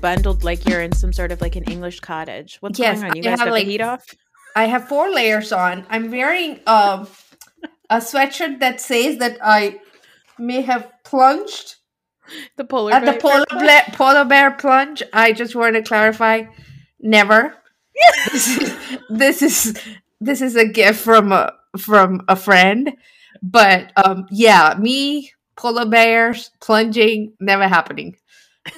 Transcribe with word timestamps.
Bundled 0.00 0.44
like 0.44 0.66
you're 0.68 0.80
in 0.80 0.92
some 0.92 1.12
sort 1.12 1.32
of 1.32 1.40
like 1.40 1.56
an 1.56 1.64
English 1.64 2.00
cottage. 2.00 2.56
What's 2.60 2.78
Yes, 2.78 3.00
going 3.00 3.10
on? 3.12 3.16
You 3.16 3.22
I 3.22 3.24
guys 3.24 3.38
have, 3.40 3.46
got 3.48 3.52
like- 3.52 3.66
the 3.66 3.72
heat 3.72 3.80
off? 3.80 4.04
I 4.56 4.64
have 4.64 4.88
four 4.88 5.10
layers 5.10 5.52
on. 5.52 5.86
I'm 5.88 6.10
wearing 6.10 6.58
um, 6.66 7.06
a 7.90 7.98
sweatshirt 7.98 8.58
that 8.60 8.80
says 8.80 9.18
that 9.18 9.38
I 9.42 9.78
may 10.38 10.62
have 10.62 10.90
plunged 11.04 11.76
The 12.56 12.64
polar 12.64 12.92
at 12.92 13.04
the 13.04 13.12
bear- 13.12 13.20
polar 13.20 13.44
bear, 13.50 13.82
polar 13.92 14.24
bear 14.24 14.50
plunge. 14.52 15.02
I 15.12 15.32
just 15.32 15.54
want 15.54 15.76
to 15.76 15.82
clarify, 15.82 16.44
never. 17.00 17.54
this, 18.32 18.48
is, 18.58 18.76
this 19.10 19.42
is 19.42 19.78
this 20.20 20.40
is 20.42 20.56
a 20.56 20.66
gift 20.66 21.00
from 21.00 21.30
a 21.32 21.52
from 21.78 22.22
a 22.28 22.34
friend, 22.36 22.92
but 23.42 23.92
um, 23.96 24.26
yeah, 24.30 24.74
me 24.78 25.30
polar 25.56 25.86
bears 25.86 26.50
plunging 26.60 27.32
never 27.40 27.68
happening. 27.68 28.16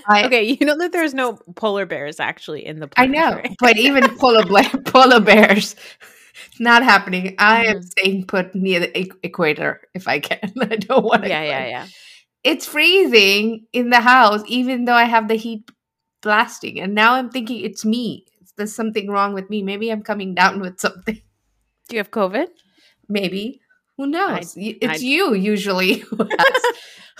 I 0.06 0.24
Okay, 0.24 0.42
you 0.42 0.66
know 0.66 0.77
that 0.78 0.92
there's 0.92 1.14
no 1.14 1.34
polar 1.56 1.86
bears 1.86 2.20
actually 2.20 2.66
in 2.66 2.80
the 2.80 2.88
I 2.96 3.06
know, 3.06 3.34
right? 3.36 3.56
but 3.58 3.77
even 3.78 4.08
polar 4.19 4.44
polar 4.86 5.20
bears, 5.20 5.77
not 6.58 6.82
happening. 6.82 7.34
I 7.38 7.66
am 7.66 7.77
Mhm. 7.78 7.84
staying 7.84 8.27
put 8.27 8.55
near 8.55 8.80
the 8.80 8.88
equ- 8.88 9.19
equator 9.22 9.80
if 9.94 10.08
I 10.08 10.20
can. 10.20 10.52
I 10.60 10.77
don't 10.77 11.05
want 11.05 11.22
to. 11.24 11.28
Yeah, 11.28 11.42
yeah, 11.44 11.66
yeah. 11.69 11.86
It's 12.44 12.66
freezing 12.66 13.66
in 13.72 13.91
the 13.91 14.00
house, 14.00 14.42
even 14.47 14.84
though 14.86 14.94
I 14.94 15.05
have 15.05 15.28
the 15.28 15.34
heat 15.36 15.70
blasting. 16.22 16.80
And 16.80 16.94
now 16.94 17.14
I'm 17.14 17.30
thinking 17.30 17.60
it's 17.64 17.84
me. 17.84 18.27
There's 18.56 18.75
something 18.75 19.08
wrong 19.10 19.32
with 19.34 19.48
me. 19.50 19.62
Maybe 19.62 19.91
I'm 19.91 20.02
coming 20.02 20.34
down 20.34 20.60
with 20.60 20.80
something. 20.80 21.20
Do 21.88 21.97
you 21.97 21.98
have 21.98 22.10
COVID? 22.10 22.48
Maybe. 23.08 23.60
Who 23.97 24.06
knows? 24.06 24.56
I- 24.56 24.78
it's 24.80 25.02
you 25.02 25.34
usually 25.34 25.94
who 26.10 26.16
has, 26.25 26.62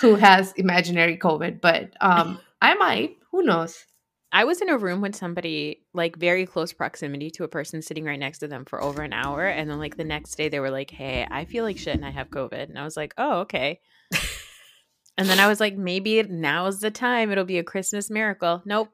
who 0.01 0.15
has 0.17 0.53
imaginary 0.53 1.17
COVID, 1.19 1.61
but 1.61 1.93
um, 2.01 2.39
I 2.61 2.75
might. 2.75 3.17
Who 3.31 3.43
knows? 3.43 3.85
I 4.33 4.45
was 4.45 4.61
in 4.61 4.69
a 4.69 4.79
room 4.79 5.01
with 5.01 5.17
somebody 5.17 5.83
like 5.93 6.17
very 6.17 6.47
close 6.47 6.73
proximity 6.73 7.31
to 7.33 7.45
a 7.45 7.49
person 7.49 7.83
sitting 7.83 8.05
right 8.05 8.19
next 8.19 8.39
to 8.39 8.49
them 8.49 8.65
for 8.65 8.81
over 8.83 9.03
an 9.03 9.13
hour. 9.13 9.45
And 9.45 9.69
then 9.69 9.79
like 9.79 9.97
the 9.97 10.05
next 10.05 10.37
day 10.37 10.49
they 10.49 10.61
were 10.61 10.71
like, 10.71 10.91
Hey, 10.91 11.27
I 11.29 11.47
feel 11.47 11.65
like 11.65 11.79
shit 11.79 11.97
and 11.97 12.05
I 12.05 12.11
have 12.11 12.31
COVID. 12.31 12.69
And 12.69 12.79
I 12.79 12.85
was 12.85 12.97
like, 12.97 13.13
Oh, 13.19 13.41
okay. 13.41 13.81
and 15.19 15.29
then 15.29 15.41
I 15.41 15.49
was 15.49 15.59
like, 15.59 15.77
maybe 15.77 16.23
now's 16.23 16.79
the 16.79 16.93
time. 16.93 17.33
It'll 17.33 17.45
be 17.45 17.59
a 17.59 17.65
Christmas 17.65 18.09
miracle. 18.09 18.63
Nope. 18.65 18.91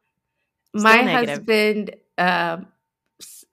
Still 0.74 0.82
my 0.82 1.02
negative. 1.02 1.28
husband 1.28 1.96
um, 2.18 2.66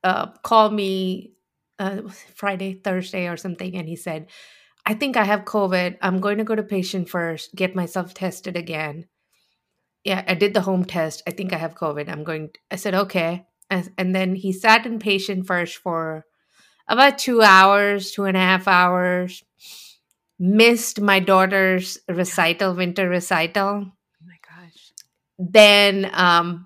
uh, 0.04 0.28
called 0.44 0.74
me 0.74 1.34
uh, 1.80 2.02
Friday, 2.36 2.74
Thursday, 2.76 3.28
or 3.28 3.38
something, 3.38 3.76
and 3.76 3.88
he 3.88 3.96
said, 3.96 4.28
"I 4.86 4.94
think 4.94 5.18
I 5.18 5.24
have 5.24 5.46
COVID. 5.46 5.98
I'm 6.02 6.20
going 6.20 6.38
to 6.38 6.44
go 6.44 6.56
to 6.56 6.64
patient 6.64 7.10
first, 7.10 7.56
get 7.56 7.76
myself 7.76 8.14
tested 8.14 8.56
again." 8.56 9.08
Yeah, 10.04 10.24
I 10.28 10.34
did 10.34 10.54
the 10.54 10.62
home 10.62 10.86
test. 10.86 11.24
I 11.28 11.32
think 11.32 11.54
I 11.54 11.58
have 11.58 11.76
COVID. 11.76 12.10
I'm 12.10 12.24
going. 12.24 12.50
I 12.70 12.76
said, 12.76 12.94
"Okay," 12.94 13.46
and, 13.70 13.90
and 13.98 14.16
then 14.16 14.36
he 14.36 14.52
sat 14.52 14.86
in 14.86 15.00
patient 15.00 15.48
first 15.48 15.78
for 15.78 16.26
about 16.88 17.18
two 17.18 17.42
hours, 17.42 18.12
two 18.12 18.26
and 18.26 18.36
a 18.36 18.40
half 18.42 18.68
hours. 18.68 19.44
Missed 20.40 21.00
my 21.00 21.20
daughter's 21.20 22.00
recital, 22.10 22.74
winter 22.74 23.08
recital 23.08 23.86
Oh 23.86 24.26
my 24.26 24.38
gosh. 24.44 24.92
then 25.38 26.10
um 26.14 26.66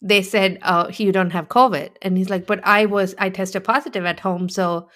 they 0.00 0.22
said 0.22 0.58
oh 0.62 0.88
you 0.90 1.10
don't 1.12 1.30
have 1.32 1.48
covid 1.48 1.90
and 2.02 2.16
he's 2.16 2.30
like 2.30 2.46
but 2.46 2.60
i 2.64 2.86
was 2.86 3.14
i 3.18 3.28
tested 3.28 3.64
positive 3.64 4.04
at 4.04 4.20
home 4.20 4.48
so 4.48 4.88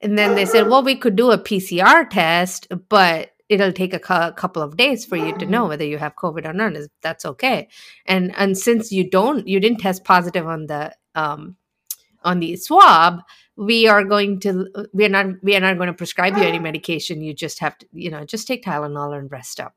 and 0.00 0.18
then 0.18 0.34
they 0.34 0.44
said 0.44 0.66
well 0.68 0.82
we 0.82 0.96
could 0.96 1.16
do 1.16 1.30
a 1.30 1.38
pcr 1.38 2.08
test 2.10 2.66
but 2.88 3.30
it'll 3.48 3.72
take 3.72 3.94
a 3.94 3.98
cou- 3.98 4.32
couple 4.32 4.62
of 4.62 4.76
days 4.76 5.04
for 5.04 5.16
you 5.16 5.36
to 5.38 5.46
know 5.46 5.66
whether 5.66 5.84
you 5.84 5.98
have 5.98 6.14
covid 6.16 6.44
or 6.46 6.52
not 6.52 6.74
Is- 6.76 6.88
that's 7.02 7.24
okay 7.24 7.68
and 8.06 8.34
and 8.36 8.56
since 8.58 8.90
you 8.92 9.08
don't 9.08 9.46
you 9.46 9.60
didn't 9.60 9.78
test 9.78 10.04
positive 10.04 10.46
on 10.46 10.66
the 10.66 10.94
um 11.14 11.56
on 12.24 12.40
the 12.40 12.56
swab 12.56 13.20
we 13.56 13.86
are 13.88 14.04
going 14.04 14.40
to 14.40 14.66
we're 14.92 15.08
not 15.08 15.26
we 15.42 15.54
are 15.56 15.60
not 15.60 15.76
going 15.76 15.86
to 15.86 15.94
prescribe 15.94 16.36
you 16.36 16.42
any 16.42 16.58
medication 16.70 17.22
you 17.22 17.32
just 17.34 17.60
have 17.60 17.78
to 17.78 17.86
you 17.92 18.10
know 18.10 18.24
just 18.24 18.46
take 18.48 18.64
tylenol 18.64 19.16
and 19.18 19.30
rest 19.30 19.60
up 19.60 19.74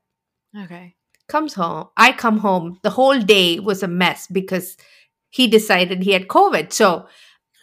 Okay. 0.64 0.96
comes 1.28 1.54
home. 1.54 1.86
I 1.96 2.10
come 2.10 2.38
home. 2.38 2.80
The 2.82 2.90
whole 2.90 3.20
day 3.20 3.60
was 3.60 3.84
a 3.84 3.88
mess 3.88 4.26
because 4.26 4.76
he 5.28 5.46
decided 5.46 6.02
he 6.02 6.10
had 6.10 6.26
COVID. 6.26 6.72
So 6.72 7.06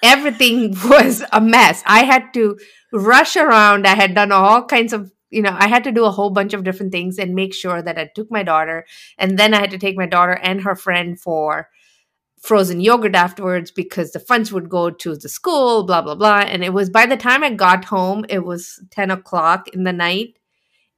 everything 0.01 0.71
was 0.85 1.21
a 1.33 1.41
mess. 1.41 1.83
I 1.85 2.03
had 2.05 2.33
to 2.35 2.57
rush 2.93 3.35
around. 3.35 3.85
I 3.85 3.95
had 3.95 4.15
done 4.15 4.31
all 4.31 4.63
kinds 4.63 4.93
of, 4.93 5.11
you 5.29 5.41
know, 5.41 5.55
I 5.57 5.67
had 5.67 5.83
to 5.85 5.91
do 5.91 6.05
a 6.05 6.11
whole 6.11 6.29
bunch 6.29 6.53
of 6.53 6.63
different 6.63 6.91
things 6.91 7.19
and 7.19 7.35
make 7.35 7.53
sure 7.53 7.81
that 7.81 7.97
I 7.97 8.09
took 8.15 8.31
my 8.31 8.43
daughter. 8.43 8.85
And 9.17 9.37
then 9.37 9.53
I 9.53 9.59
had 9.59 9.71
to 9.71 9.77
take 9.77 9.97
my 9.97 10.05
daughter 10.05 10.33
and 10.41 10.61
her 10.61 10.75
friend 10.75 11.19
for 11.19 11.69
frozen 12.41 12.79
yogurt 12.81 13.15
afterwards 13.15 13.71
because 13.71 14.11
the 14.11 14.19
funds 14.19 14.53
would 14.53 14.69
go 14.69 14.89
to 14.91 15.15
the 15.15 15.29
school, 15.29 15.83
blah, 15.83 16.01
blah, 16.01 16.15
blah. 16.15 16.39
And 16.41 16.63
it 16.63 16.73
was 16.73 16.89
by 16.89 17.05
the 17.05 17.17
time 17.17 17.43
I 17.43 17.51
got 17.51 17.85
home, 17.85 18.25
it 18.29 18.45
was 18.45 18.81
10 18.91 19.11
o'clock 19.11 19.67
in 19.69 19.83
the 19.83 19.93
night 19.93 20.37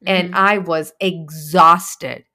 and 0.06 0.34
Mhm. 0.34 0.38
I 0.38 0.57
was 0.59 0.94
exhausted. 1.00 2.25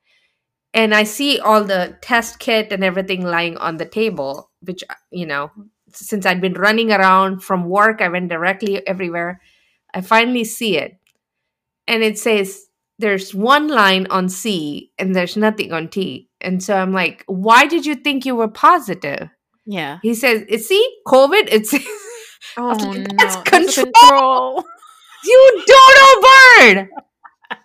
And 0.73 0.95
I 0.95 1.05
see 1.05 1.39
all 1.39 1.65
the 1.65 1.97
test 2.03 2.39
kit 2.41 2.73
and 2.73 2.83
everything 2.83 3.25
lying 3.25 3.57
on 3.59 3.77
the 3.77 3.87
table, 3.87 4.51
which, 4.61 4.83
uh, 4.91 4.95
you 5.11 5.27
know, 5.27 5.51
since 5.93 6.27
I'd 6.27 6.41
been 6.41 6.55
running 6.55 6.93
around 6.93 7.41
from 7.43 7.69
work, 7.69 8.03
I 8.03 8.09
went 8.09 8.29
directly 8.29 8.87
everywhere. 8.87 9.41
I 9.95 10.01
finally 10.01 10.45
see 10.45 10.77
it. 10.77 10.99
And 11.87 12.03
it 12.03 12.19
says 12.19 12.65
there's 12.99 13.35
one 13.35 13.69
line 13.69 14.07
on 14.11 14.29
C 14.29 14.91
and 14.99 15.15
there's 15.15 15.37
nothing 15.37 15.73
on 15.73 15.89
T. 15.89 16.29
And 16.41 16.63
so 16.63 16.75
I'm 16.77 16.93
like, 16.93 17.25
why 17.27 17.67
did 17.67 17.85
you 17.87 17.95
think 17.95 18.25
you 18.27 18.37
were 18.37 18.49
positive? 18.49 19.29
yeah. 19.67 19.99
He 20.03 20.15
says, 20.15 20.45
see, 20.67 20.99
COVID, 21.07 21.49
it's 21.51 21.75
Oh, 22.57 22.69
like, 22.69 23.09
"That's 23.19 23.37
That's 23.37 23.49
control." 23.51 23.93
control. 23.93 24.65
you 25.25 25.65
dodo 25.67 26.21
bird. 26.21 26.89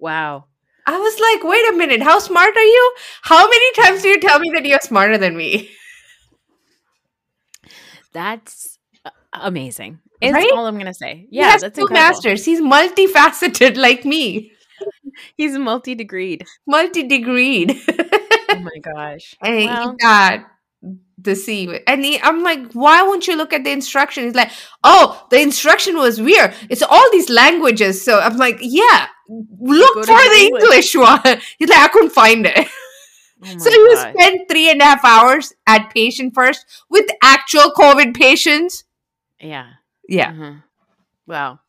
Wow. 0.00 0.46
I 0.86 0.98
was 0.98 1.20
like, 1.20 1.44
wait 1.44 1.68
a 1.68 1.76
minute, 1.76 2.02
how 2.02 2.18
smart 2.18 2.56
are 2.56 2.62
you? 2.62 2.94
How 3.22 3.46
many 3.46 3.72
times 3.74 4.00
do 4.02 4.08
you 4.08 4.18
tell 4.18 4.38
me 4.40 4.50
that 4.54 4.64
you're 4.64 4.80
smarter 4.80 5.18
than 5.18 5.36
me? 5.36 5.70
That's 8.12 8.78
amazing. 9.32 10.00
Is 10.20 10.32
Right? 10.32 10.50
all 10.52 10.66
I'm 10.66 10.76
gonna 10.78 10.94
say. 10.94 11.26
Yeah, 11.30 11.56
that's 11.56 11.62
two 11.76 11.82
incredible. 11.82 11.94
masters. 11.94 12.44
He's 12.44 12.60
multifaceted 12.60 13.76
like 13.86 14.04
me, 14.04 14.52
He's 15.36 15.56
multi-degreed. 15.58 16.42
multi-degreed. 16.66 17.76
Oh 18.50 18.58
my 18.60 18.78
gosh. 18.82 19.34
and 19.42 19.64
Well- 19.64 19.90
he 19.92 19.96
got 19.98 20.46
the 21.18 21.34
C. 21.36 21.78
And 21.86 22.02
he, 22.04 22.18
I'm 22.20 22.42
like, 22.42 22.72
why 22.72 23.02
won't 23.02 23.26
you 23.26 23.36
look 23.36 23.52
at 23.52 23.64
the 23.64 23.70
instruction? 23.70 24.24
He's 24.24 24.34
like, 24.34 24.50
oh, 24.84 25.26
the 25.30 25.38
instruction 25.40 25.96
was 25.98 26.18
weird. 26.20 26.54
It's 26.70 26.82
all 26.82 27.10
these 27.12 27.28
languages. 27.28 28.02
So 28.02 28.18
I'm 28.20 28.38
like, 28.38 28.56
yeah, 28.62 29.06
look 29.28 29.94
for 29.96 30.06
the 30.06 30.38
English. 30.40 30.62
English 30.62 30.94
one. 30.96 31.20
He's 31.58 31.68
like, 31.68 31.78
I 31.80 31.88
couldn't 31.88 32.10
find 32.10 32.46
it. 32.46 32.68
Oh 33.44 33.58
So 33.58 33.70
you 33.70 33.96
spend 33.96 34.40
three 34.50 34.70
and 34.70 34.80
a 34.80 34.84
half 34.84 35.04
hours 35.04 35.52
at 35.66 35.92
patient 35.92 36.34
first 36.34 36.64
with 36.88 37.06
actual 37.22 37.70
COVID 37.76 38.14
patients. 38.16 38.84
Yeah. 39.40 39.66
Yeah. 40.10 40.32
Mhm. 40.32 40.62
Wow. 41.26 41.60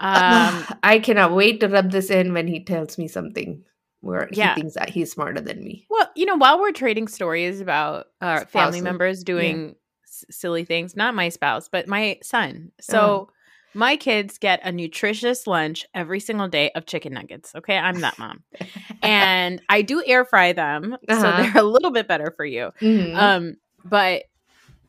Um, 0.00 0.64
I 0.82 0.98
cannot 1.02 1.32
wait 1.32 1.60
to 1.60 1.68
rub 1.68 1.90
this 1.90 2.10
in 2.10 2.32
when 2.32 2.48
he 2.48 2.64
tells 2.64 2.98
me 2.98 3.08
something 3.08 3.62
where 4.00 4.28
Yeah. 4.32 4.54
he 4.54 4.60
thinks 4.62 4.74
that 4.74 4.88
he's 4.90 5.12
smarter 5.12 5.40
than 5.40 5.62
me. 5.62 5.86
well, 5.88 6.10
you 6.16 6.26
know, 6.26 6.36
while 6.36 6.58
we're 6.60 6.72
trading 6.72 7.06
stories 7.08 7.60
about 7.60 8.06
our 8.20 8.44
family 8.46 8.80
members 8.80 9.22
doing 9.22 9.76
s- 10.04 10.24
silly 10.30 10.64
things, 10.64 10.96
not 10.96 11.14
my 11.14 11.28
spouse, 11.28 11.68
but 11.68 11.86
my 11.86 12.18
son. 12.22 12.72
So 12.80 13.00
Oh. 13.00 13.30
My 13.74 13.96
kids 13.96 14.36
get 14.36 14.60
a 14.64 14.70
nutritious 14.70 15.46
lunch 15.46 15.86
every 15.94 16.20
single 16.20 16.46
day 16.46 16.70
of 16.74 16.84
chicken 16.84 17.14
nuggets. 17.14 17.54
Okay, 17.54 17.78
I'm 17.78 18.02
that 18.02 18.18
mom, 18.18 18.42
and 19.02 19.62
I 19.70 19.80
do 19.80 20.02
air 20.06 20.26
fry 20.26 20.52
them, 20.52 20.94
so 21.08 21.14
Uh-huh. 21.14 21.42
they're 21.42 21.56
a 21.62 21.66
little 21.66 21.90
bit 21.90 22.06
better 22.06 22.34
for 22.36 22.44
you. 22.44 22.70
Mhm. 22.82 23.16
Um, 23.16 23.54
but 23.82 24.24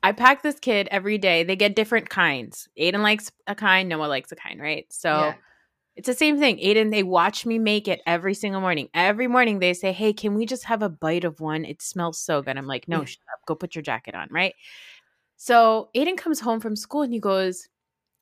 I 0.04 0.12
pack 0.12 0.44
this 0.44 0.60
kid 0.60 0.88
every 0.92 1.18
day. 1.18 1.44
They 1.44 1.56
get 1.56 1.76
different 1.76 2.10
kinds. 2.10 2.68
Aiden 2.80 3.00
likes 3.02 3.32
a 3.48 3.56
kind, 3.56 3.88
Noah 3.90 4.08
likes 4.08 4.32
a 4.32 4.36
kind, 4.36 4.60
right? 4.62 4.86
So 4.92 5.10
Yeah. 5.10 5.34
it's 5.96 6.08
the 6.08 6.14
same 6.14 6.38
thing. 6.40 6.58
Aiden, 6.58 6.92
they 6.92 7.04
watch 7.04 7.46
me 7.46 7.58
make 7.58 7.88
it 7.88 8.02
every 8.06 8.34
single 8.34 8.62
morning. 8.62 8.90
Every 8.94 9.28
morning 9.28 9.60
they 9.60 9.74
say, 9.74 9.92
Hey, 9.94 10.12
can 10.14 10.34
we 10.36 10.46
just 10.46 10.66
have 10.66 10.82
a 10.82 10.90
bite 10.90 11.24
of 11.24 11.40
one? 11.40 11.64
It 11.66 11.82
smells 11.82 12.20
so 12.20 12.42
good. 12.42 12.58
I'm 12.58 12.68
like, 12.68 12.88
No, 12.88 13.00
Yeah. 13.00 13.06
shut 13.06 13.22
up. 13.34 13.46
Go 13.46 13.56
put 13.56 13.76
your 13.76 13.82
jacket 13.82 14.14
on, 14.16 14.28
right? 14.30 14.54
So 15.38 15.90
Aiden 15.96 16.18
comes 16.18 16.40
home 16.40 16.60
from 16.60 16.76
school 16.76 17.02
and 17.02 17.14
he 17.14 17.20
goes, 17.20 17.68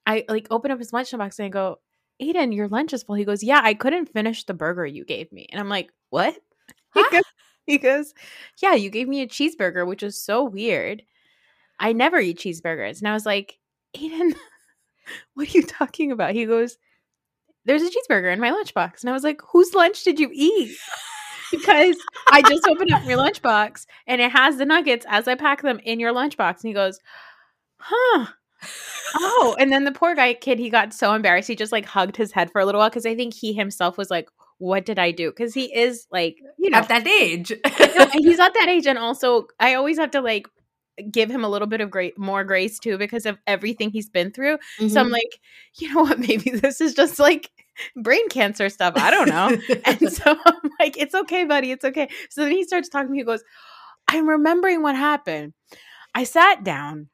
I 0.05 0.25
like 0.29 0.47
open 0.51 0.71
up 0.71 0.79
his 0.79 0.91
lunchbox 0.91 1.39
and 1.39 1.45
I 1.45 1.49
go, 1.49 1.79
Aiden, 2.21 2.55
your 2.55 2.67
lunch 2.67 2.93
is 2.93 3.03
full. 3.03 3.15
He 3.15 3.25
goes, 3.25 3.43
Yeah, 3.43 3.61
I 3.63 3.73
couldn't 3.73 4.13
finish 4.13 4.43
the 4.43 4.53
burger 4.53 4.85
you 4.85 5.05
gave 5.05 5.31
me. 5.31 5.47
And 5.51 5.59
I'm 5.59 5.69
like, 5.69 5.91
What? 6.09 6.35
He 6.93 7.03
goes, 7.09 7.23
he 7.65 7.77
goes, 7.77 8.13
Yeah, 8.61 8.73
you 8.73 8.89
gave 8.89 9.07
me 9.07 9.21
a 9.21 9.27
cheeseburger, 9.27 9.87
which 9.87 10.03
is 10.03 10.21
so 10.21 10.43
weird. 10.43 11.03
I 11.81 11.93
never 11.93 12.19
eat 12.19 12.37
cheeseburgers. 12.37 12.99
And 12.99 13.07
I 13.07 13.13
was 13.13 13.25
like, 13.25 13.57
Aiden, 13.97 14.35
what 15.33 15.49
are 15.49 15.57
you 15.57 15.63
talking 15.63 16.11
about? 16.11 16.33
He 16.35 16.45
goes, 16.45 16.77
There's 17.65 17.81
a 17.81 17.89
cheeseburger 17.89 18.31
in 18.31 18.39
my 18.39 18.51
lunchbox. 18.51 19.01
And 19.01 19.09
I 19.09 19.13
was 19.13 19.23
like, 19.23 19.41
Whose 19.51 19.73
lunch 19.73 20.03
did 20.03 20.19
you 20.19 20.29
eat? 20.31 20.77
because 21.51 21.97
I 22.29 22.43
just 22.43 22.65
opened 22.67 22.93
up 22.93 23.03
your 23.03 23.17
lunchbox 23.17 23.85
and 24.07 24.21
it 24.21 24.31
has 24.31 24.57
the 24.57 24.65
nuggets 24.65 25.05
as 25.09 25.27
I 25.27 25.35
pack 25.35 25.63
them 25.63 25.79
in 25.83 25.99
your 25.99 26.13
lunchbox. 26.13 26.61
And 26.61 26.69
he 26.69 26.73
goes, 26.73 26.99
Huh. 27.77 28.27
Oh, 29.15 29.55
and 29.59 29.71
then 29.71 29.85
the 29.85 29.91
poor 29.91 30.13
guy 30.13 30.35
kid, 30.35 30.59
he 30.59 30.69
got 30.69 30.93
so 30.93 31.13
embarrassed. 31.13 31.47
He 31.47 31.55
just 31.55 31.71
like 31.71 31.85
hugged 31.85 32.15
his 32.15 32.31
head 32.31 32.51
for 32.51 32.61
a 32.61 32.65
little 32.65 32.79
while 32.79 32.91
because 32.91 33.07
I 33.07 33.15
think 33.15 33.33
he 33.33 33.53
himself 33.53 33.97
was 33.97 34.11
like, 34.11 34.29
What 34.59 34.85
did 34.85 34.99
I 34.99 35.09
do? 35.09 35.31
Because 35.31 35.55
he 35.55 35.75
is 35.75 36.05
like, 36.11 36.37
you 36.59 36.69
know, 36.69 36.77
At 36.77 36.89
that 36.89 37.07
age. 37.07 37.51
no, 37.97 38.05
he's 38.13 38.39
at 38.39 38.53
that 38.53 38.67
age 38.69 38.85
and 38.85 38.99
also 38.99 39.47
i 39.59 39.73
always 39.73 39.97
have 39.97 40.11
to 40.11 40.21
like 40.21 40.45
give 41.01 41.29
him 41.31 41.43
a 41.43 41.49
little 41.49 41.67
bit 41.67 41.81
of 41.81 41.89
great 41.89 42.17
more 42.17 42.43
grace 42.43 42.79
too 42.79 42.97
because 42.97 43.25
of 43.25 43.37
everything 43.47 43.89
he's 43.91 44.09
been 44.09 44.31
through. 44.31 44.57
So 44.77 44.85
i'm 45.01 45.07
Mhm. 45.07 45.11
like 45.11 45.39
you 45.79 45.93
know 45.93 46.01
what? 46.03 46.19
Maybe 46.19 46.49
this 46.51 46.81
is 46.81 46.93
just 46.93 47.17
like 47.19 47.49
brain 47.95 48.27
cancer 48.29 48.69
stuff. 48.69 48.93
I 48.97 49.09
don't 49.11 49.29
know. 49.29 49.57
And 49.85 50.11
so 50.11 50.35
i'm 50.45 50.69
like 50.79 50.97
it's 50.97 51.15
okay 51.15 51.45
buddy. 51.45 51.71
It's 51.71 51.85
okay. 51.85 52.09
So 52.29 52.41
then 52.43 52.51
he 52.51 52.63
starts 52.63 52.89
talking 52.89 53.07
to 53.07 53.11
me. 53.11 53.19
He 53.19 53.23
goes 53.23 53.43
i'm 54.07 54.27
remembering 54.27 54.81
what 54.81 54.95
happened. 54.95 55.53
I 56.13 56.23
sat 56.25 56.63
down 56.63 57.07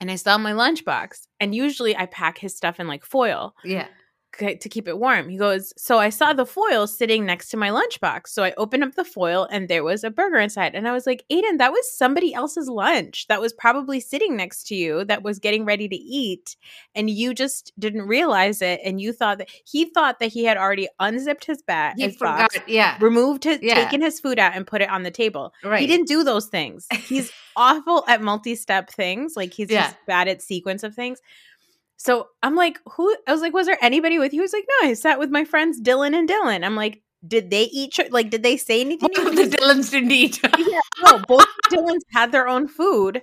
and 0.00 0.10
i 0.10 0.16
saw 0.16 0.38
my 0.38 0.52
lunchbox 0.52 1.26
and 1.40 1.54
usually 1.54 1.96
i 1.96 2.06
pack 2.06 2.38
his 2.38 2.56
stuff 2.56 2.80
in 2.80 2.88
like 2.88 3.04
foil. 3.04 3.54
Yeah. 3.64 3.86
To 4.38 4.68
keep 4.68 4.88
it 4.88 4.98
warm. 4.98 5.28
He 5.28 5.36
goes, 5.36 5.72
So 5.76 5.98
I 5.98 6.08
saw 6.08 6.32
the 6.32 6.46
foil 6.46 6.86
sitting 6.86 7.26
next 7.26 7.50
to 7.50 7.56
my 7.56 7.68
lunchbox. 7.70 8.28
So 8.28 8.42
I 8.44 8.52
opened 8.56 8.82
up 8.84 8.94
the 8.94 9.04
foil 9.04 9.46
and 9.50 9.68
there 9.68 9.84
was 9.84 10.04
a 10.04 10.10
burger 10.10 10.38
inside. 10.38 10.74
And 10.74 10.88
I 10.88 10.92
was 10.92 11.06
like, 11.06 11.24
Aiden, 11.30 11.58
that 11.58 11.72
was 11.72 11.90
somebody 11.96 12.32
else's 12.34 12.68
lunch 12.68 13.26
that 13.28 13.40
was 13.40 13.52
probably 13.52 14.00
sitting 14.00 14.36
next 14.36 14.66
to 14.68 14.74
you 14.74 15.04
that 15.04 15.22
was 15.22 15.38
getting 15.38 15.64
ready 15.64 15.88
to 15.88 15.96
eat. 15.96 16.56
And 16.94 17.10
you 17.10 17.34
just 17.34 17.72
didn't 17.78 18.02
realize 18.02 18.62
it. 18.62 18.80
And 18.84 19.00
you 19.00 19.12
thought 19.12 19.38
that 19.38 19.48
he 19.64 19.86
thought 19.90 20.18
that 20.20 20.32
he 20.32 20.44
had 20.44 20.56
already 20.56 20.88
unzipped 20.98 21.44
his 21.44 21.62
bag, 21.62 21.94
He 21.96 22.04
his 22.04 22.16
forgot. 22.16 22.38
box, 22.52 22.58
Yeah. 22.66 22.96
removed 23.00 23.44
his, 23.44 23.58
Yeah. 23.62 23.74
taken 23.74 24.00
his 24.00 24.18
food 24.20 24.38
out 24.38 24.54
and 24.56 24.66
put 24.66 24.80
it 24.82 24.88
on 24.90 25.02
the 25.02 25.10
table. 25.10 25.52
Right. 25.62 25.80
He 25.80 25.86
didn't 25.86 26.08
do 26.08 26.24
those 26.24 26.46
things. 26.46 26.86
He's 26.92 27.30
awful 27.56 28.04
at 28.08 28.22
multi-step 28.22 28.90
things. 28.90 29.34
Like 29.36 29.52
he's 29.52 29.70
Yeah. 29.70 29.82
just 29.84 29.96
bad 30.06 30.28
at 30.28 30.40
sequence 30.42 30.82
of 30.82 30.94
things. 30.94 31.20
So 32.04 32.26
I'm 32.42 32.56
like, 32.56 32.80
who? 32.96 33.16
I 33.28 33.32
was 33.32 33.40
like, 33.42 33.52
was 33.52 33.66
there 33.66 33.78
anybody 33.80 34.18
with 34.18 34.32
you? 34.32 34.38
He 34.38 34.42
was 34.42 34.52
like, 34.52 34.64
no, 34.82 34.88
I 34.88 34.94
sat 34.94 35.20
with 35.20 35.30
my 35.30 35.44
friends 35.44 35.80
Dylan 35.80 36.16
and 36.18 36.28
Dylan. 36.28 36.64
I'm 36.64 36.74
like, 36.74 37.00
did 37.24 37.50
they 37.50 37.64
eat? 37.64 37.96
Like, 38.10 38.28
did 38.28 38.42
they 38.42 38.56
say 38.56 38.80
anything? 38.86 39.08
to 39.10 39.22
One 39.22 39.36
you? 39.36 39.44
of 39.44 39.50
the 39.50 39.56
Dylans 39.56 39.90
didn't 39.92 40.10
eat. 40.10 40.40
yeah, 40.58 40.80
no, 41.04 41.20
both 41.28 41.46
Dylans 41.70 42.00
had 42.12 42.32
their 42.32 42.48
own 42.48 42.66
food. 42.66 43.22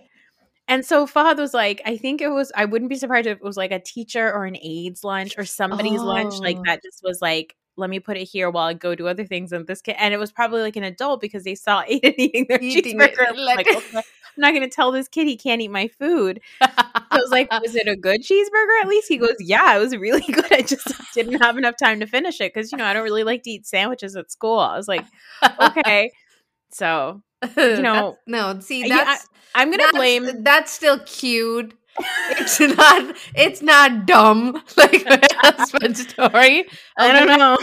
And 0.69 0.85
so 0.85 1.05
Fahad 1.05 1.37
was 1.39 1.53
like, 1.53 1.81
I 1.85 1.97
think 1.97 2.21
it 2.21 2.29
was, 2.29 2.53
I 2.55 2.63
wouldn't 2.65 2.89
be 2.89 2.95
surprised 2.95 3.27
if 3.27 3.37
it 3.39 3.43
was 3.43 3.57
like 3.57 3.71
a 3.71 3.79
teacher 3.79 4.31
or 4.31 4.45
an 4.45 4.55
aide's 4.61 5.03
lunch 5.03 5.37
or 5.37 5.43
somebody's 5.43 5.99
lunch. 5.99 6.35
Like 6.35 6.57
Oh. 6.59 6.63
that 6.67 6.81
just 6.81 7.01
was 7.03 7.21
like, 7.21 7.55
let 7.75 7.89
me 7.89 7.99
put 7.99 8.17
it 8.17 8.25
here 8.25 8.49
while 8.49 8.67
I 8.67 8.73
go 8.75 8.93
do 8.95 9.07
other 9.07 9.25
things. 9.25 9.51
And 9.51 9.65
this 9.67 9.81
kid, 9.81 9.95
and 9.99 10.13
it 10.13 10.17
was 10.17 10.31
probably 10.31 10.61
like 10.61 10.75
an 10.77 10.83
adult 10.83 11.19
because 11.21 11.43
they 11.43 11.55
saw 11.55 11.83
Aiden 11.83 12.13
eating 12.17 12.45
their 12.47 12.61
Eating 12.61 13.01
it, 13.01 13.15
cheeseburger. 13.15 13.27
I 13.27 13.31
was 13.31 13.41
like- 13.41 13.57
like, 13.57 13.75
okay, 13.77 14.01
not 14.39 14.51
going 14.51 14.68
to 14.68 14.69
tell 14.74 14.91
this 14.91 15.07
kid 15.07 15.27
he 15.27 15.38
can't 15.38 15.62
eat 15.62 15.69
my 15.71 15.88
food. 15.88 16.39
I 16.62 17.06
was 17.13 17.30
like, 17.31 17.51
was 17.62 17.75
it 17.75 17.88
a 17.88 17.95
good 17.95 18.21
cheeseburger 18.24 18.81
at 18.81 18.88
least? 18.88 19.07
He 19.07 19.18
goes, 19.18 19.36
yeah, 19.39 19.75
it 19.75 19.80
was 19.80 19.95
really 19.95 20.21
good. 20.33 20.51
I 20.51 20.62
just 20.62 20.88
didn't 21.13 21.41
have 21.41 21.57
enough 21.57 21.75
time 21.77 22.00
to 22.00 22.07
finish 22.07 22.39
it 22.41 22.53
because, 22.53 22.71
you 22.71 22.77
know, 22.77 22.86
I 22.86 22.94
don't 22.94 23.03
really 23.03 23.24
like 23.24 23.44
to 23.44 23.50
eat 23.51 23.68
sandwiches 23.68 24.15
at 24.15 24.31
school. 24.31 24.59
I 24.59 24.75
was 24.77 24.88
like, 24.88 25.06
okay. 25.62 26.12
So 26.71 27.21
you 27.57 27.81
know, 27.81 28.18
no. 28.27 28.59
See, 28.59 28.88
that's 28.88 29.27
I'm 29.56 29.69
going 29.69 29.80
to 29.80 29.89
blame. 29.94 30.44
That's 30.44 30.71
still 30.71 31.00
cute. 31.00 31.74
It's 32.31 32.59
not. 32.59 33.15
It's 33.36 33.62
not 33.62 34.06
dumb 34.06 34.62
like 34.77 35.03
my 35.06 35.19
husband's 35.38 36.07
story. 36.07 36.65
I 36.97 37.12
don't 37.12 37.38
know. 37.38 37.57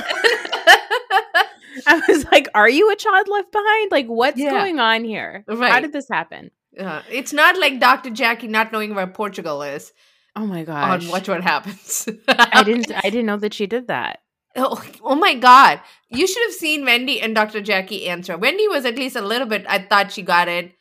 I 1.87 2.03
was 2.09 2.25
like, 2.33 2.49
are 2.55 2.69
you 2.69 2.91
a 2.91 2.97
child 2.97 3.29
left 3.29 3.53
behind? 3.53 3.93
Like, 3.93 4.07
what's 4.07 4.39
Yeah. 4.39 4.51
going 4.51 4.79
on 4.79 5.05
here? 5.05 5.45
How 5.49 5.81
did 5.81 5.93
this 5.93 6.09
happen? 6.09 6.51
Uh, 6.79 7.03
it's 7.11 7.33
not 7.33 7.59
like 7.59 7.81
Dr. 7.81 8.11
Jackie 8.11 8.49
not 8.49 8.73
knowing 8.73 8.95
where 8.95 9.07
Portugal 9.07 9.63
is 9.63 9.93
Oh 10.37 10.47
my 10.47 10.61
on 10.61 11.01
gosh. 11.01 11.09
watch 11.09 11.29
what 11.29 11.43
happens. 11.43 12.07
I 12.29 12.63
didn't 12.65 12.93
I 12.95 13.09
didn't 13.09 13.27
know 13.27 13.39
that 13.39 13.55
she 13.55 13.67
did 13.67 13.89
that. 13.89 14.21
Oh, 14.55 14.83
oh 15.03 15.15
my 15.15 15.35
god. 15.35 15.81
You 16.11 16.27
should 16.27 16.43
have 16.47 16.55
seen 16.55 16.85
Wendy 16.85 17.21
and 17.21 17.35
Dr. 17.35 17.61
Jackie 17.63 18.07
answer. 18.09 18.37
Wendy 18.37 18.69
was 18.69 18.85
at 18.85 18.97
least 18.97 19.17
a 19.17 19.21
little 19.23 19.47
bit, 19.47 19.65
I 19.69 19.79
thought 19.81 20.13
she 20.13 20.23
got 20.23 20.49
it. 20.49 20.73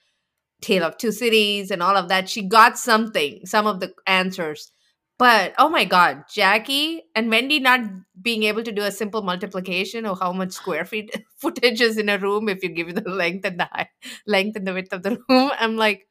Tale 0.61 0.83
of 0.83 0.97
Two 0.97 1.11
Cities 1.11 1.71
and 1.71 1.81
all 1.83 1.95
of 1.95 2.09
that. 2.09 2.29
She 2.29 2.41
got 2.41 2.77
something, 2.77 3.45
some 3.45 3.67
of 3.67 3.79
the 3.79 3.93
answers. 4.07 4.71
But 5.17 5.53
oh 5.57 5.69
my 5.69 5.85
god, 5.85 6.25
Jackie 6.33 7.03
and 7.15 7.29
Wendy 7.29 7.59
not 7.59 7.81
being 8.21 8.43
able 8.43 8.63
to 8.63 8.71
do 8.71 8.81
a 8.81 8.91
simple 8.91 9.21
multiplication 9.21 10.05
of 10.05 10.19
how 10.19 10.33
much 10.33 10.51
square 10.51 10.83
feet 10.83 11.15
footage 11.37 11.79
is 11.79 11.97
in 11.97 12.09
a 12.09 12.17
room 12.17 12.49
if 12.49 12.61
you 12.63 12.69
give 12.69 12.93
the 12.93 13.09
length 13.09 13.45
and 13.45 13.59
the 13.59 13.69
height, 13.71 13.87
length 14.27 14.57
and 14.57 14.67
the 14.67 14.73
width 14.73 14.91
of 14.91 15.03
the 15.03 15.11
room. 15.29 15.51
I'm 15.57 15.77
like, 15.77 16.07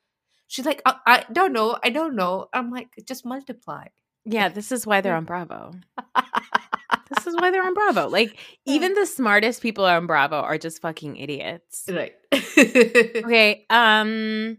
she's 0.46 0.64
like, 0.64 0.80
I, 0.86 0.96
I 1.06 1.24
don't 1.32 1.52
know, 1.52 1.76
I 1.84 1.90
don't 1.90 2.16
know. 2.16 2.46
I'm 2.54 2.70
like, 2.70 2.88
just 3.06 3.26
multiply. 3.26 3.86
Yeah, 4.24 4.48
this 4.48 4.72
is 4.72 4.86
why 4.86 5.02
they're 5.02 5.14
on 5.16 5.26
Bravo. 5.26 5.72
This 7.14 7.26
is 7.26 7.34
why 7.36 7.50
they're 7.50 7.66
on 7.66 7.74
Bravo. 7.74 8.08
Like, 8.14 8.38
even 8.64 8.94
the 8.94 9.04
smartest 9.04 9.60
people 9.60 9.84
on 9.84 10.06
Bravo 10.06 10.36
are 10.36 10.56
just 10.56 10.80
fucking 10.80 11.16
idiots. 11.16 11.84
right. 11.92 12.14
Okay, 12.32 13.66
um 13.68 14.58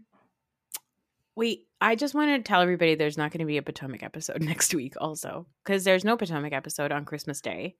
wait, 1.34 1.65
I 1.80 1.94
just 1.94 2.14
wanted 2.14 2.38
to 2.38 2.48
tell 2.48 2.62
everybody 2.62 2.94
there's 2.94 3.18
not 3.18 3.30
going 3.32 3.40
to 3.40 3.44
be 3.46 3.58
a 3.58 3.62
Potomac 3.62 4.02
episode 4.02 4.40
next 4.52 4.74
week 4.74 4.94
also 5.00 5.46
cuz 5.64 5.84
there's 5.84 6.04
no 6.04 6.16
Potomac 6.16 6.52
episode 6.52 6.92
on 6.92 7.04
Christmas 7.04 7.40
Day. 7.40 7.76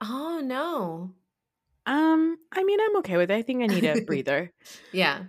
oh 0.00 0.40
no. 0.42 1.14
Um, 1.86 2.36
I 2.52 2.64
mean, 2.64 2.78
I'm 2.80 2.96
okay 2.98 3.16
with 3.16 3.30
it. 3.30 3.34
I 3.34 3.42
think 3.42 3.62
I 3.62 3.66
need 3.66 3.84
a 3.84 4.00
breather. 4.06 4.52
Yeah. 4.92 5.24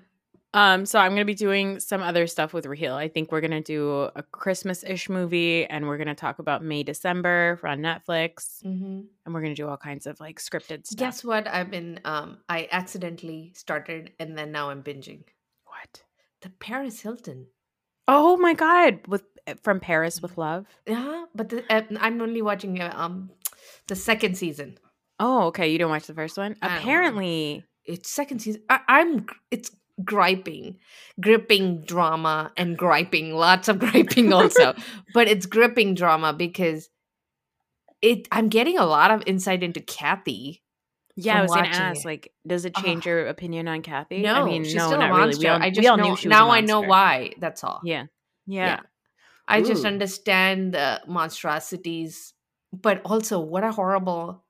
Um, 0.53 0.85
so 0.85 0.99
I'm 0.99 1.11
gonna 1.11 1.25
be 1.25 1.35
doing 1.35 1.79
some 1.79 2.01
other 2.01 2.25
stuff 2.27 2.53
with 2.53 2.65
Raheel. 2.65 2.95
I 2.95 3.07
think 3.07 3.31
we're 3.31 3.39
gonna 3.39 3.61
do 3.61 4.09
a 4.15 4.23
Christmas-ish 4.23 5.07
movie, 5.07 5.65
and 5.65 5.88
we're 5.88 5.97
gonna 5.99 6.15
talk 6.15 6.39
about 6.39 6.63
May 6.63 6.81
December 6.83 7.59
on 7.63 7.79
Netflix, 7.79 8.61
Mm-hmm. 8.65 9.01
and 9.25 9.33
we're 9.33 9.41
gonna 9.41 9.53
do 9.55 9.67
all 9.69 9.77
kinds 9.77 10.07
of 10.07 10.19
like 10.19 10.39
scripted 10.39 10.85
stuff. 10.88 10.97
Guess 10.97 11.23
what? 11.23 11.47
I've 11.47 11.69
been 11.71 11.99
um 12.03 12.39
I 12.49 12.67
accidentally 12.71 13.53
started 13.55 14.11
and 14.19 14.38
then 14.38 14.51
now 14.51 14.71
I'm 14.71 14.83
binging. 14.83 15.23
what? 15.65 16.03
The 16.41 16.49
Paris 16.49 17.01
Hilton. 17.01 17.47
Oh 18.11 18.37
my 18.37 18.55
god! 18.55 19.01
With 19.07 19.23
eh, 19.45 19.53
from 19.61 19.79
Paris 19.79 20.19
with 20.19 20.35
Love. 20.35 20.65
Yeah, 20.87 21.25
but 21.35 21.49
the, 21.49 21.63
uh, 21.71 21.83
I'm 21.99 22.19
only 22.19 22.41
watching 22.41 22.81
uh, 22.81 22.91
um 22.95 23.29
the 23.87 23.95
second 23.95 24.35
season. 24.35 24.79
Oh, 25.19 25.47
okay. 25.47 25.69
You 25.69 25.77
didn't 25.77 25.91
watch 25.91 26.07
the 26.07 26.15
first 26.15 26.37
one. 26.37 26.55
Apparently, 26.61 27.63
It's 27.85 28.09
second 28.09 28.39
season. 28.39 28.63
I, 28.67 28.79
I'm 28.87 29.27
it's 29.51 29.69
griping, 30.03 30.77
gripping 31.21 31.81
drama 31.81 32.51
and 32.57 32.77
griping. 32.77 33.35
Lots 33.35 33.67
of 33.67 33.77
griping 33.77 34.33
also, 34.39 34.73
but 35.13 35.27
it's 35.27 35.45
gripping 35.45 35.93
drama 35.93 36.33
because 36.33 36.89
it. 38.01 38.27
I'm 38.31 38.49
getting 38.49 38.79
a 38.79 38.85
lot 38.85 39.11
of 39.11 39.21
insight 39.27 39.61
into 39.61 39.81
Kathy. 39.81 40.63
Yeah. 41.25 41.39
I 41.39 41.41
was 41.41 41.51
gonna 41.51 41.67
ask, 41.67 42.01
it. 42.01 42.05
like, 42.05 42.33
does 42.45 42.65
it 42.65 42.73
Ugh. 42.75 42.83
change 42.83 43.05
your 43.05 43.27
opinion 43.27 43.67
on 43.67 43.81
Kathy? 43.81 44.21
No, 44.21 44.33
I 44.35 44.45
mean, 44.45 44.63
she's 44.63 44.75
no, 44.75 44.88
still 44.88 45.01
a 45.01 45.07
really. 45.07 45.19
monster. 45.19 45.41
We 45.41 45.47
all, 45.49 45.61
I 45.63 45.69
just 45.69 45.85
know 45.85 45.95
knew 45.95 46.15
she 46.15 46.27
was 46.27 46.35
a 46.35 46.39
now. 46.39 46.49
I 46.49 46.61
know 46.61 46.81
why. 46.81 47.33
That's 47.39 47.63
all. 47.63 47.81
Yeah. 47.83 48.05
Yeah. 48.45 48.65
Yeah. 48.65 48.79
I 49.47 49.61
just 49.61 49.83
understand 49.83 50.73
the 50.75 51.01
monstrosities, 51.07 52.33
but 52.71 53.01
also 53.03 53.39
what 53.39 53.63
a 53.63 53.71
horrible 53.71 54.43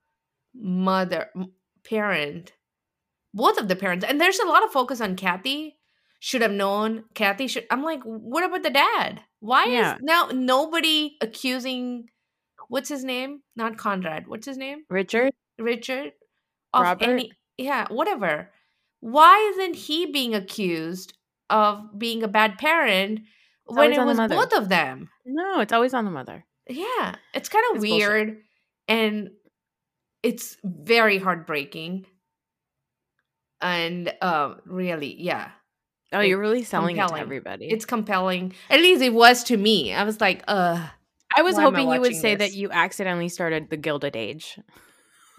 mother, 0.53 1.29
parent, 1.85 2.51
both 3.33 3.57
of 3.57 3.67
the 3.69 3.77
parents. 3.77 4.05
And 4.05 4.19
there's 4.19 4.39
a 4.39 4.45
lot 4.47 4.63
of 4.63 4.71
focus 4.71 4.99
on 4.99 5.15
Kathy. 5.15 5.77
Should 6.21 6.41
have 6.41 6.51
known. 6.51 7.05
Kathy 7.13 7.47
should. 7.47 7.65
I'm 7.71 7.81
like, 7.81 8.01
what 8.03 8.43
about 8.43 8.63
the 8.63 8.69
dad? 8.69 9.21
Why 9.39 9.65
Yeah. 9.65 9.95
is 9.95 10.01
now 10.01 10.29
nobody 10.33 11.15
accusing 11.21 12.09
what's 12.67 12.89
his 12.89 13.03
name? 13.03 13.41
Not 13.55 13.77
Conrad. 13.77 14.27
What's 14.27 14.45
his 14.45 14.57
name? 14.57 14.83
Richard. 14.89 15.31
Richard. 15.57 16.11
Of 16.73 16.83
Robert? 16.83 17.03
any 17.09 17.31
yeah, 17.57 17.87
whatever. 17.89 18.51
Why 19.01 19.37
isn't 19.53 19.75
he 19.75 20.05
being 20.07 20.35
accused 20.35 21.13
of 21.49 21.97
being 21.97 22.21
a 22.23 22.27
bad 22.27 22.57
parent 22.57 23.21
when 23.65 23.91
it 23.93 23.99
was 24.05 24.17
both 24.17 24.53
of 24.53 24.69
them? 24.69 25.09
No, 25.25 25.59
it's 25.61 25.73
always 25.73 25.93
on 25.93 26.05
the 26.05 26.11
mother. 26.11 26.45
Yeah, 26.69 27.15
it's 27.33 27.49
kind 27.49 27.65
of 27.71 27.77
It's 27.77 27.85
bullshit. 27.89 28.09
weird 28.09 28.37
and 28.87 29.29
it's 30.21 30.57
very 30.63 31.17
heartbreaking. 31.17 32.05
And 33.61 34.13
um 34.21 34.59
really, 34.65 35.15
yeah. 35.21 35.51
Oh, 36.11 36.21
you're 36.21 36.39
really 36.39 36.63
selling 36.63 36.97
it 36.97 37.07
to 37.07 37.15
everybody. 37.15 37.67
It's 37.69 37.85
compelling. 37.85 38.53
At 38.69 38.79
least 38.79 39.01
it 39.01 39.13
was 39.13 39.43
to 39.45 39.57
me. 39.57 39.93
I 39.93 40.03
was 40.03 40.19
like, 40.21 40.43
uh 40.47 40.87
I 41.35 41.41
was 41.43 41.55
am 41.55 41.59
I 41.61 41.63
hoping 41.63 41.91
you 41.91 42.01
would 42.01 42.15
say 42.15 42.35
this? 42.35 42.51
that 42.51 42.57
you 42.57 42.71
accidentally 42.71 43.29
started 43.29 43.69
the 43.69 43.77
Gilded 43.77 44.15
Age. 44.15 44.59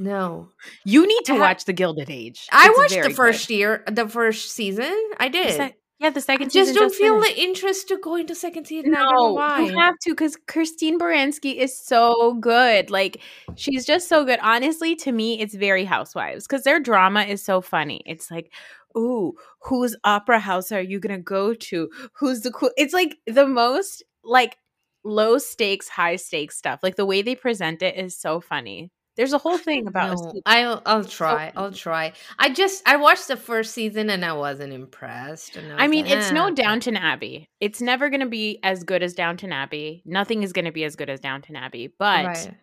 no. 0.00 0.48
You 0.84 1.06
need 1.06 1.24
to 1.26 1.34
I 1.34 1.38
watch 1.38 1.64
the 1.66 1.72
Gilded 1.72 2.10
Age. 2.10 2.48
I 2.50 2.68
It's 2.68 2.78
watched 2.78 3.02
the 3.08 3.14
first 3.14 3.48
good. 3.48 3.54
year, 3.54 3.84
the 3.90 4.08
first 4.08 4.50
season. 4.50 4.92
I 5.18 5.28
did. 5.28 5.74
yeah, 6.00 6.10
the 6.10 6.18
I 6.18 6.22
second 6.22 6.50
just 6.50 6.70
season 6.70 6.74
don't 6.74 6.94
feel 6.94 7.20
finished. 7.20 7.36
the 7.36 7.42
interest 7.42 7.88
to 7.88 7.98
go 7.98 8.16
into 8.16 8.34
second 8.34 8.64
season. 8.66 8.94
I 8.94 9.00
No, 9.02 9.32
why. 9.34 9.60
you 9.60 9.78
have 9.78 9.94
to 10.02 10.10
because 10.10 10.36
Christine 10.48 10.98
Baranski 10.98 11.56
is 11.56 11.76
so 11.78 12.34
good. 12.34 12.90
Like 12.90 13.20
she's 13.56 13.84
just 13.84 14.08
so 14.08 14.24
good. 14.24 14.38
Honestly, 14.42 14.96
to 14.96 15.12
me, 15.12 15.40
it's 15.40 15.54
very 15.54 15.84
Housewives 15.84 16.46
because 16.46 16.64
their 16.64 16.80
drama 16.80 17.22
is 17.22 17.42
so 17.44 17.60
funny. 17.60 18.02
It's 18.06 18.30
like, 18.30 18.52
ooh, 18.96 19.34
whose 19.60 19.94
opera 20.04 20.40
house 20.40 20.72
are 20.72 20.80
you 20.80 20.98
gonna 21.00 21.18
go 21.18 21.52
to? 21.54 21.90
Who's 22.14 22.40
the 22.40 22.50
cool? 22.50 22.70
It's 22.78 22.94
like 22.94 23.16
the 23.26 23.46
most 23.46 24.02
like 24.24 24.56
low 25.04 25.38
stakes, 25.38 25.88
high 25.88 26.16
stakes 26.16 26.56
stuff. 26.56 26.80
Like 26.82 26.96
the 26.96 27.06
way 27.06 27.22
they 27.22 27.34
present 27.34 27.82
it 27.82 27.96
is 27.96 28.16
so 28.18 28.40
funny. 28.40 28.90
There's 29.20 29.34
a 29.34 29.38
whole 29.38 29.58
thing 29.58 29.86
about. 29.86 30.16
No, 30.18 30.40
I'll 30.46 30.80
I'll 30.86 31.04
try. 31.04 31.52
I'll 31.54 31.72
try. 31.72 32.14
I 32.38 32.48
just 32.48 32.82
I 32.88 32.96
watched 32.96 33.28
the 33.28 33.36
first 33.36 33.74
season 33.74 34.08
and 34.08 34.24
I 34.24 34.32
wasn't 34.32 34.72
impressed. 34.72 35.58
I 35.58 35.60
was 35.82 35.90
mean, 35.90 36.06
like, 36.06 36.14
it's 36.14 36.30
"Ah, 36.30 36.32
no 36.34 36.46
okay." 36.46 36.54
Downton 36.62 36.96
Abbey. 36.96 37.46
It's 37.60 37.82
never 37.82 38.08
going 38.08 38.20
to 38.22 38.26
be 38.30 38.58
as 38.62 38.82
good 38.82 39.02
as 39.02 39.12
Downton 39.12 39.52
Abbey. 39.52 40.02
Nothing 40.06 40.42
is 40.42 40.54
going 40.54 40.64
to 40.64 40.72
be 40.72 40.84
as 40.84 40.96
good 40.96 41.10
as 41.10 41.20
Downton 41.20 41.54
Abbey, 41.54 41.92
but 41.98 42.24
Right. 42.24 42.54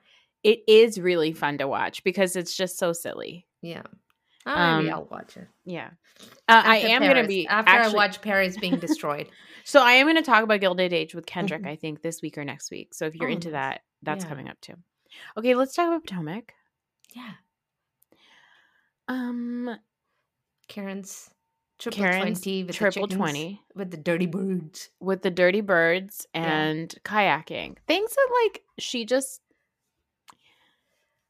it 0.44 0.62
is 0.68 1.00
really 1.00 1.32
fun 1.32 1.60
to 1.60 1.68
watch 1.68 2.04
because 2.04 2.36
it's 2.36 2.58
just 2.58 2.80
so 2.80 2.92
silly. 2.92 3.46
Yeah. 3.62 3.84
Ah, 4.48 4.78
Maybe 4.78 4.90
Um, 4.90 4.96
I'll 4.96 5.06
watch 5.06 5.38
it. 5.38 5.48
Yeah. 5.64 5.92
Uh, 6.50 6.64
I 6.66 6.78
am 6.78 7.04
going 7.04 7.22
to 7.22 7.28
be 7.28 7.46
after 7.48 7.70
actually, 7.70 7.94
I 7.94 7.96
watch 7.96 8.22
Paris 8.22 8.58
being 8.58 8.78
destroyed. 8.78 9.30
So 9.64 9.82
I 9.84 9.92
am 9.96 10.06
going 10.06 10.16
to 10.16 10.22
talk 10.22 10.44
about 10.46 10.62
Gilded 10.62 10.94
Age 10.94 11.14
with 11.14 11.26
Kendrick, 11.26 11.64
Mhm. 11.64 11.68
I 11.70 11.76
think, 11.76 12.02
this 12.02 12.22
week 12.22 12.38
or 12.38 12.46
next 12.46 12.72
week. 12.72 12.94
So 12.94 13.06
if 13.06 13.16
you're 13.16 13.28
Oh, 13.28 13.34
into 13.34 13.52
that, 13.52 13.82
that's 14.02 14.24
Yeah. 14.24 14.30
coming 14.30 14.48
up 14.48 14.62
too. 14.62 14.76
Okay, 15.38 15.56
let's 15.56 15.76
talk 15.76 15.88
about 15.88 16.04
Potomac. 16.06 16.54
yeah. 17.16 17.34
Um, 19.08 19.78
Karen's 20.68 21.30
triple 21.80 22.00
Karen's 22.00 22.42
twenty 22.42 22.64
with 22.66 22.76
triple 22.76 23.08
the 23.08 23.16
20 23.16 23.62
with 23.76 23.92
the 23.92 23.98
dirty 23.98 24.26
birds. 24.26 24.90
with 25.00 25.22
the 25.22 25.32
dirty 25.32 25.62
birds 25.62 26.28
Yeah. 26.34 26.42
and 26.44 26.96
kayaking. 27.06 27.78
Things 27.88 28.14
that 28.14 28.28
like 28.44 28.64
she 28.80 29.06
just 29.06 29.42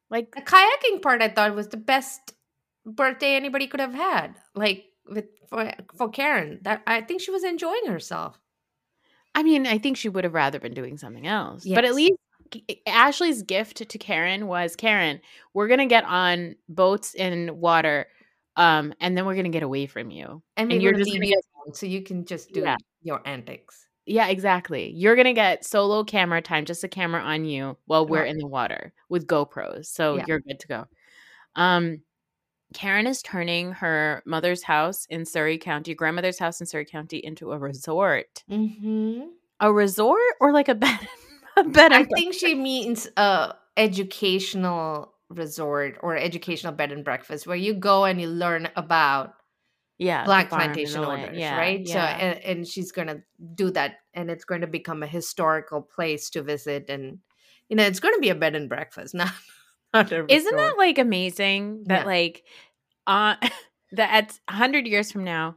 like 0.09 0.33
The 0.33 0.41
kayaking 0.41 1.01
part 1.01 1.21
I 1.21 1.29
thought 1.29 1.53
was 1.53 1.67
the 1.67 1.77
best 1.77 2.33
birthday 2.85 3.35
anybody 3.35 3.67
could 3.67 3.79
have 3.81 3.93
had. 3.93 4.35
Like 4.55 4.85
with 5.07 5.25
for 5.49 5.71
for 5.95 6.09
Karen. 6.09 6.59
That 6.63 6.81
I 6.87 7.01
think 7.01 7.21
she 7.21 7.31
was 7.31 7.43
enjoying 7.43 7.85
herself. 7.87 8.39
I 9.35 9.43
mean, 9.43 9.67
I 9.67 9.77
think 9.77 9.97
she 9.97 10.09
would 10.09 10.23
have 10.23 10.33
rather 10.33 10.59
been 10.59 10.73
doing 10.73 10.97
something 10.97 11.27
else. 11.27 11.63
But 11.67 11.85
at 11.85 11.93
least 11.93 12.17
Ashley's 12.85 13.41
gift 13.43 13.87
to 13.89 13.97
Karen 13.97 14.47
was 14.47 14.75
Karen, 14.75 15.19
we're 15.53 15.67
going 15.67 15.79
to 15.79 15.85
get 15.85 16.03
on 16.05 16.55
boats 16.69 17.13
in 17.15 17.59
water 17.59 18.07
um 18.55 18.93
and 18.99 19.15
then 19.15 19.25
we're 19.25 19.35
going 19.35 19.43
to 19.45 19.49
get 19.51 19.63
away 19.63 19.85
from 19.85 20.09
you. 20.09 20.41
And, 20.55 20.71
And 20.71 20.81
you're 20.81 20.93
just 20.93 21.11
gonna 21.11 21.25
alone 21.25 21.73
so 21.73 21.85
you 21.85 22.01
can 22.01 22.25
just 22.25 22.51
do 22.51 22.61
Yeah. 22.61 22.77
your 23.03 23.21
antics. 23.25 23.87
Yeah, 24.05 24.27
exactly. 24.29 24.89
You're 24.91 25.15
going 25.15 25.25
to 25.25 25.33
get 25.33 25.65
solo 25.65 26.03
camera 26.05 26.41
time, 26.41 26.63
just 26.65 26.83
a 26.83 26.87
camera 26.87 27.21
on 27.21 27.43
you 27.45 27.77
while 27.85 28.07
we're 28.07 28.23
in 28.23 28.37
the 28.37 28.47
water 28.47 28.93
with 29.09 29.27
GoPros. 29.27 29.87
So 29.87 30.15
Yeah. 30.15 30.23
you're 30.27 30.39
good 30.39 30.59
to 30.61 30.67
go. 30.67 30.85
Um 31.55 32.01
Karen 32.73 33.07
is 33.07 33.21
turning 33.21 33.71
her 33.73 34.21
mother's 34.25 34.63
house 34.63 35.05
in 35.09 35.23
Surry 35.23 35.57
County, 35.57 35.93
grandmother's 35.95 36.37
house 36.39 36.59
in 36.59 36.67
Surry 36.67 36.83
County 36.85 37.17
into 37.17 37.51
a 37.53 37.57
resort. 37.57 38.43
Mm-hmm. 38.51 39.21
A 39.61 39.71
resort 39.71 40.19
or 40.41 40.51
like 40.51 40.67
a 40.67 40.75
bed 40.83 40.99
bed 41.73 41.91
I 41.93 42.03
think 42.03 42.33
she 42.33 42.55
means 42.55 43.07
a 43.17 43.53
educational 43.77 45.13
resort 45.29 45.97
or 46.01 46.15
educational 46.15 46.73
bed 46.73 46.91
and 46.91 47.03
breakfast 47.03 47.47
where 47.47 47.57
you 47.57 47.73
go 47.73 48.05
and 48.05 48.19
you 48.21 48.27
learn 48.27 48.69
about 48.75 49.33
yeah, 49.97 50.25
black 50.25 50.49
plantation 50.49 51.03
owners, 51.03 51.35
Yeah, 51.37 51.57
right? 51.57 51.87
So 51.87 51.99
yeah. 51.99 52.17
and, 52.19 52.39
and 52.43 52.67
she's 52.67 52.91
gonna 52.91 53.17
do 53.55 53.71
that 53.71 53.95
and 54.13 54.29
it's 54.29 54.45
going 54.45 54.61
to 54.61 54.67
become 54.67 55.03
a 55.03 55.07
historical 55.07 55.81
place 55.81 56.29
to 56.31 56.43
visit 56.43 56.85
and 56.89 57.19
you 57.69 57.75
know 57.75 57.83
it's 57.83 57.99
going 57.99 58.13
to 58.15 58.19
be 58.21 58.29
a 58.29 58.35
bed 58.35 58.55
and 58.55 58.69
breakfast, 58.69 59.13
not, 59.15 59.31
not 59.93 60.11
a 60.11 60.25
Isn't 60.27 60.55
that 60.55 60.75
like 60.77 60.97
amazing 60.97 61.85
that 61.87 62.01
Yeah. 62.01 62.05
like 62.05 62.43
uh 63.07 63.35
that 63.93 64.11
at 64.11 64.39
100 64.49 64.87
years 64.87 65.11
from 65.11 65.23
now 65.23 65.55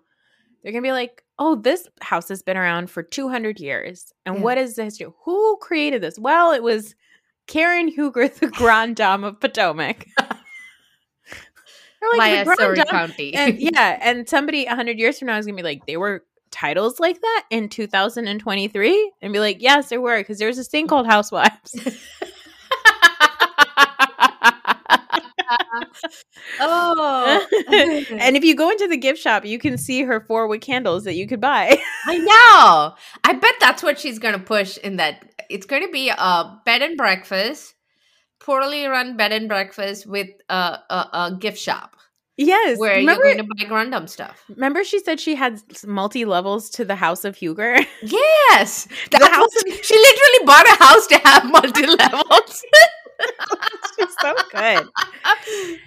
they're 0.62 0.73
to 0.73 0.87
be 0.87 0.92
like, 0.92 1.25
"Oh, 1.40 1.56
this 1.56 1.88
house 2.02 2.28
has 2.28 2.42
been 2.42 2.56
around 2.56 2.90
for 2.90 3.02
200 3.02 3.59
years." 3.59 4.12
And 4.25 4.37
Yeah. 4.37 4.40
what 4.42 4.59
is 4.59 4.76
the 4.76 4.85
history? 4.85 5.09
Who 5.25 5.56
created 5.61 6.00
this? 6.02 6.18
Well, 6.18 6.52
it 6.52 6.62
was 6.62 6.94
Karen 7.49 7.88
Huger, 7.88 8.28
the 8.28 8.47
Grande 8.61 8.94
Dame 8.94 9.25
of 9.25 9.40
Potomac. 9.40 10.06
The 12.00 12.16
Grand 12.16 12.49
Surry 12.59 12.76
Dame- 12.76 12.85
County. 12.87 13.35
and 13.35 13.56
yeah, 13.61 13.99
and 14.00 14.28
somebody 14.28 14.64
100 14.66 14.99
years 14.99 15.18
from 15.18 15.26
now 15.26 15.37
is 15.38 15.47
going 15.47 15.56
to 15.56 15.62
be 15.62 15.66
like, 15.68 15.87
"They 15.87 15.97
were 15.97 16.25
titles 16.50 16.99
like 16.99 17.20
that 17.20 17.44
in 17.50 17.68
2023?" 17.68 19.12
And 19.20 19.32
be 19.32 19.38
like, 19.38 19.59
"Yes, 19.61 19.88
there 19.90 20.00
were 20.00 20.18
because 20.18 20.38
there 20.38 20.49
was 20.49 20.56
this 20.56 20.68
thing 20.68 20.87
called 20.87 21.06
Housewives." 21.14 21.75
Oh, 26.60 27.46
and 28.10 28.37
if 28.37 28.44
you 28.44 28.54
go 28.54 28.70
into 28.70 28.88
the 28.88 28.96
gift 28.96 29.20
shop, 29.20 29.44
you 29.44 29.58
can 29.58 29.78
see 29.78 30.02
her 30.02 30.20
four 30.20 30.46
wood 30.46 30.60
candles 30.60 31.04
that 31.04 31.14
you 31.14 31.26
could 31.26 31.40
buy. 31.40 31.78
I 32.06 32.18
know. 32.18 32.94
I 33.25 33.32
bet 33.34 33.54
that's 33.60 33.82
what 33.82 33.99
she's 33.99 34.18
going 34.18 34.34
to 34.34 34.40
push 34.40 34.76
in 34.78 34.96
that. 34.96 35.32
It's 35.49 35.66
going 35.66 35.82
to 35.82 35.90
be 35.90 36.10
a 36.10 36.60
bed 36.64 36.82
and 36.82 36.96
breakfast, 36.96 37.75
poorly 38.38 38.87
run 38.87 39.16
bed 39.16 39.32
and 39.32 39.49
breakfast 39.49 40.06
with 40.06 40.28
a, 40.49 40.78
a, 40.88 41.08
a 41.12 41.37
gift 41.38 41.58
shop 41.58 41.96
yes. 42.46 42.78
where 42.78 42.96
remember, 42.96 43.25
you're 43.26 43.34
going 43.34 43.49
to 43.49 43.54
buy 43.54 43.68
Grandum 43.68 44.08
stuff. 44.08 44.44
remember 44.49 44.84
she 44.84 44.99
said 44.99 45.20
she 45.20 45.34
had 45.34 45.60
multi 45.87 46.25
levels 46.25 46.70
to 46.70 46.84
the 46.84 46.96
House 46.96 47.25
of 47.25 47.37
Huger? 47.37 47.78
Yes. 48.02 48.88
The 49.10 49.18
house- 49.26 49.49
she 49.82 49.94
literally 49.94 50.46
bought 50.46 50.66
a 50.66 50.84
house 50.84 51.06
to 51.08 51.18
have 51.18 51.50
multi 51.50 51.87
levels. 51.87 52.64
She's 53.98 54.14
so 54.20 54.34
good. 54.52 54.88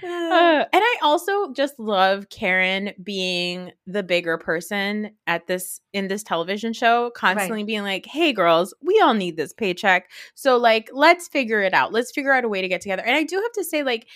Uh, 0.04 0.66
and 0.74 0.82
I 0.84 0.98
also 1.02 1.52
just 1.54 1.80
love 1.80 2.30
Karen 2.30 2.92
being 3.02 3.72
the 3.88 4.04
bigger 4.04 4.38
person 4.38 5.12
at 5.28 5.48
this 5.48 5.80
in 5.94 6.08
this 6.08 6.24
television 6.24 6.74
show, 6.74 7.12
constantly 7.16 7.64
being 7.64 7.84
like, 7.84 8.06
"Hey, 8.06 8.34
girls, 8.34 8.74
we 8.82 9.00
all 9.02 9.14
need 9.14 9.38
this 9.38 9.54
paycheck, 9.54 10.10
so 10.36 10.58
like, 10.58 10.90
let's 10.94 11.28
figure 11.28 11.62
it 11.62 11.74
out. 11.74 11.94
Let's 11.94 12.12
figure 12.12 12.34
out 12.34 12.44
a 12.46 12.50
way 12.50 12.62
to 12.62 12.68
get 12.68 12.82
together." 12.82 13.04
And 13.04 13.16
I 13.16 13.24
do 13.24 13.36
have 13.38 13.52
to 13.54 13.64
say, 13.64 13.84
like, 13.84 14.08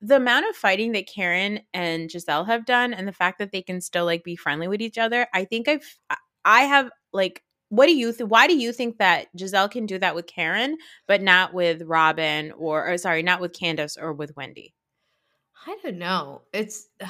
the 0.00 0.16
amount 0.16 0.48
of 0.48 0.56
fighting 0.56 0.92
that 0.92 1.08
Karen 1.08 1.60
and 1.74 2.08
Gizelle 2.10 2.46
have 2.46 2.64
done, 2.66 2.92
and 2.94 3.06
the 3.08 3.12
fact 3.12 3.38
that 3.38 3.52
they 3.52 3.62
can 3.62 3.80
still 3.80 4.04
like 4.04 4.24
be 4.24 4.36
friendly 4.36 4.68
with 4.68 4.80
each 4.82 4.98
other, 4.98 5.26
I 5.34 5.44
think 5.44 5.68
I've 5.68 5.98
I 6.44 6.62
have 6.62 6.90
like. 7.12 7.42
What 7.68 7.86
do 7.86 7.96
you 7.96 8.12
think? 8.12 8.30
Why 8.30 8.46
do 8.46 8.56
you 8.56 8.72
think 8.72 8.98
that 8.98 9.26
Gizelle 9.36 9.70
can 9.70 9.86
do 9.86 9.98
that 9.98 10.14
with 10.14 10.26
Karen, 10.26 10.76
but 11.06 11.22
not 11.22 11.52
with 11.52 11.82
Robyn 11.82 12.52
or, 12.56 12.88
or 12.92 12.98
sorry, 12.98 13.22
not 13.22 13.40
with 13.40 13.52
Candiace 13.52 13.96
or 13.96 14.12
with 14.12 14.36
Wendy? 14.36 14.74
I 15.66 15.76
don't 15.82 15.98
know. 15.98 16.42
It's. 16.52 16.88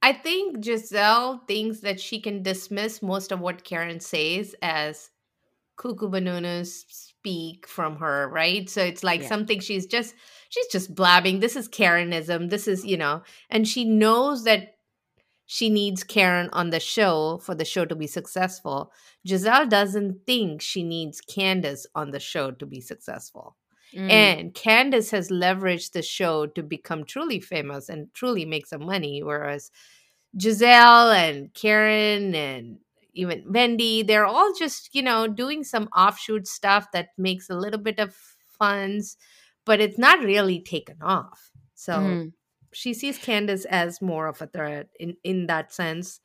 I 0.00 0.12
think 0.12 0.58
Gizelle 0.58 1.44
thinks 1.48 1.80
that 1.80 1.98
she 2.00 2.20
can 2.20 2.44
dismiss 2.44 3.02
most 3.02 3.32
of 3.32 3.40
what 3.40 3.64
Karen 3.64 3.98
says 3.98 4.54
as 4.62 5.10
cuckoo 5.76 6.08
bananas 6.08 6.84
speak 6.88 7.66
from 7.66 7.96
her, 7.96 8.28
right? 8.28 8.70
So 8.70 8.82
it's 8.82 9.02
like 9.04 9.22
Yeah. 9.22 9.28
something 9.28 9.60
she's 9.60 9.86
just 9.86 10.14
she's 10.50 10.68
just 10.68 10.94
blabbing. 10.94 11.40
This 11.40 11.56
is 11.56 11.68
Karenism. 11.68 12.50
This 12.50 12.68
is, 12.68 12.84
you 12.86 12.96
know, 12.96 13.22
and 13.50 13.66
she 13.66 13.84
knows 13.84 14.44
that 14.44 14.77
she 15.50 15.70
needs 15.70 16.04
Karen 16.04 16.50
on 16.52 16.68
the 16.68 16.78
show 16.78 17.38
for 17.38 17.54
the 17.54 17.64
show 17.64 17.86
to 17.86 17.96
be 17.96 18.06
successful. 18.06 18.92
Gizelle 19.26 19.66
doesn't 19.66 20.26
think 20.26 20.60
she 20.60 20.82
needs 20.82 21.22
Candiace 21.22 21.86
on 21.94 22.10
the 22.10 22.20
show 22.20 22.50
to 22.50 22.66
be 22.66 22.82
successful. 22.82 23.56
Mm. 23.94 24.10
And 24.10 24.54
Candiace 24.54 25.10
has 25.10 25.30
leveraged 25.30 25.92
the 25.92 26.02
show 26.02 26.44
to 26.48 26.62
become 26.62 27.02
truly 27.02 27.40
famous 27.40 27.88
and 27.88 28.12
truly 28.12 28.44
make 28.44 28.66
some 28.66 28.84
money. 28.84 29.22
Whereas 29.22 29.70
Gizelle 30.36 31.14
and 31.14 31.54
Karen 31.54 32.34
and 32.34 32.76
even 33.14 33.42
Wendy, 33.48 34.02
they're 34.02 34.26
all 34.26 34.52
just, 34.52 34.94
you 34.94 35.00
know, 35.02 35.26
doing 35.26 35.64
some 35.64 35.88
offshoot 35.96 36.46
stuff 36.46 36.88
that 36.92 37.08
makes 37.16 37.48
a 37.48 37.56
little 37.56 37.80
bit 37.80 37.98
of 37.98 38.14
funds, 38.46 39.16
but 39.64 39.80
it's 39.80 39.96
not 39.98 40.22
really 40.22 40.60
taken 40.60 40.98
off. 41.00 41.50
So 41.74 41.94
Mhm. 41.94 42.32
She 42.72 42.94
sees 42.94 43.18
Candiace 43.18 43.64
as 43.64 44.02
more 44.02 44.26
of 44.26 44.42
a 44.42 44.46
threat 44.46 44.88
in 44.98 45.16
in 45.24 45.46
that 45.46 45.72
sense, 45.72 46.20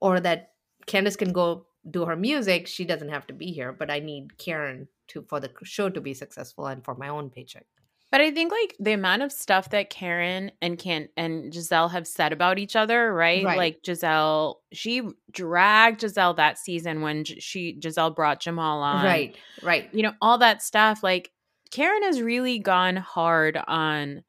or 0.00 0.20
that 0.20 0.52
Candiace 0.86 1.16
can 1.16 1.32
go 1.32 1.66
do 1.88 2.04
her 2.04 2.16
music. 2.16 2.66
She 2.66 2.84
doesn't 2.84 3.10
have 3.10 3.26
to 3.26 3.34
be 3.34 3.52
here, 3.52 3.72
but 3.72 3.90
I 3.90 3.98
need 4.00 4.38
Karen 4.38 4.88
to 5.08 5.22
for 5.28 5.40
the 5.40 5.50
show 5.62 5.90
to 5.90 6.00
be 6.00 6.14
successful 6.14 6.66
and 6.66 6.84
for 6.84 6.94
my 6.94 7.08
own 7.08 7.30
paycheck. 7.30 7.66
But 8.14 8.20
I 8.20 8.30
think 8.30 8.52
like 8.52 8.76
the 8.78 8.92
amount 8.92 9.22
of 9.22 9.32
stuff 9.32 9.70
that 9.70 9.90
Karen 9.90 10.52
and 10.62 10.78
Can 10.78 11.08
and 11.16 11.52
Gizelle 11.52 11.90
have 11.90 12.06
said 12.06 12.32
about 12.32 12.60
each 12.60 12.76
other, 12.76 13.12
right? 13.12 13.44
Right. 13.44 13.58
Like 13.58 13.82
Gizelle, 13.82 14.58
she 14.72 15.02
dragged 15.32 16.00
Gizelle 16.00 16.36
that 16.36 16.58
season 16.58 17.00
when 17.00 17.24
she 17.24 17.76
Gizelle 17.80 18.14
brought 18.14 18.40
Jamal 18.40 18.82
on, 18.82 19.04
Right, 19.04 19.36
right. 19.64 19.88
You 19.92 20.04
know, 20.04 20.12
all 20.22 20.38
that 20.38 20.62
stuff. 20.62 21.02
Like 21.02 21.32
Karen 21.72 22.04
has 22.04 22.22
really 22.22 22.60
gone 22.60 22.94
hard 22.94 23.58
on 23.66 24.22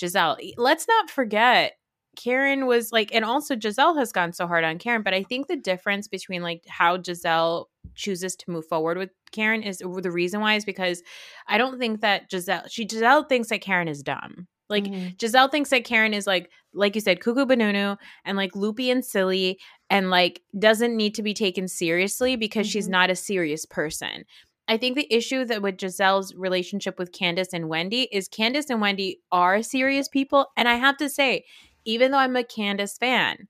Gizelle. 0.00 0.52
Let's 0.56 0.86
not 0.88 1.10
forget 1.10 1.72
Karen 2.16 2.66
was 2.66 2.90
like, 2.92 3.14
and 3.14 3.24
also 3.24 3.54
Gizelle 3.54 3.96
has 3.98 4.12
gone 4.12 4.32
so 4.32 4.46
hard 4.46 4.64
on 4.64 4.78
Karen. 4.78 5.02
But 5.02 5.14
I 5.14 5.22
think 5.22 5.46
the 5.46 5.56
difference 5.56 6.08
between 6.08 6.42
like 6.42 6.64
how 6.68 6.96
Gizelle 6.96 7.66
chooses 7.94 8.34
to 8.36 8.50
move 8.50 8.66
forward 8.66 8.98
with 8.98 9.10
Karen 9.32 9.62
is 9.62 9.78
the 9.78 10.10
reason 10.10 10.40
why 10.40 10.54
is 10.54 10.64
because 10.64 11.02
I 11.46 11.56
don't 11.58 11.78
think 11.78 12.00
that 12.00 12.30
Gizelle, 12.30 12.68
she 12.70 12.86
Gizelle 12.86 13.28
thinks 13.28 13.48
that 13.50 13.60
Karen 13.60 13.88
is 13.88 14.02
dumb. 14.02 14.48
Like 14.68 14.84
Mhm. 14.84 15.16
Gizelle 15.16 15.50
thinks 15.50 15.70
that 15.70 15.84
Karen 15.84 16.14
is 16.14 16.26
like, 16.26 16.50
like 16.72 16.94
you 16.94 17.00
said, 17.00 17.20
cuckoo 17.20 17.44
banunu 17.46 17.96
and 18.24 18.36
like 18.36 18.54
loopy 18.54 18.90
and 18.90 19.04
silly 19.04 19.58
and 19.88 20.10
like 20.10 20.42
doesn't 20.58 20.96
need 20.96 21.14
to 21.16 21.22
be 21.22 21.34
taken 21.34 21.66
seriously 21.66 22.36
because 22.36 22.68
she's 22.68 22.86
Mhm. 22.86 22.92
not 22.92 23.10
a 23.10 23.16
serious 23.16 23.66
person. 23.66 24.24
I 24.70 24.76
think 24.76 24.94
the 24.94 25.12
issue 25.12 25.44
that 25.46 25.62
with 25.62 25.78
Gizelle's 25.78 26.32
relationship 26.36 26.96
with 26.96 27.10
Candiace 27.10 27.52
and 27.52 27.68
Wendy 27.68 28.02
is 28.12 28.28
Candiace 28.28 28.70
and 28.70 28.80
Wendy 28.80 29.20
are 29.32 29.64
serious 29.64 30.06
people. 30.06 30.46
And 30.56 30.68
I 30.68 30.76
have 30.76 30.96
to 30.98 31.08
say, 31.08 31.44
even 31.84 32.12
though 32.12 32.18
I'm 32.18 32.36
a 32.36 32.44
Candiace 32.44 32.96
fan, 32.96 33.48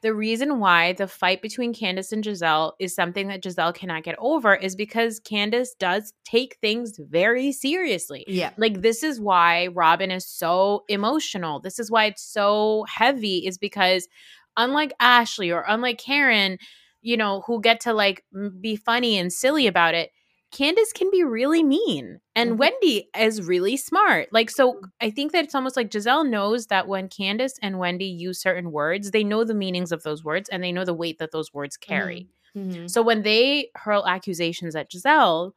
the 0.00 0.14
reason 0.14 0.60
why 0.60 0.94
the 0.94 1.06
fight 1.06 1.42
between 1.42 1.74
Candiace 1.74 2.12
and 2.12 2.24
Gizelle 2.24 2.72
is 2.80 2.94
something 2.94 3.28
that 3.28 3.42
Gizelle 3.42 3.74
cannot 3.74 4.04
get 4.04 4.16
over 4.18 4.54
is 4.54 4.74
because 4.74 5.20
Candiace 5.20 5.74
does 5.78 6.14
take 6.24 6.56
things 6.62 6.98
very 6.98 7.52
seriously. 7.52 8.24
yeah, 8.26 8.52
Like 8.56 8.80
this 8.80 9.02
is 9.02 9.20
why 9.20 9.66
Robyn 9.66 10.10
is 10.10 10.26
so 10.26 10.84
emotional. 10.88 11.60
This 11.60 11.78
is 11.78 11.90
why 11.90 12.06
it's 12.06 12.22
so 12.22 12.86
heavy 12.88 13.46
is 13.46 13.58
because 13.58 14.08
unlike 14.56 14.94
Ashley 14.98 15.52
or 15.52 15.66
unlike 15.68 15.98
Karen, 15.98 16.56
you 17.02 17.18
know, 17.18 17.42
who 17.46 17.60
get 17.60 17.80
to 17.80 17.92
like 17.92 18.24
be 18.62 18.76
funny 18.76 19.18
and 19.18 19.30
silly 19.30 19.66
about 19.66 19.94
it, 19.94 20.08
Candiace 20.54 20.92
can 20.94 21.10
be 21.10 21.24
really 21.24 21.64
mean 21.64 22.20
and 22.36 22.52
Mhm. 22.52 22.58
Wendy 22.58 23.10
is 23.18 23.42
really 23.42 23.76
smart. 23.76 24.28
Like 24.32 24.50
so 24.50 24.80
I 25.00 25.10
think 25.10 25.32
that 25.32 25.44
it's 25.44 25.54
almost 25.54 25.76
like 25.76 25.90
Gizelle 25.90 26.28
knows 26.28 26.68
that 26.68 26.88
when 26.88 27.08
Candiace 27.10 27.58
and 27.62 27.78
Wendy 27.78 28.06
use 28.06 28.40
certain 28.40 28.72
words, 28.72 29.10
they 29.10 29.24
know 29.24 29.44
the 29.44 29.54
meanings 29.54 29.92
of 29.92 30.04
those 30.04 30.24
words 30.24 30.48
and 30.48 30.62
they 30.64 30.72
know 30.72 30.84
the 30.86 30.94
weight 30.94 31.18
that 31.18 31.32
those 31.32 31.52
words 31.52 31.76
carry. 31.76 32.28
Mhm. 32.56 32.88
So 32.90 33.02
when 33.02 33.22
they 33.22 33.70
hurl 33.74 34.06
accusations 34.06 34.76
at 34.76 34.90
Gizelle, 34.90 35.52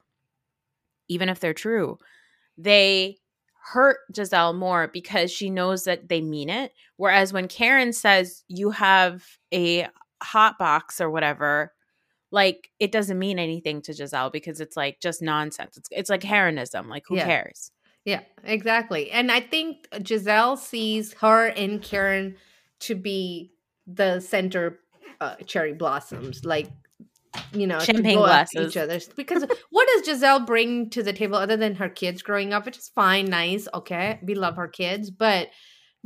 even 1.07 1.29
if 1.29 1.39
they're 1.39 1.53
true, 1.53 1.97
they 2.57 3.17
hurt 3.73 3.99
Gizelle 4.13 4.55
more 4.55 4.87
because 4.87 5.31
she 5.31 5.49
knows 5.49 5.85
that 5.85 6.09
they 6.09 6.21
mean 6.21 6.49
it. 6.49 6.73
Whereas 6.97 7.33
when 7.33 7.47
Karen 7.49 7.93
says 7.93 8.43
you 8.49 8.71
have 8.71 9.25
a 9.53 9.87
hot 10.23 10.57
box 10.59 11.01
or 11.01 11.09
whatever, 11.11 11.73
like 12.31 12.69
it 12.79 12.91
doesn't 12.91 13.17
mean 13.19 13.39
anything 13.39 13.81
to 13.83 13.91
Gizelle 13.93 14.31
because 14.31 14.59
it's 14.59 14.75
like 14.77 14.99
just 14.99 15.21
nonsense. 15.21 15.77
It's 15.77 15.89
it's 15.91 16.09
like 16.09 16.23
heroism. 16.23 16.89
Like 16.89 17.03
who 17.07 17.15
Yeah. 17.15 17.25
cares? 17.25 17.71
Yeah, 18.05 18.21
exactly. 18.43 19.11
And 19.11 19.31
I 19.31 19.41
think 19.41 19.89
Gizelle 19.91 20.57
sees 20.57 21.13
her 21.15 21.47
and 21.47 21.81
Karen 21.81 22.37
to 22.81 22.95
be 22.95 23.51
the 23.85 24.19
center 24.21 24.79
uh, 25.19 25.35
cherry 25.45 25.73
blossoms, 25.73 26.45
like 26.45 26.67
you 27.53 27.67
know, 27.67 27.79
Champagne 27.79 28.17
glasses. 28.17 28.69
each 28.71 28.77
other's. 28.77 29.07
Because 29.09 29.45
what 29.69 29.87
does 29.87 30.07
Gizelle 30.07 30.45
bring 30.45 30.89
to 30.91 31.03
the 31.03 31.13
table 31.13 31.35
other 31.35 31.57
than 31.57 31.75
her 31.75 31.89
kids 31.89 32.21
growing 32.21 32.53
up, 32.53 32.65
which 32.65 32.77
is 32.77 32.89
fine, 32.89 33.25
nice, 33.25 33.67
okay, 33.73 34.19
we 34.23 34.35
love 34.35 34.55
her 34.55 34.67
kids, 34.67 35.11
but 35.11 35.49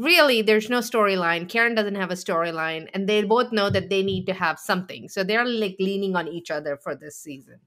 really, 0.02 0.42
there's 0.42 0.70
no 0.70 0.80
storyline. 0.80 1.48
Karen 1.48 1.76
doesn't 1.76 1.96
have 1.96 2.12
a 2.12 2.16
storyline, 2.16 2.90
and 2.94 3.08
they 3.08 3.24
both 3.24 3.52
know 3.52 3.70
that 3.70 3.90
they 3.90 4.04
need 4.04 4.26
to 4.26 4.34
have 4.34 4.60
something, 4.60 5.08
so 5.08 5.24
they're 5.24 5.46
like 5.46 5.76
leaning 5.80 6.16
on 6.16 6.28
each 6.28 6.52
other 6.52 6.78
for 6.78 6.96
this 6.96 7.18
season. 7.18 7.60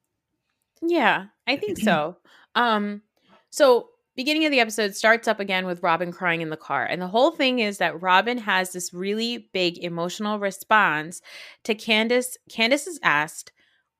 Yeah, 0.83 1.27
I 1.47 1.57
think 1.57 1.79
so. 1.79 2.17
Um, 2.57 3.03
so 3.51 3.89
beginning 4.15 4.45
of 4.45 4.53
the 4.53 4.61
episode 4.61 4.95
starts 4.95 5.27
up 5.27 5.41
again 5.41 5.67
with 5.67 5.83
Robyn 5.83 6.13
crying 6.13 6.41
in 6.41 6.51
the 6.51 6.57
car. 6.57 6.85
And 6.85 7.03
the 7.03 7.09
whole 7.09 7.33
thing 7.33 7.59
is 7.59 7.79
that 7.79 8.01
Robyn 8.01 8.39
has 8.39 8.73
this 8.73 8.95
really 8.95 9.51
big 9.53 9.79
emotional 9.79 10.39
response 10.39 11.21
to 11.65 11.75
Candiace. 11.75 12.37
Candiace 12.49 12.87
is 12.87 13.01
asked, 13.03 13.51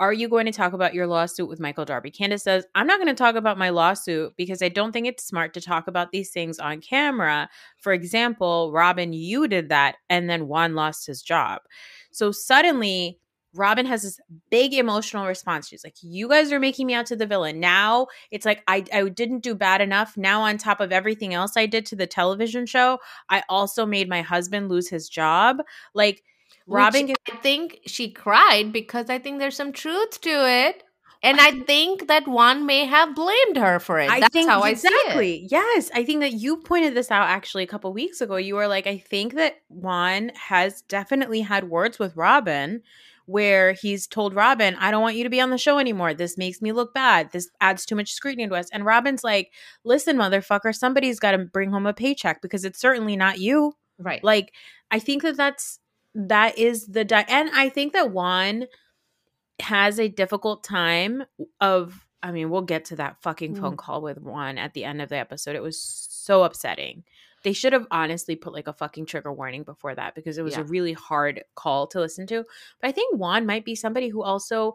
Are 0.01 0.13
you 0.13 0.29
going 0.29 0.47
to 0.47 0.53
talk 0.53 0.73
about 0.73 0.93
your 0.93 1.07
lawsuit 1.07 1.49
with 1.49 1.61
Michael 1.61 1.85
Darby? 1.85 2.11
Candiace 2.11 2.43
says, 2.43 2.67
I'm 2.75 2.87
not 2.87 2.99
going 2.99 3.15
to 3.15 3.15
talk 3.15 3.37
about 3.37 3.59
my 3.59 3.71
lawsuit 3.71 4.35
because 4.37 4.61
I 4.61 4.69
don't 4.69 4.91
think 4.91 5.07
it's 5.07 5.25
smart 5.25 5.55
to 5.55 5.61
talk 5.61 5.87
about 5.87 6.11
these 6.11 6.31
things 6.31 6.59
on 6.59 6.81
camera. 6.81 7.49
For 7.79 7.93
example, 7.93 8.73
Robyn, 8.73 9.13
you 9.13 9.47
did 9.47 9.69
that, 9.69 9.97
and 10.11 10.29
then 10.29 10.49
Juan 10.49 10.75
lost 10.75 11.07
his 11.07 11.23
job. 11.23 11.63
So 12.11 12.33
suddenly, 12.33 13.21
Robyn 13.55 13.87
has 13.87 14.03
this 14.03 14.19
big 14.51 14.75
emotional 14.75 15.27
response. 15.27 15.69
She's 15.69 15.85
like, 15.85 15.95
You 16.03 16.29
guys 16.29 16.51
are 16.51 16.59
making 16.59 16.89
me 16.89 16.95
out 16.95 17.07
to 17.07 17.17
the 17.17 17.27
villain. 17.27 17.61
Now 17.61 18.09
it's 18.33 18.45
like 18.45 18.65
I, 18.67 18.85
I 18.93 19.09
didn't 19.09 19.45
do 19.45 19.55
bad 19.55 19.81
enough. 19.81 20.17
Now, 20.17 20.43
on 20.43 20.59
top 20.59 20.81
of 20.81 20.91
everything 20.91 21.35
else 21.35 21.57
I 21.57 21.67
did 21.67 21.87
to 21.87 21.97
the 21.97 22.09
television 22.09 22.67
show, 22.67 22.99
I 23.31 23.45
also 23.49 23.87
made 23.87 24.09
my 24.09 24.23
husband 24.23 24.69
lose 24.69 24.89
his 24.89 25.09
job. 25.09 25.59
Like, 25.95 26.25
Robyn 26.67 27.09
Which 27.09 27.17
I 27.31 27.37
think 27.37 27.81
she 27.87 28.11
cried 28.11 28.73
because 28.73 29.11
I 29.11 29.19
think 29.19 29.39
there's 29.39 29.57
some 29.57 29.73
truth 29.73 30.21
to 30.23 30.31
it. 30.31 30.83
And 31.23 31.41
I 31.41 31.53
think 31.61 32.09
that 32.09 32.29
Juan 32.29 32.67
may 32.67 32.85
have 32.85 33.15
blamed 33.15 33.57
her 33.57 33.81
for 33.81 33.99
it. 33.99 34.11
I 34.11 34.21
That's 34.21 34.33
think 34.33 34.49
how 34.49 34.61
I 34.61 34.75
see 34.75 34.89
it. 34.89 34.93
exactly. 34.93 35.49
Yes, 35.51 35.91
I 35.95 36.05
think 36.05 36.21
that 36.21 36.35
you 36.35 36.59
pointed 36.59 36.95
this 36.95 37.11
out 37.11 37.29
actually 37.29 37.63
a 37.63 37.67
couple 37.67 37.91
weeks 37.95 38.21
ago. 38.21 38.37
You 38.37 38.57
were 38.57 38.69
like, 38.69 38.87
I 38.87 38.99
think 38.99 39.33
that 39.35 39.55
Juan 39.69 40.33
has 40.35 40.83
definitely 40.83 41.41
had 41.41 41.71
words 41.71 41.99
with 41.99 42.15
Robyn 42.15 42.83
where 43.27 43.73
he's 43.73 44.07
told 44.07 44.35
Robyn, 44.35 44.75
I 44.79 44.91
don't 44.91 45.01
want 45.01 45.17
you 45.17 45.25
to 45.25 45.31
be 45.31 45.41
on 45.41 45.49
the 45.49 45.57
show 45.57 45.79
anymore. 45.79 46.13
This 46.13 46.37
makes 46.37 46.61
me 46.61 46.73
look 46.73 46.93
bad. 46.93 47.33
This 47.33 47.49
adds 47.59 47.87
too 47.87 47.97
much 47.97 48.13
scrutiny 48.13 48.47
to 48.47 48.55
us. 48.55 48.69
And 48.71 48.85
Robyn's 48.85 49.25
like, 49.25 49.51
listen, 49.83 50.19
motherfucker, 50.19 50.75
somebody's 50.75 51.21
got 51.21 51.31
to 51.31 51.39
bring 51.39 51.71
home 51.71 51.87
a 51.87 51.95
paycheck 51.95 52.43
because 52.43 52.67
it's 52.67 52.79
certainly 52.79 53.17
not 53.17 53.39
you. 53.39 53.73
Right. 53.99 54.23
Like, 54.23 54.53
I 54.91 54.99
think 54.99 55.23
that 55.23 55.39
that's 55.39 55.81
that 56.15 56.59
is 56.59 56.87
the 56.87 57.05
di- 57.05 57.25
and 57.29 57.51
I 57.55 57.69
think 57.69 57.93
that 57.93 58.11
Juan 58.11 58.67
has 59.61 59.99
a 59.99 60.09
difficult 60.09 60.65
time 60.65 61.25
of 61.61 62.01
I 62.23 62.33
mean, 62.33 62.49
we'll 62.49 62.63
get 62.63 62.87
to 62.87 62.97
that 62.97 63.21
fucking 63.23 63.55
phone 63.57 63.75
Mm. 63.75 63.79
call 63.79 64.01
with 64.01 64.19
Juan 64.19 64.57
at 64.57 64.73
the 64.73 64.85
end 64.85 65.03
of 65.03 65.11
the 65.11 65.17
episode. 65.19 65.57
It 65.57 65.63
was 65.63 65.79
so 65.79 66.43
upsetting. 66.43 67.05
They 67.43 67.53
should 67.53 67.75
have 67.75 67.87
honestly 67.91 68.35
put 68.35 68.55
like 68.55 68.67
a 68.67 68.73
fucking 68.73 69.05
trigger 69.05 69.31
warning 69.31 69.63
before 69.63 69.95
that 69.95 70.15
because 70.15 70.39
it 70.39 70.43
was 70.43 70.55
Yeah. 70.55 70.61
a 70.61 70.65
really 70.65 70.95
hard 70.95 71.45
call 71.55 71.87
to 71.89 72.01
listen 72.01 72.27
to. 72.29 72.45
But 72.81 72.89
I 72.89 72.93
think 72.93 73.15
Juan 73.19 73.45
might 73.45 73.67
be 73.67 73.75
somebody 73.75 74.09
who 74.09 74.23
also 74.23 74.75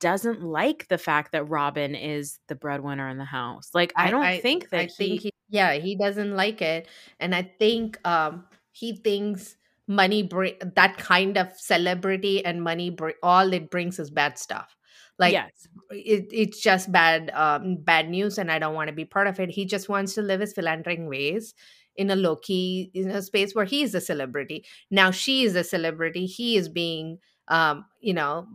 doesn't 0.00 0.42
like 0.42 0.88
the 0.88 0.98
fact 0.98 1.32
that 1.32 1.48
Robyn 1.48 1.94
is 1.94 2.40
the 2.48 2.54
breadwinner 2.54 3.08
in 3.08 3.16
the 3.16 3.24
house. 3.24 3.70
Like 3.72 3.94
I, 3.96 4.10
don't 4.10 4.42
think 4.42 4.68
that 4.68 4.80
I 4.80 4.86
think 4.88 5.22
he, 5.22 5.32
yeah, 5.48 5.72
he 5.74 5.96
doesn't 5.96 6.36
like 6.36 6.60
it. 6.60 6.88
And 7.18 7.34
I 7.34 7.42
think 7.58 7.98
um 8.06 8.44
he 8.72 8.96
thinks 8.96 9.56
money 9.88 10.22
bring 10.22 10.54
that 10.74 10.96
kind 10.98 11.36
of 11.36 11.48
celebrity 11.56 12.44
and 12.44 12.62
money 12.62 12.90
bring 12.90 13.14
all 13.22 13.52
it 13.52 13.70
brings 13.70 13.98
is 13.98 14.10
bad 14.10 14.38
stuff. 14.38 14.76
Like 15.18 15.32
yes. 15.32 15.66
it, 15.90 16.26
it's 16.30 16.60
just 16.60 16.92
bad 16.92 17.30
um 17.34 17.76
bad 17.76 18.10
news 18.10 18.36
and 18.36 18.52
i 18.52 18.58
don't 18.58 18.74
want 18.74 18.88
to 18.88 18.94
be 18.94 19.04
part 19.04 19.26
of 19.26 19.40
it. 19.40 19.50
He 19.50 19.64
just 19.64 19.88
wants 19.88 20.14
to 20.14 20.22
live 20.22 20.40
his 20.40 20.52
philandering 20.52 21.08
ways 21.08 21.54
in 21.96 22.10
a 22.10 22.16
low 22.16 22.36
key 22.36 22.90
in 22.92 23.10
a 23.10 23.22
space 23.22 23.54
where 23.54 23.64
he 23.64 23.82
is 23.82 23.94
a 23.94 24.00
celebrity. 24.00 24.64
Now 24.90 25.10
she 25.10 25.44
is 25.44 25.56
a 25.56 25.64
celebrity. 25.64 26.26
He 26.26 26.56
is 26.56 26.68
being 26.68 27.18
um 27.48 27.86
you 28.00 28.12
know 28.12 28.46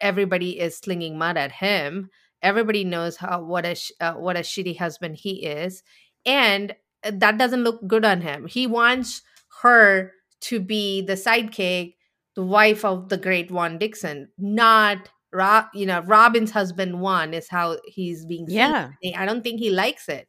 everybody 0.00 0.58
is 0.58 0.76
slinging 0.76 1.18
mud 1.18 1.36
at 1.36 1.52
him. 1.52 2.10
Everybody 2.42 2.84
knows 2.84 3.16
how 3.16 3.42
what 3.42 3.66
a 3.66 3.74
sh- 3.74 3.92
uh, 4.00 4.14
what 4.14 4.36
a 4.36 4.40
shitty 4.40 4.78
husband 4.78 5.16
he 5.16 5.44
is. 5.44 5.82
And 6.26 6.74
uh, 7.04 7.12
that 7.14 7.38
doesn't 7.38 7.64
look 7.64 7.86
good 7.86 8.04
on 8.04 8.20
him. 8.20 8.46
He 8.46 8.66
wants 8.66 9.22
her 9.62 10.12
to 10.42 10.60
be 10.60 11.02
the 11.02 11.14
sidekick 11.14 11.94
the 12.38 12.44
wife 12.44 12.84
of 12.84 13.08
the 13.08 13.16
great 13.16 13.50
Juan 13.50 13.78
Dixon, 13.78 14.28
not 14.38 15.08
Rob. 15.32 15.64
You 15.74 15.86
know, 15.86 16.02
Robyn's 16.02 16.52
husband 16.52 17.00
Juan 17.00 17.34
is 17.34 17.48
how 17.48 17.78
he's 17.84 18.24
being. 18.24 18.46
seen. 18.46 18.56
Yeah. 18.56 18.90
I 19.16 19.26
don't 19.26 19.42
think 19.42 19.58
he 19.58 19.70
likes 19.70 20.08
it. 20.08 20.28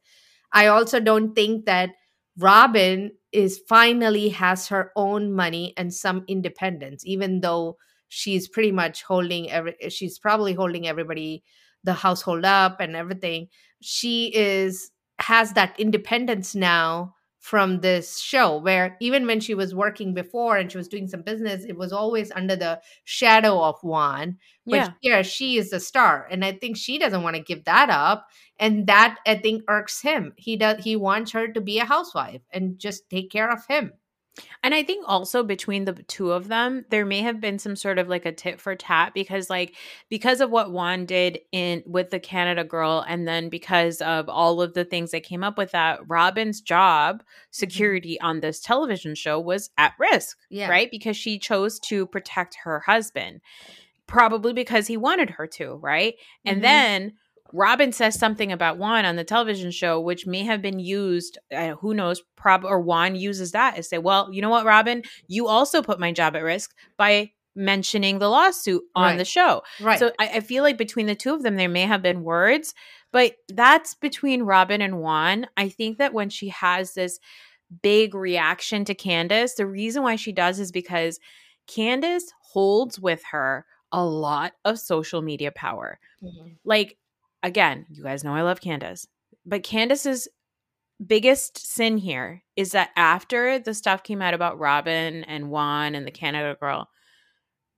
I 0.52 0.66
also 0.66 1.00
don't 1.00 1.36
think 1.36 1.68
that 1.68 1.92
Robyn 2.36 3.12
is 3.32 3.62
finally 3.70 4.30
has 4.30 4.68
her 4.70 4.92
own 4.96 5.34
money 5.34 5.76
and 5.78 5.94
some 5.94 6.24
independence, 6.28 7.04
even 7.06 7.42
though 7.42 7.78
she's 8.08 8.48
pretty 8.48 8.72
much 8.72 9.04
holding 9.04 9.52
every. 9.52 9.76
She's 9.90 10.18
probably 10.18 10.56
holding 10.56 10.88
everybody 10.88 11.44
the 11.84 11.94
household 11.94 12.44
up 12.44 12.80
and 12.80 12.96
everything 12.96 13.50
she 13.82 14.36
is 14.36 14.90
has 15.20 15.54
that 15.54 15.80
independence 15.80 16.56
now 16.56 17.14
from 17.50 17.82
this 17.82 18.20
show 18.20 18.58
where 18.58 18.96
even 19.02 19.26
when 19.26 19.40
she 19.40 19.56
was 19.56 19.74
working 19.74 20.14
before 20.14 20.56
and 20.58 20.72
she 20.72 20.78
was 20.78 20.88
doing 20.88 21.08
some 21.08 21.24
business 21.24 21.66
it 21.66 21.76
was 21.76 21.92
always 21.92 22.32
under 22.34 22.56
the 22.56 22.80
shadow 23.06 23.60
of 23.64 23.76
Juan 23.82 24.38
but 24.68 24.76
Yeah. 24.76 24.90
here 25.02 25.24
she 25.24 25.58
is 25.58 25.72
the 25.72 25.80
star 25.80 26.28
and 26.30 26.46
i 26.46 26.52
think 26.52 26.78
she 26.78 27.00
doesn't 27.00 27.24
want 27.24 27.36
to 27.36 27.42
give 27.42 27.64
that 27.66 27.90
up 27.90 28.28
and 28.60 28.86
that 28.86 29.18
i 29.26 29.34
think 29.34 29.64
irks 29.68 30.00
him 30.00 30.32
he 30.38 30.58
does 30.58 30.84
he 30.84 30.96
wants 30.96 31.32
her 31.32 31.48
to 31.48 31.62
be 31.62 31.80
a 31.80 31.86
housewife 31.86 32.42
and 32.52 32.78
just 32.78 33.10
take 33.10 33.32
care 33.32 33.50
of 33.52 33.66
him 33.68 33.94
And 34.64 34.74
I 34.74 34.84
think 34.84 35.06
also 35.08 35.44
between 35.44 35.86
the 35.86 35.94
two 35.94 36.32
of 36.32 36.48
them, 36.48 36.86
there 36.90 37.06
may 37.06 37.22
have 37.22 37.40
been 37.40 37.60
some 37.60 37.76
sort 37.76 37.98
of 37.98 38.08
like 38.08 38.26
a 38.26 38.32
tit 38.32 38.60
for 38.60 38.76
tat 38.76 39.14
because 39.14 39.50
like 39.50 39.76
because 40.10 40.42
of 40.42 40.50
what 40.50 40.72
Juan 40.72 41.06
did 41.06 41.40
in 41.52 41.84
with 41.86 42.10
the 42.10 42.20
Canada 42.20 42.64
girl 42.64 43.06
and 43.08 43.28
then 43.28 43.50
because 43.50 44.02
of 44.02 44.28
all 44.30 44.62
of 44.62 44.74
the 44.74 44.86
things 44.86 45.12
that 45.12 45.24
came 45.24 45.44
up 45.44 45.58
with 45.58 45.72
that, 45.72 46.00
Robyn's 46.08 46.62
job 46.62 47.24
security 47.52 48.20
on 48.22 48.40
this 48.40 48.60
television 48.60 49.16
show 49.16 49.40
was 49.40 49.70
at 49.78 49.94
risk, 50.00 50.38
yeah 50.50 50.70
right? 50.70 50.92
Because 50.92 51.18
she 51.18 51.40
chose 51.40 51.80
to 51.82 52.06
protect 52.06 52.56
her 52.64 52.80
husband. 52.82 53.42
Probably 54.08 54.54
because 54.54 54.88
he 54.88 54.98
wanted 54.98 55.30
her 55.30 55.46
to, 55.48 55.76
right? 55.76 56.16
And 56.44 56.60
Mhm. 56.60 56.62
then 56.62 57.14
Robyn 57.54 57.92
says 57.92 58.18
something 58.20 58.52
about 58.52 58.78
Juan 58.78 59.06
on 59.06 59.16
the 59.16 59.24
television 59.24 59.72
show, 59.72 60.00
which 60.00 60.26
may 60.28 60.44
have 60.44 60.62
been 60.62 60.80
used. 60.80 61.38
Uh, 61.54 61.72
who 61.76 61.94
knows? 61.94 62.22
Prob 62.36 62.64
or 62.66 62.80
Juan 62.80 63.16
uses 63.16 63.52
that 63.52 63.76
to 63.76 63.84
say, 63.84 63.98
"Well, 63.98 64.30
you 64.32 64.42
know 64.42 64.50
what, 64.50 64.66
Robyn, 64.66 65.04
you 65.28 65.48
also 65.48 65.82
put 65.82 66.00
my 66.00 66.12
job 66.12 66.36
at 66.36 66.44
risk 66.44 66.74
by 66.98 67.32
mentioning 67.56 68.20
the 68.20 68.30
lawsuit 68.30 68.84
on 68.96 69.04
Right. 69.12 69.18
the 69.18 69.26
show." 69.26 69.64
right 69.82 70.00
So 70.00 70.12
I, 70.20 70.28
I 70.36 70.40
feel 70.42 70.64
like 70.64 70.78
between 70.78 71.08
the 71.08 71.16
two 71.16 71.34
of 71.34 71.44
them, 71.44 71.56
there 71.58 71.70
may 71.70 71.82
have 71.84 72.02
been 72.02 72.24
words, 72.24 72.74
but 73.12 73.36
that's 73.48 73.96
between 73.96 74.44
Robyn 74.44 74.82
and 74.82 75.00
Juan. 75.02 75.48
I 75.58 75.70
think 75.70 75.98
that 75.98 76.14
when 76.14 76.30
she 76.30 76.50
has 76.50 76.94
this 76.94 77.20
big 77.82 78.16
reaction 78.16 78.86
to 78.86 78.96
Candiace, 78.96 79.56
the 79.56 79.66
reason 79.66 80.04
why 80.04 80.16
she 80.16 80.32
does 80.32 80.60
is 80.60 80.72
because 80.72 81.20
Candiace 81.68 82.32
holds 82.42 83.00
with 83.00 83.24
her 83.32 83.66
a 83.92 84.04
lot 84.04 84.54
of 84.66 84.80
social 84.80 85.22
media 85.22 85.52
power 85.52 86.00
Mhm. 86.24 86.58
like 86.64 86.98
again, 87.44 87.86
you 87.90 88.04
guys 88.04 88.24
know 88.24 88.34
I 88.36 88.42
love 88.42 88.62
Candiace, 88.62 89.08
but 89.46 89.64
Candiace's 89.64 90.28
biggest 91.06 91.58
sin 91.58 91.98
here 91.98 92.44
is 92.56 92.72
that 92.72 92.90
after 92.96 93.58
the 93.60 93.74
stuff 93.74 94.04
came 94.04 94.22
out 94.22 94.34
about 94.34 94.60
Robyn 94.60 95.24
and 95.26 95.50
Juan 95.50 95.96
and 95.96 96.06
the 96.06 96.12
Canada 96.12 96.58
girl, 96.60 96.90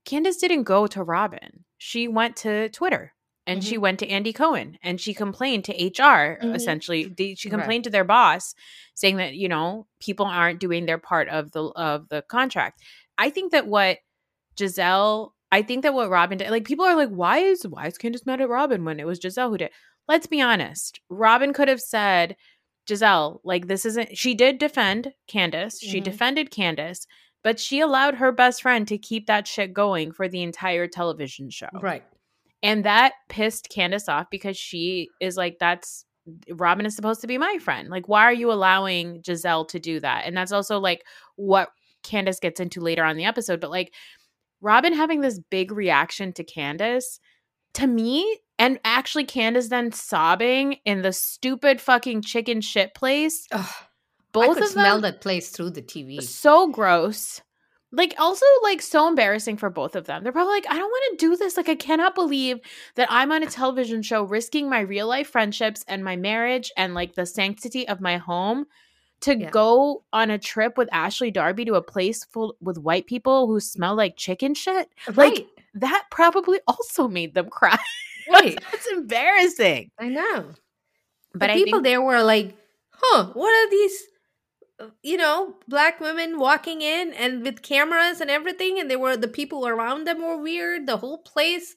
Candiace 0.04 0.38
didn't 0.38 0.64
go 0.64 0.86
to 0.88 1.02
Robyn. 1.04 1.64
She 1.78 2.08
went 2.08 2.36
to 2.38 2.68
Twitter 2.70 3.12
and 3.46 3.62
she 3.62 3.78
went 3.78 3.98
to 4.00 4.08
Andy 4.08 4.32
Cohen 4.32 4.78
and 4.82 5.00
she 5.00 5.14
complained 5.14 5.64
to 5.64 5.72
HR 5.84 6.38
Mhm. 6.42 6.54
essentially. 6.54 7.14
She 7.16 7.48
Right. 7.48 7.50
complained 7.58 7.84
to 7.84 7.90
their 7.90 8.04
boss 8.04 8.54
saying 8.94 9.16
that, 9.16 9.34
you 9.34 9.48
know, 9.48 9.86
people 10.00 10.26
aren't 10.26 10.60
doing 10.60 10.86
their 10.86 10.98
part 10.98 11.28
of 11.28 11.52
the 11.52 11.64
of 11.76 12.08
the 12.08 12.22
contract. 12.22 12.80
I 13.18 13.30
think 13.30 13.52
that 13.52 13.66
what 13.66 13.98
Gizelle, 14.56 15.32
I 15.52 15.62
think 15.62 15.82
that 15.82 15.94
what 15.94 16.10
Robyn 16.10 16.38
did, 16.38 16.50
like 16.50 16.64
people 16.64 16.84
are 16.84 16.96
like, 16.96 17.10
why 17.10 17.38
is 17.38 17.64
why 17.68 17.86
is 17.86 17.98
Candiace 17.98 18.26
mad 18.26 18.40
at 18.40 18.48
Robyn 18.48 18.84
when 18.84 18.98
it 18.98 19.06
was 19.06 19.20
Gizelle 19.20 19.50
who 19.50 19.58
did? 19.58 19.70
Let's 20.08 20.26
be 20.26 20.40
honest. 20.40 20.98
Robyn 21.10 21.52
could 21.52 21.68
have 21.68 21.80
said, 21.80 22.34
Gizelle, 22.88 23.38
like 23.44 23.68
this 23.68 23.84
isn't 23.84 24.16
she 24.18 24.34
did 24.34 24.58
defend 24.58 25.12
Candiace. 25.28 25.78
She 25.80 26.00
Mhm. 26.00 26.04
defended 26.04 26.50
Candiace, 26.50 27.06
but 27.44 27.60
she 27.60 27.78
allowed 27.80 28.16
her 28.16 28.32
best 28.32 28.62
friend 28.62 28.88
to 28.88 28.98
keep 28.98 29.26
that 29.26 29.46
shit 29.46 29.72
going 29.72 30.10
for 30.10 30.26
the 30.26 30.42
entire 30.42 30.88
television 30.88 31.50
show. 31.50 31.68
right 31.80 32.02
And 32.62 32.84
that 32.84 33.12
pissed 33.28 33.68
Candiace 33.70 34.08
off 34.08 34.26
because 34.30 34.56
she 34.56 35.08
is 35.20 35.36
like, 35.36 35.58
that's 35.60 36.04
Robyn 36.50 36.86
is 36.86 36.94
supposed 36.96 37.20
to 37.22 37.26
be 37.26 37.36
my 37.38 37.58
friend. 37.58 37.88
Like, 37.88 38.08
why 38.08 38.22
are 38.22 38.32
you 38.32 38.50
allowing 38.52 39.20
Gizelle 39.22 39.66
to 39.68 39.80
do 39.80 39.98
that? 40.00 40.24
And 40.24 40.36
that's 40.36 40.52
also 40.52 40.78
like 40.78 41.02
what 41.36 41.70
Candiace 42.04 42.40
gets 42.40 42.60
into 42.60 42.80
later 42.80 43.04
on 43.04 43.16
the 43.16 43.24
episode. 43.24 43.60
But 43.60 43.70
like, 43.70 43.92
Robyn 44.62 44.94
having 44.94 45.20
this 45.20 45.38
big 45.50 45.72
reaction 45.72 46.32
to 46.34 46.44
Candiace, 46.44 47.18
to 47.74 47.86
me, 47.86 48.38
and 48.58 48.78
actually 48.84 49.24
Candiace 49.24 49.68
then 49.68 49.92
sobbing 49.92 50.76
in 50.84 51.02
the 51.02 51.12
stupid 51.12 51.80
fucking 51.80 52.22
chicken 52.22 52.60
shit 52.60 52.94
place. 52.94 53.46
Ugh, 53.52 53.66
i 53.68 53.84
Both 54.32 54.54
could 54.54 54.64
of 54.64 54.70
smell 54.70 55.00
them 55.00 55.02
that 55.02 55.20
place 55.20 55.50
through 55.50 55.70
the 55.70 55.82
tv 55.82 56.22
so 56.22 56.68
gross. 56.68 57.42
Like 57.94 58.14
also 58.18 58.46
like 58.62 58.80
so 58.80 59.06
embarrassing 59.06 59.58
for 59.58 59.68
both 59.68 59.94
of 59.96 60.06
them. 60.06 60.22
They're 60.22 60.32
probably 60.32 60.54
like, 60.54 60.66
I 60.70 60.78
don't 60.78 60.88
want 60.88 61.18
to 61.18 61.26
do 61.26 61.36
this. 61.36 61.58
Like 61.58 61.68
I 61.68 61.74
cannot 61.74 62.14
believe 62.14 62.58
that 62.94 63.08
I'm 63.10 63.30
on 63.32 63.42
a 63.42 63.46
television 63.46 64.00
show 64.00 64.22
risking 64.22 64.70
my 64.70 64.80
real 64.80 65.06
life 65.06 65.28
friendships 65.28 65.84
and 65.86 66.02
my 66.02 66.16
marriage 66.16 66.72
and 66.78 66.94
like 66.94 67.14
the 67.14 67.26
sanctity 67.26 67.86
of 67.86 68.00
my 68.00 68.16
home 68.16 68.64
to 69.22 69.36
Yeah. 69.38 69.50
go 69.50 70.02
on 70.12 70.30
a 70.30 70.38
trip 70.38 70.76
with 70.78 70.88
Ashley 70.92 71.30
Darby 71.30 71.64
to 71.66 71.74
a 71.74 71.82
place 71.82 72.24
full 72.24 72.56
with 72.60 72.78
white 72.78 73.06
people 73.06 73.46
who 73.46 73.60
smell 73.60 73.94
like 73.96 74.16
chicken 74.16 74.54
shit. 74.54 74.88
Like 75.14 75.46
that 75.74 76.04
probably 76.10 76.60
also 76.68 77.08
made 77.08 77.34
them 77.34 77.48
cry. 77.48 77.78
right 78.30 78.58
That's 78.70 78.86
embarrassing. 78.88 79.90
i 79.98 80.08
know 80.08 80.52
But 81.34 81.46
the 81.48 81.52
I 81.52 81.54
people 81.54 81.78
think 81.78 81.84
there 81.84 82.02
were 82.02 82.22
like, 82.22 82.54
huh, 82.90 83.30
what 83.34 83.50
are 83.50 83.70
these, 83.70 84.02
uh, 84.80 84.86
you 85.02 85.16
know, 85.16 85.54
black 85.66 85.98
women 86.00 86.38
walking 86.38 86.82
in 86.82 87.12
and 87.14 87.42
with 87.42 87.62
cameras 87.62 88.20
and 88.20 88.30
everything? 88.30 88.78
And 88.78 88.90
they 88.90 88.96
were, 88.96 89.16
the 89.16 89.28
people 89.28 89.66
around 89.66 90.04
them 90.06 90.20
were 90.22 90.36
weird. 90.36 90.86
The 90.86 90.98
whole 90.98 91.18
place 91.18 91.74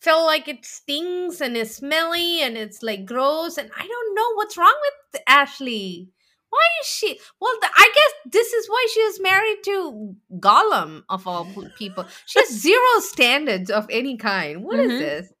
felt 0.00 0.26
like 0.26 0.46
it 0.48 0.64
stings 0.66 1.40
and 1.40 1.56
is 1.56 1.74
smelly 1.76 2.42
and 2.42 2.56
it's 2.56 2.82
like 2.82 3.06
gross. 3.06 3.56
And 3.56 3.70
I 3.76 3.86
don't 3.86 4.14
know 4.14 4.34
what's 4.34 4.56
wrong 4.58 4.76
with 4.82 5.22
Ashley. 5.26 6.10
Why 6.52 6.66
is 6.82 6.86
she? 6.86 7.18
Well, 7.40 7.54
the, 7.62 7.68
I 7.74 7.90
guess 7.94 8.32
this 8.32 8.52
is 8.52 8.68
why 8.68 8.86
she 8.92 9.00
is 9.00 9.20
married 9.22 9.56
to 9.64 10.14
Gollum 10.38 11.02
of 11.08 11.26
all 11.26 11.46
people. 11.78 12.06
She 12.26 12.40
has 12.40 12.50
zero 12.52 12.98
standards 12.98 13.70
of 13.70 13.86
any 13.88 14.18
kind. 14.18 14.62
What 14.62 14.78
is 14.78 14.92
Mhm. 14.92 14.98
this? 14.98 15.32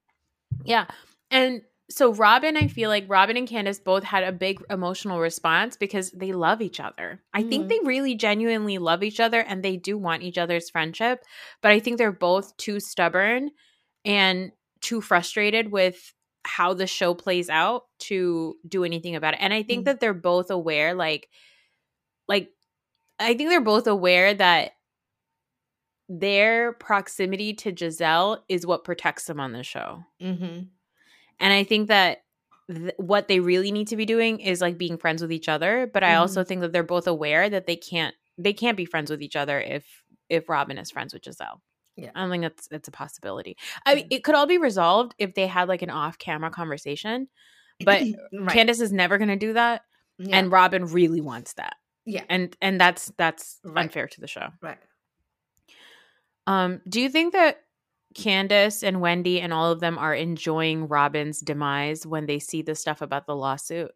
Yeah. 0.64 0.86
And 1.30 1.60
so 1.90 2.14
Robyn, 2.14 2.56
I 2.56 2.66
feel 2.68 2.88
like 2.88 3.04
Robyn 3.10 3.36
and 3.36 3.46
Candiace 3.46 3.78
both 3.78 4.04
had 4.04 4.24
a 4.24 4.32
big 4.32 4.62
emotional 4.70 5.20
response 5.20 5.76
because 5.76 6.10
they 6.12 6.32
love 6.32 6.62
each 6.62 6.80
other. 6.80 7.22
I 7.34 7.42
think 7.42 7.66
Mhm. 7.66 7.68
they 7.68 7.78
really 7.84 8.14
genuinely 8.14 8.78
love 8.78 9.02
each 9.02 9.20
other 9.20 9.40
and 9.40 9.62
they 9.62 9.76
do 9.76 9.98
want 9.98 10.22
each 10.22 10.38
other's 10.38 10.70
friendship, 10.70 11.22
but 11.60 11.72
I 11.72 11.78
think 11.80 11.98
they're 11.98 12.10
both 12.10 12.56
too 12.56 12.80
stubborn 12.80 13.50
and 14.06 14.52
too 14.80 15.02
frustrated 15.02 15.70
with 15.70 16.14
how 16.44 16.74
the 16.74 16.86
show 16.86 17.14
plays 17.14 17.48
out 17.48 17.84
to 18.00 18.56
do 18.66 18.84
anything 18.84 19.14
about 19.16 19.34
it. 19.34 19.40
And 19.40 19.52
I 19.52 19.62
think 19.62 19.82
Mhm. 19.82 19.84
that 19.86 20.00
they're 20.00 20.14
both 20.14 20.50
aware 20.50 20.94
like 20.94 21.28
like 22.28 22.50
I 23.18 23.34
think 23.34 23.50
they're 23.50 23.60
both 23.60 23.86
aware 23.86 24.34
that 24.34 24.72
their 26.08 26.72
proximity 26.74 27.54
to 27.54 27.72
Gizelle 27.72 28.38
is 28.48 28.66
what 28.66 28.84
protects 28.84 29.24
them 29.26 29.40
on 29.40 29.52
the 29.52 29.62
show. 29.62 30.04
Mm-hmm. 30.20 30.64
And 31.40 31.52
I 31.52 31.64
think 31.64 31.88
that 31.88 32.24
th- 32.70 32.94
what 32.98 33.28
they 33.28 33.40
really 33.40 33.72
need 33.72 33.88
to 33.88 33.96
be 33.96 34.04
doing 34.04 34.40
is 34.40 34.60
like 34.60 34.78
being 34.78 34.98
friends 34.98 35.22
with 35.22 35.32
each 35.32 35.48
other. 35.48 35.88
But 35.92 36.02
I 36.04 36.16
also 36.16 36.44
think 36.44 36.60
that 36.60 36.72
they're 36.72 36.82
both 36.82 37.06
aware 37.06 37.48
that 37.48 37.66
they 37.66 37.76
can't 37.76 38.14
they 38.38 38.52
can't 38.52 38.76
be 38.76 38.86
friends 38.86 39.10
with 39.10 39.22
each 39.22 39.36
other 39.36 39.60
if 39.60 40.04
if 40.28 40.48
Robyn 40.48 40.78
is 40.78 40.90
friends 40.90 41.12
with 41.12 41.22
Gizelle. 41.22 41.60
Yeah. 41.96 42.10
I 42.14 42.20
don't 42.22 42.30
think 42.30 42.42
that's 42.42 42.68
that's 42.68 42.88
a 42.88 42.92
possibility. 42.92 43.56
I 43.84 43.94
mean, 43.96 44.06
it 44.10 44.24
could 44.24 44.34
all 44.34 44.46
be 44.46 44.58
resolved 44.58 45.14
if 45.18 45.34
they 45.34 45.46
had 45.46 45.68
like 45.68 45.82
an 45.82 45.90
off 45.90 46.18
camera 46.18 46.50
conversation. 46.50 47.28
But 47.84 48.02
right. 48.32 48.48
Candiace 48.54 48.80
is 48.80 48.92
never 48.92 49.18
going 49.18 49.28
to 49.28 49.36
do 49.36 49.52
that, 49.54 49.82
Yeah. 50.18 50.36
and 50.38 50.50
Robyn 50.52 50.86
really 50.86 51.20
wants 51.20 51.52
that. 51.54 51.76
Yeah. 52.04 52.24
and 52.28 52.56
and 52.60 52.80
that's 52.80 53.12
that's 53.16 53.60
Right. 53.64 53.82
unfair 53.82 54.08
to 54.08 54.20
the 54.20 54.26
show. 54.26 54.48
right. 54.60 54.78
Um, 56.46 56.80
do 56.88 57.00
you 57.00 57.08
think 57.08 57.34
that 57.34 57.58
Candiace 58.14 58.82
and 58.82 59.00
Wendy 59.00 59.40
and 59.40 59.52
all 59.52 59.70
of 59.70 59.80
them 59.80 59.96
are 59.98 60.14
enjoying 60.14 60.88
Robyn's 60.88 61.40
demise 61.40 62.04
when 62.06 62.26
they 62.26 62.38
see 62.40 62.62
the 62.62 62.74
stuff 62.74 63.00
about 63.02 63.26
the 63.26 63.36
lawsuit? 63.36 63.92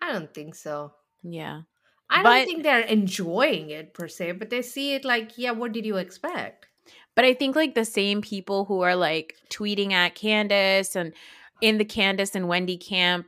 I 0.00 0.12
don't 0.12 0.32
think 0.32 0.54
so. 0.54 0.92
Yeah. 1.22 1.62
I 2.10 2.22
But- 2.22 2.36
don't 2.36 2.46
think 2.46 2.62
they're 2.62 2.80
enjoying 2.80 3.70
it 3.70 3.94
per 3.94 4.08
se, 4.08 4.32
but 4.32 4.50
they 4.50 4.62
see 4.62 4.94
it 4.94 5.04
like, 5.04 5.32
yeah, 5.36 5.52
what 5.52 5.72
did 5.72 5.84
you 5.86 5.96
expect? 5.96 6.66
But 7.14 7.24
I 7.24 7.34
think 7.34 7.54
like 7.56 7.74
the 7.74 7.84
same 7.84 8.20
people 8.20 8.64
who 8.66 8.80
are 8.80 8.96
like 8.96 9.36
tweeting 9.50 9.92
at 9.92 10.14
Candiace 10.14 10.96
and 10.96 11.12
in 11.60 11.78
the 11.78 11.84
Candiace 11.84 12.34
and 12.34 12.48
Wendy 12.48 12.76
camp 12.76 13.26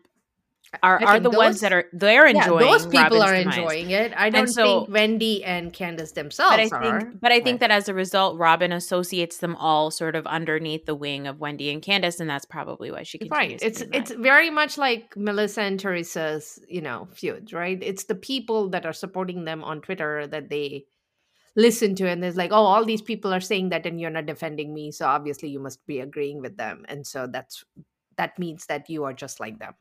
are, 0.82 1.02
are 1.04 1.20
the 1.20 1.30
ones 1.30 1.60
that 1.60 1.72
are 1.72 1.86
they're 1.92 2.26
enjoying. 2.26 2.64
yeah, 2.66 2.70
those 2.72 2.86
people 2.86 3.18
Robyn's 3.18 3.22
are 3.22 3.36
demise. 3.38 3.56
enjoying 3.56 3.90
it. 3.90 4.12
I 4.16 4.30
don't 4.30 4.48
so- 4.48 4.80
think 4.84 4.94
Wendy 4.94 5.44
and 5.44 5.72
Candiace 5.72 6.12
themselves 6.12 6.70
But 6.70 6.82
I 6.82 6.86
are. 6.88 7.00
think, 7.00 7.20
but 7.20 7.32
I 7.32 7.40
think 7.40 7.54
Right. 7.54 7.60
that 7.60 7.70
as 7.70 7.88
a 7.88 7.94
result, 7.94 8.38
Robyn 8.38 8.72
associates 8.72 9.38
them 9.38 9.54
all 9.56 9.90
sort 9.90 10.16
of 10.16 10.26
underneath 10.26 10.84
the 10.86 10.94
wing 10.94 11.26
of 11.26 11.38
Wendy 11.40 11.70
and 11.70 11.80
Candiace, 11.80 12.20
and 12.20 12.28
that's 12.28 12.44
probably 12.44 12.90
why 12.90 13.04
she 13.04 13.18
right. 13.30 13.58
It's 13.62 13.82
it's 13.92 14.10
very 14.10 14.50
much 14.50 14.76
like 14.76 15.16
Melissa 15.16 15.62
and 15.62 15.78
Teresa's, 15.80 16.58
you 16.68 16.80
know, 16.80 17.08
feud, 17.12 17.52
right? 17.52 17.78
It's 17.82 18.04
the 18.04 18.14
people 18.16 18.68
that 18.70 18.84
are 18.84 18.92
supporting 18.92 19.44
them 19.44 19.62
on 19.64 19.80
Twitter 19.80 20.26
that 20.26 20.50
they 20.50 20.84
listen 21.58 21.94
to 21.94 22.06
and 22.06 22.22
there's 22.22 22.36
like 22.36 22.52
oh 22.52 22.66
all 22.66 22.84
these 22.84 23.00
people 23.00 23.32
are 23.32 23.40
saying 23.40 23.70
that 23.70 23.86
and 23.86 23.98
you're 23.98 24.10
not 24.10 24.26
defending 24.26 24.74
me 24.74 24.92
so 24.92 25.06
obviously 25.06 25.48
you 25.48 25.58
must 25.58 25.86
be 25.86 26.00
agreeing 26.00 26.42
with 26.42 26.58
them 26.58 26.84
and 26.86 27.06
so 27.06 27.26
that's 27.26 27.64
that 28.18 28.38
means 28.38 28.66
that 28.66 28.90
you 28.90 29.04
are 29.04 29.14
just 29.14 29.40
like 29.40 29.58
them 29.58 29.72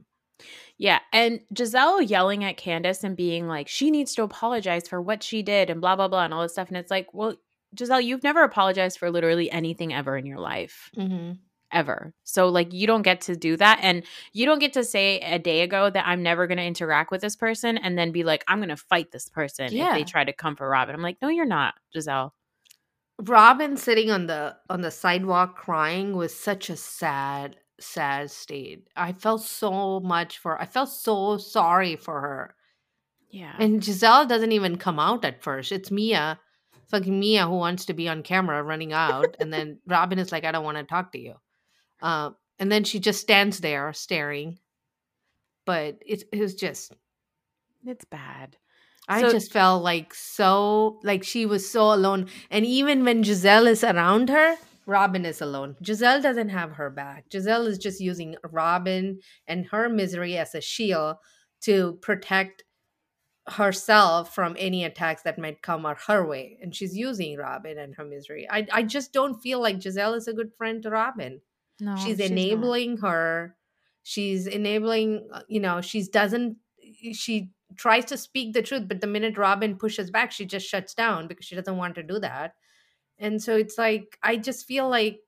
Yeah. 0.77 0.99
And 1.13 1.39
Gizelle 1.53 2.07
yelling 2.07 2.43
at 2.43 2.57
Candiace 2.57 3.03
and 3.03 3.15
being 3.15 3.47
like, 3.47 3.67
she 3.67 3.91
needs 3.91 4.13
to 4.15 4.23
apologize 4.23 4.87
for 4.87 5.01
what 5.01 5.23
she 5.23 5.41
did 5.41 5.69
and 5.69 5.81
blah, 5.81 5.95
blah, 5.95 6.07
blah, 6.07 6.25
and 6.25 6.33
all 6.33 6.41
this 6.41 6.53
stuff. 6.53 6.67
And 6.67 6.77
it's 6.77 6.91
like, 6.91 7.13
well, 7.13 7.35
Gizelle, 7.75 8.03
you've 8.03 8.23
never 8.23 8.43
apologized 8.43 8.99
for 8.99 9.11
literally 9.11 9.49
anything 9.51 9.93
ever 9.93 10.17
in 10.17 10.25
your 10.25 10.39
life. 10.39 10.89
mm-hmm. 10.97 11.33
Ever. 11.71 12.13
So, 12.23 12.47
like, 12.47 12.71
you 12.71 12.87
don't 12.87 13.01
get 13.01 13.21
to 13.21 13.35
do 13.35 13.57
that. 13.57 13.79
And 13.81 14.03
you 14.31 14.45
don't 14.45 14.59
get 14.59 14.71
to 14.73 14.83
say 14.83 15.19
a 15.19 15.39
day 15.39 15.61
ago 15.61 15.89
that 15.89 16.07
I'm 16.07 16.23
never 16.23 16.47
going 16.47 16.59
to 16.59 16.63
interact 16.63 17.11
with 17.11 17.19
this 17.19 17.35
person 17.35 17.77
and 17.77 17.97
then 17.97 18.13
be 18.13 18.23
like, 18.23 18.45
I'm 18.47 18.59
going 18.59 18.69
to 18.69 18.77
fight 18.77 19.11
this 19.11 19.27
person 19.27 19.65
if 19.65 19.93
they 19.93 20.03
try 20.05 20.23
to 20.23 20.31
come 20.31 20.55
for 20.55 20.69
Robin. 20.69 20.95
I'm 20.95 21.01
like, 21.01 21.17
no, 21.21 21.27
you're 21.27 21.43
not, 21.43 21.73
Gizelle. 21.93 22.31
robyn 23.21 23.77
sitting 23.77 24.11
on 24.11 24.27
the 24.27 24.55
on 24.69 24.81
the 24.81 24.91
sidewalk 24.91 25.57
crying 25.57 26.15
was 26.15 26.33
such 26.33 26.69
a 26.69 26.75
sad 26.75 27.57
sad 27.79 28.31
state 28.31 28.87
i 28.95 29.11
felt 29.11 29.41
so 29.41 29.99
much 29.99 30.37
for 30.37 30.59
i 30.61 30.65
felt 30.65 30.89
so 30.89 31.37
sorry 31.37 31.95
for 31.95 32.21
her 32.21 32.55
Yeah. 33.31 33.55
And 33.59 33.81
Gizelle 33.83 34.27
doesn't 34.29 34.53
even 34.53 34.77
come 34.77 34.97
out 34.99 35.25
at 35.25 35.43
first. 35.43 35.71
It's 35.73 35.91
Mia, 35.91 36.39
fucking 36.87 37.19
Mia, 37.19 37.43
who 37.47 37.57
wants 37.57 37.85
to 37.85 37.93
be 37.93 38.07
on 38.07 38.23
camera 38.23 38.63
running 38.63 38.93
out. 38.93 39.35
and 39.41 39.51
then 39.51 39.79
Robyn 39.87 40.19
is 40.19 40.31
like, 40.31 40.45
I 40.45 40.53
don't 40.53 40.63
want 40.63 40.77
to 40.77 40.85
talk 40.85 41.11
to 41.11 41.19
you. 41.19 41.33
Uh, 42.01 42.29
and 42.59 42.71
then 42.71 42.85
she 42.85 42.99
just 42.99 43.19
stands 43.19 43.59
there 43.59 43.91
staring. 43.91 44.59
But 45.65 45.99
it, 46.05 46.23
it 46.31 46.39
was 46.39 46.55
just, 46.55 46.93
it's 47.85 48.05
bad. 48.05 48.55
I 49.09 49.19
So- 49.21 49.31
just 49.31 49.51
felt 49.51 49.83
like 49.83 50.13
so, 50.13 50.99
like 51.03 51.23
she 51.25 51.45
was 51.45 51.69
so 51.69 51.91
alone. 51.93 52.27
And 52.49 52.65
even 52.65 53.03
when 53.03 53.23
Gizelle 53.23 53.67
is 53.67 53.83
around 53.83 54.29
her, 54.29 54.55
Robyn 54.85 55.25
is 55.25 55.41
alone. 55.41 55.75
Gizelle 55.83 56.21
doesn't 56.21 56.49
have 56.49 56.73
her 56.73 56.89
back. 56.89 57.29
Gizelle 57.29 57.67
is 57.67 57.77
just 57.77 57.99
using 57.99 58.35
Robyn 58.43 59.19
and 59.47 59.65
her 59.67 59.89
misery 59.89 60.37
as 60.37 60.53
a 60.53 60.61
shield 60.61 61.17
to 61.61 61.93
protect 62.01 62.63
herself 63.47 64.33
from 64.33 64.55
any 64.57 64.83
attacks 64.83 65.21
that 65.23 65.37
might 65.39 65.61
come 65.61 65.83
her, 65.83 65.95
her 66.07 66.25
way. 66.25 66.57
And 66.61 66.75
she's 66.75 66.95
using 66.95 67.37
Robyn 67.37 67.77
and 67.77 67.95
her 67.95 68.05
misery. 68.05 68.47
I, 68.49 68.67
I 68.71 68.83
just 68.83 69.13
don't 69.13 69.39
feel 69.41 69.61
like 69.61 69.77
Gizelle 69.77 70.15
is 70.15 70.27
a 70.27 70.33
good 70.33 70.51
friend 70.57 70.81
to 70.83 70.89
Robyn. 70.89 71.41
No, 71.79 71.95
she's 71.95 72.19
not. 72.19 72.31
enabling 72.31 72.97
her. 72.97 73.55
She's 74.03 74.47
enabling, 74.47 75.27
uh, 75.31 75.41
you 75.47 75.59
know, 75.59 75.81
she's 75.81 76.09
doesn't, 76.09 76.57
she 77.13 77.49
tries 77.75 78.05
to 78.05 78.17
speak 78.17 78.53
the 78.53 78.61
truth, 78.61 78.87
but 78.87 79.01
the 79.01 79.07
minute 79.07 79.37
Robyn 79.37 79.77
pushes 79.77 80.11
back, 80.11 80.31
she 80.31 80.45
just 80.45 80.67
shuts 80.67 80.93
down 80.93 81.27
because 81.27 81.45
she 81.45 81.55
doesn't 81.55 81.77
want 81.77 81.95
to 81.95 82.03
do 82.03 82.19
that. 82.19 82.53
And 83.19 83.41
so 83.41 83.55
it's 83.55 83.77
like, 83.77 84.17
I 84.23 84.37
just 84.37 84.65
feel 84.65 84.89
like, 84.89 85.19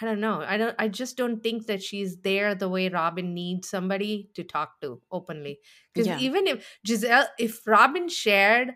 I 0.00 0.04
don't 0.04 0.20
know. 0.20 0.44
I 0.46 0.56
don't, 0.56 0.74
I 0.78 0.88
just 0.88 1.16
don't 1.16 1.42
think 1.42 1.66
that 1.66 1.82
she's 1.82 2.18
there 2.18 2.54
the 2.54 2.68
way 2.68 2.88
Robyn 2.88 3.34
needs 3.34 3.68
somebody 3.68 4.30
to 4.34 4.44
talk 4.44 4.80
to 4.80 5.00
openly. 5.10 5.58
Because 5.92 6.06
Yeah. 6.06 6.18
even 6.18 6.46
if 6.46 6.78
Gizelle, 6.86 7.26
if 7.38 7.66
Robyn 7.66 8.08
shared 8.08 8.74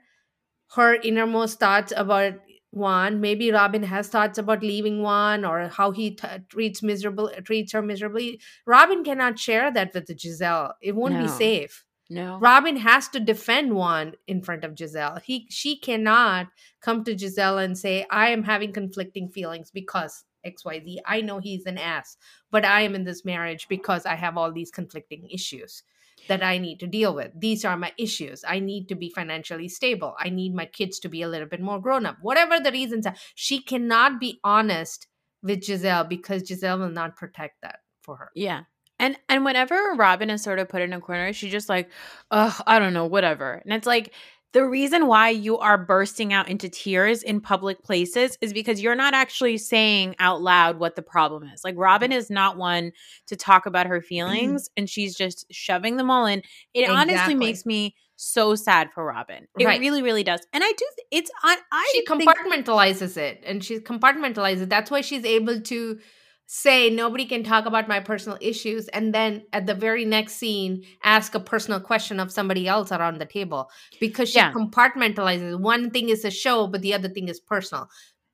her 0.74 0.94
innermost 0.94 1.60
thoughts 1.60 1.92
about 1.96 2.34
Juan, 2.72 3.20
maybe 3.20 3.52
Robyn 3.52 3.84
has 3.84 4.08
thoughts 4.08 4.38
about 4.38 4.62
leaving 4.62 5.02
Juan 5.02 5.44
or 5.44 5.68
how 5.68 5.92
he 5.92 6.10
t- 6.12 6.26
treats 6.48 6.82
miserable 6.82 7.30
treats 7.44 7.72
her 7.72 7.82
miserably. 7.82 8.40
Robyn 8.66 9.04
cannot 9.04 9.38
share 9.38 9.70
that 9.72 9.94
with 9.94 10.08
Gizelle. 10.08 10.72
It 10.82 10.96
won't 10.96 11.18
be 11.18 11.28
safe. 11.28 11.84
No. 12.10 12.38
Robyn 12.38 12.76
has 12.76 13.08
to 13.08 13.20
defend 13.20 13.74
Juan 13.74 14.14
in 14.26 14.42
front 14.42 14.64
of 14.64 14.74
Gizelle. 14.74 15.22
He 15.22 15.46
she 15.48 15.78
cannot 15.78 16.48
come 16.80 17.02
to 17.04 17.14
Gizelle 17.14 17.64
and 17.64 17.78
say, 17.78 18.06
I 18.10 18.28
am 18.28 18.42
having 18.42 18.72
conflicting 18.72 19.30
feelings 19.30 19.70
because 19.70 20.24
XYZ. 20.44 20.98
I 21.06 21.22
know 21.22 21.38
he's 21.38 21.66
an 21.66 21.78
ass, 21.78 22.16
but 22.50 22.64
I 22.64 22.82
am 22.82 22.94
in 22.94 23.04
this 23.04 23.24
marriage 23.24 23.66
because 23.68 24.04
I 24.06 24.14
have 24.16 24.36
all 24.36 24.52
these 24.52 24.70
conflicting 24.70 25.28
issues 25.30 25.82
that 26.28 26.42
I 26.42 26.58
need 26.58 26.80
to 26.80 26.86
deal 26.86 27.14
with. 27.14 27.32
These 27.34 27.64
are 27.64 27.76
my 27.76 27.92
issues. 27.98 28.44
I 28.46 28.58
need 28.58 28.88
to 28.88 28.94
be 28.94 29.10
financially 29.10 29.68
stable. 29.68 30.14
I 30.18 30.30
need 30.30 30.54
my 30.54 30.66
kids 30.66 30.98
to 31.00 31.08
be 31.08 31.22
a 31.22 31.28
little 31.28 31.48
bit 31.48 31.60
more 31.60 31.80
grown 31.80 32.06
up. 32.06 32.18
Whatever 32.22 32.60
the 32.60 32.72
reasons 32.72 33.06
are, 33.06 33.14
she 33.34 33.60
cannot 33.60 34.20
be 34.20 34.40
honest 34.44 35.06
with 35.42 35.60
Gizelle 35.60 36.08
because 36.08 36.42
Gizelle 36.42 36.78
will 36.78 36.90
not 36.90 37.16
protect 37.16 37.60
that 37.62 37.80
for 38.02 38.16
her. 38.16 38.30
Yeah. 38.34 38.62
And 39.04 39.16
and 39.28 39.44
whenever 39.44 39.74
Robyn 39.96 40.30
is 40.30 40.42
sort 40.42 40.58
of 40.58 40.68
put 40.68 40.80
in 40.82 40.92
a 40.92 41.00
corner, 41.00 41.32
she's 41.32 41.52
just 41.52 41.68
like, 41.68 41.90
oh, 42.30 42.58
I 42.66 42.78
don't 42.78 42.94
know, 42.94 43.06
whatever. 43.06 43.60
And 43.64 43.72
it's 43.74 43.86
like 43.86 44.14
the 44.54 44.64
reason 44.64 45.08
why 45.08 45.30
you 45.30 45.58
are 45.58 45.76
bursting 45.76 46.32
out 46.32 46.48
into 46.48 46.68
tears 46.68 47.22
in 47.24 47.40
public 47.40 47.82
places 47.82 48.38
is 48.40 48.52
because 48.52 48.80
you're 48.80 48.94
not 48.94 49.12
actually 49.12 49.58
saying 49.58 50.14
out 50.20 50.40
loud 50.42 50.78
what 50.78 50.94
the 50.94 51.02
problem 51.02 51.42
is. 51.52 51.62
Like 51.64 51.74
Robyn 51.76 52.12
is 52.12 52.30
not 52.30 52.56
one 52.56 52.92
to 53.26 53.36
talk 53.36 53.66
about 53.66 53.86
her 53.88 54.00
feelings 54.12 54.70
and 54.76 54.88
she's 54.88 55.16
just 55.16 55.44
shoving 55.50 55.96
them 55.96 56.08
all 56.10 56.24
in. 56.26 56.42
It 56.72 56.88
honestly 56.88 57.34
makes 57.34 57.66
me 57.66 57.96
so 58.16 58.54
sad 58.54 58.90
for 58.94 59.04
Robyn. 59.04 59.48
It 59.58 59.64
Right. 59.66 59.80
really, 59.80 60.02
really 60.02 60.22
does. 60.22 60.46
And 60.52 60.62
I 60.64 60.70
do 60.70 60.86
it's 61.10 61.30
on 61.44 61.56
I 61.72 61.90
she 61.92 62.04
think- 62.06 62.22
compartmentalizes 62.28 63.16
it 63.16 63.42
and 63.44 63.62
she 63.64 63.80
compartmentalizes 63.80 64.62
it. 64.62 64.70
That's 64.70 64.90
why 64.90 65.00
she's 65.00 65.24
able 65.24 65.60
to 65.62 65.98
say 66.46 66.90
nobody 66.90 67.24
can 67.24 67.42
talk 67.42 67.66
about 67.66 67.88
my 67.88 68.00
personal 68.00 68.38
issues 68.40 68.88
and 68.88 69.14
then 69.14 69.42
at 69.52 69.66
the 69.66 69.74
very 69.74 70.04
next 70.04 70.34
scene 70.34 70.82
ask 71.02 71.34
a 71.34 71.40
personal 71.40 71.80
question 71.80 72.20
of 72.20 72.30
somebody 72.30 72.68
else 72.68 72.92
around 72.92 73.18
the 73.18 73.26
table 73.26 73.70
because 74.00 74.28
she 74.30 74.38
Yeah. 74.38 74.52
compartmentalizes 74.52 75.58
one 75.58 75.90
thing 75.90 76.08
is 76.10 76.24
a 76.24 76.30
show 76.30 76.66
but 76.66 76.82
the 76.82 76.94
other 76.94 77.08
thing 77.08 77.28
is 77.28 77.40
personal 77.40 77.88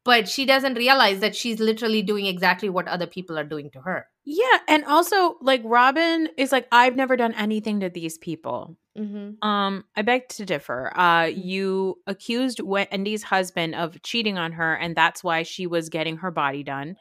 but 0.04 0.28
she 0.28 0.44
doesn't 0.46 0.74
realize 0.74 1.20
that 1.20 1.36
she's 1.36 1.60
literally 1.60 2.02
doing 2.02 2.26
exactly 2.26 2.68
what 2.68 2.88
other 2.88 3.06
people 3.06 3.38
are 3.38 3.44
doing 3.44 3.70
to 3.70 3.80
her 3.80 4.06
Yeah, 4.24 4.58
and 4.68 4.84
also 4.84 5.36
like 5.40 5.62
Robyn 5.64 6.28
is 6.36 6.52
like 6.52 6.66
I've 6.72 6.96
never 6.96 7.16
done 7.16 7.34
anything 7.34 7.80
to 7.80 7.88
these 7.90 8.18
people. 8.18 8.76
Mm-hmm. 8.98 9.46
Um, 9.46 9.84
I 9.96 10.02
beg 10.02 10.28
to 10.30 10.44
differ. 10.44 10.92
Uh, 10.98 11.24
you 11.32 11.96
accused 12.06 12.60
Wendy's 12.60 13.22
husband 13.22 13.74
of 13.74 14.02
cheating 14.02 14.36
on 14.38 14.52
her, 14.52 14.74
and 14.74 14.96
that's 14.96 15.22
why 15.22 15.42
she 15.44 15.66
was 15.66 15.88
getting 15.88 16.16
her 16.18 16.30
body 16.30 16.62
done. 16.62 16.96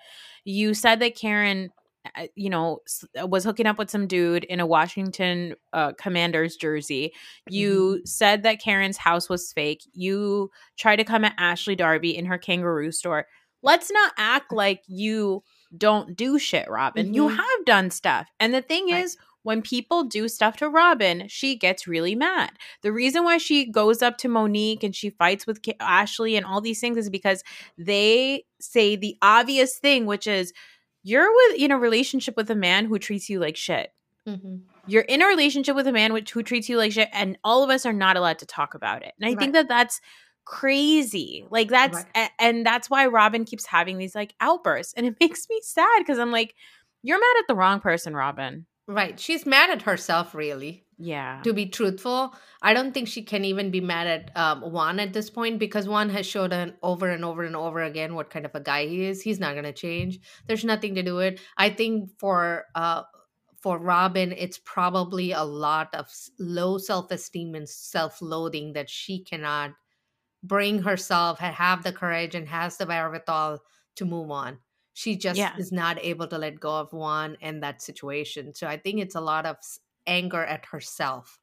You 0.45 0.73
said 0.73 0.99
that 0.99 1.15
Karen, 1.17 1.71
uh, 2.15 2.28
you 2.36 2.49
know, 2.49 2.80
was 3.23 3.43
hooking 3.43 3.65
up 3.65 3.78
with 3.78 3.89
some 3.89 4.08
dude 4.08 4.43
in 4.45 4.60
a 4.60 4.65
Washington 4.65 5.56
uh, 5.73 5.93
Commanders 5.93 6.56
jersey. 6.56 7.12
You 7.49 8.02
said 8.06 8.43
that 8.43 8.62
Karen's 8.62 8.97
house 8.97 9.28
was 9.28 9.52
fake. 9.52 9.82
You 9.93 10.52
tried 10.78 10.97
to 10.97 11.04
come 11.04 11.25
at 11.25 11.34
Ashley 11.38 11.75
Darby 11.75 12.15
in 12.15 12.25
her 12.25 12.38
kangaroo 12.38 12.91
store. 12.91 13.25
Let's 13.62 13.91
not 13.91 14.13
act 14.17 14.54
like 14.54 14.84
you 14.88 15.43
don't 15.78 16.15
do 16.15 16.39
shit, 16.39 16.69
Robyn. 16.69 17.13
You 17.13 17.23
Mhm. 17.28 17.36
have 17.36 17.65
done 17.65 17.91
stuff. 17.91 18.28
And 18.39 18.54
the 18.54 18.62
thing 18.62 18.89
Right. 18.89 19.04
is, 19.04 19.17
when 19.43 19.62
people 19.62 20.04
do 20.04 20.28
stuff 20.28 20.58
to 20.58 20.69
Robyn, 20.69 21.28
she 21.28 21.56
gets 21.56 21.88
really 21.88 22.13
mad. 22.15 22.52
The 22.82 22.91
reason 22.91 23.23
why 23.23 23.38
she 23.38 23.65
goes 23.71 24.02
up 24.02 24.17
to 24.19 24.28
Monique 24.30 24.84
and 24.84 24.95
she 24.95 25.10
fights 25.10 25.47
with 25.47 25.62
Ashley 25.80 26.36
and 26.36 26.45
all 26.45 26.60
these 26.62 26.82
things 26.82 26.97
is 26.97 27.10
because 27.10 27.43
they 27.78 28.43
say 28.60 28.95
the 28.95 29.15
obvious 29.21 29.78
thing, 29.78 30.06
which 30.06 30.28
is 30.28 30.52
you're 31.04 31.32
with 31.34 31.58
in 31.58 31.71
a 31.71 31.78
relationship 31.80 32.36
with 32.36 32.49
a 32.49 32.56
man 32.56 32.86
who 32.86 32.99
treats 32.99 33.30
you 33.30 33.39
like 33.39 33.56
shit. 33.56 33.91
Mm-hmm. 34.28 34.58
You're 34.88 35.04
in 35.04 35.21
a 35.21 35.28
relationship 35.28 35.75
with 35.75 35.88
a 35.88 35.93
man 35.93 36.12
which 36.12 36.32
who 36.32 36.43
treats 36.43 36.67
you 36.67 36.78
like 36.78 36.91
shit, 36.91 37.10
and 37.13 37.38
all 37.43 37.63
of 37.63 37.69
us 37.69 37.86
are 37.86 37.93
not 37.93 38.17
allowed 38.17 38.39
to 38.39 38.45
talk 38.45 38.73
about 38.73 39.04
it. 39.04 39.13
And 39.19 39.30
I 39.30 39.36
think 39.39 39.54
that 39.54 39.69
that's 39.69 40.02
crazy. 40.45 41.45
Like 41.49 41.69
that's 41.69 41.95
Right. 41.97 42.08
a- 42.15 42.41
and 42.43 42.65
that's 42.65 42.89
why 42.89 43.06
Robyn 43.08 43.45
keeps 43.45 43.65
having 43.65 43.97
these 43.97 44.15
like 44.15 44.34
outbursts, 44.41 44.93
and 44.95 45.06
it 45.06 45.15
makes 45.21 45.47
me 45.49 45.60
sad 45.63 45.99
because 45.99 46.19
I'm 46.19 46.32
like, 46.32 46.54
you're 47.02 47.19
mad 47.19 47.39
at 47.39 47.47
the 47.47 47.56
wrong 47.56 47.80
person, 47.80 48.13
Robyn. 48.13 48.65
Right 48.89 49.19
she's 49.19 49.45
mad 49.45 49.69
at 49.69 49.84
herself 49.84 50.34
really 50.34 50.84
Yeah. 50.97 51.41
to 51.43 51.54
be 51.54 51.67
truthful, 51.67 52.34
I 52.62 52.73
don't 52.73 52.91
think 52.91 53.08
she 53.08 53.21
can 53.21 53.45
even 53.45 53.69
be 53.69 53.82
mad 53.82 54.08
at 54.08 54.36
um, 54.36 54.62
Juan 54.62 54.99
at 54.99 55.13
this 55.13 55.30
point 55.30 55.60
because 55.60 55.88
Juan 55.88 56.10
has 56.10 56.25
showed 56.25 56.52
an 56.52 56.73
over 56.82 57.08
and 57.08 57.23
over 57.23 57.43
and 57.43 57.56
over 57.56 57.84
again 57.84 58.15
what 58.15 58.32
kind 58.32 58.45
of 58.47 58.56
a 58.56 58.60
guy 58.60 58.88
he 58.88 59.06
is. 59.06 59.21
He's 59.21 59.39
not 59.39 59.54
going 59.54 59.65
to 59.65 59.73
change. 59.73 60.19
There's 60.47 60.65
nothing 60.65 60.95
to 60.95 61.04
do 61.04 61.19
it. 61.19 61.39
I 61.56 61.69
think 61.69 62.10
for 62.17 62.65
uh, 62.73 63.04
for 63.62 63.78
Robyn, 63.78 64.32
it's 64.36 64.58
probably 64.58 65.34
a 65.34 65.43
lot 65.43 65.93
of 65.93 66.08
low 66.39 66.80
self 66.80 67.12
esteem 67.12 67.54
and 67.56 67.69
self 67.69 68.21
loathing 68.21 68.73
that 68.73 68.89
she 68.89 69.23
cannot 69.23 69.71
bring 70.43 70.82
herself, 70.82 71.39
ha- 71.39 71.52
have 71.52 71.84
the 71.84 71.93
courage, 71.93 72.34
and 72.36 72.47
has 72.47 72.78
the 72.78 72.86
wherewithal 72.88 73.60
to 73.97 74.06
move 74.06 74.32
on. 74.32 74.60
She 74.99 75.15
just 75.15 75.38
Yeah. 75.38 75.55
is 75.57 75.71
not 75.71 75.97
able 76.03 76.27
to 76.27 76.38
let 76.38 76.59
go 76.59 76.73
of 76.79 76.91
Juan 76.91 77.38
and 77.41 77.63
that 77.63 77.81
situation. 77.81 78.53
So 78.53 78.67
I 78.67 78.75
think 78.77 78.99
it's 78.99 79.15
a 79.15 79.21
lot 79.21 79.45
of 79.45 79.55
anger 80.05 80.43
at 80.43 80.65
herself. 80.65 81.39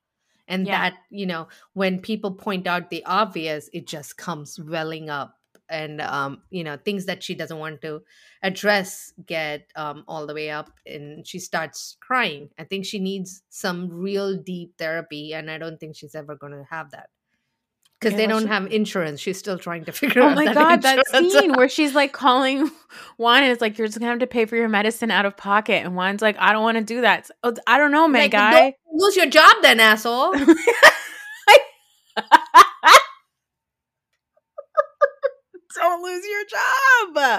And 0.46 0.66
Yeah. 0.66 0.76
that, 0.76 0.94
you 1.10 1.24
know, 1.24 1.48
when 1.72 2.00
people 2.02 2.32
point 2.34 2.66
out 2.66 2.90
the 2.90 3.02
obvious, 3.06 3.70
it 3.72 3.86
just 3.86 4.18
comes 4.18 4.60
welling 4.60 5.08
up. 5.08 5.32
And, 5.70 6.02
um, 6.02 6.42
you 6.50 6.64
know, 6.64 6.76
things 6.76 7.06
that 7.06 7.22
she 7.24 7.34
doesn't 7.34 7.58
want 7.58 7.80
to 7.80 8.02
address 8.42 9.12
get 9.24 9.72
um, 9.74 10.04
all 10.06 10.26
the 10.26 10.34
way 10.34 10.50
up 10.50 10.70
and 10.84 11.26
she 11.26 11.38
starts 11.38 11.96
crying. 12.00 12.50
I 12.58 12.64
think 12.64 12.84
she 12.84 12.98
needs 12.98 13.42
some 13.48 13.88
real 13.88 14.36
deep 14.36 14.76
therapy. 14.76 15.32
And 15.34 15.50
I 15.50 15.56
don't 15.58 15.80
think 15.80 15.96
she's 15.96 16.14
ever 16.14 16.36
going 16.36 16.52
to 16.52 16.64
have 16.70 16.90
that. 16.90 17.08
Because 17.98 18.12
Yeah, 18.12 18.16
they 18.18 18.26
don't 18.26 18.42
she- 18.42 18.48
have 18.48 18.66
insurance. 18.72 19.20
She's 19.20 19.38
still 19.38 19.58
trying 19.58 19.84
to 19.86 19.92
figure 20.00 20.22
Oh 20.22 20.26
out. 20.26 20.32
Oh 20.32 20.34
my 20.36 20.44
that 20.46 20.54
god, 20.54 20.82
that 20.82 21.04
scene 21.30 21.52
where 21.56 21.68
she's 21.68 21.94
like 21.94 22.12
calling 22.12 22.70
Juan 23.16 23.42
and 23.42 23.52
it's 23.52 23.60
like 23.60 23.78
you're 23.78 23.86
just 23.86 23.98
gonna 23.98 24.10
have 24.10 24.18
to 24.20 24.26
pay 24.26 24.44
for 24.46 24.56
your 24.56 24.68
medicine 24.68 25.10
out 25.10 25.26
of 25.26 25.36
pocket, 25.36 25.84
and 25.84 25.94
Juan's 25.94 26.22
like, 26.22 26.36
I 26.38 26.52
don't 26.52 26.62
want 26.62 26.78
to 26.78 26.84
do 26.84 27.00
that. 27.02 27.20
It's- 27.20 27.30
oh, 27.42 27.54
I 27.66 27.78
don't 27.78 27.92
know, 27.92 28.06
man, 28.08 28.22
Like, 28.22 28.32
guy. 28.32 28.74
lose 28.92 29.16
your 29.16 29.26
job, 29.26 29.56
then, 29.62 29.80
asshole. 29.80 30.34
don't 35.74 36.02
lose 36.02 36.24
your 36.26 36.44
job. 36.44 37.38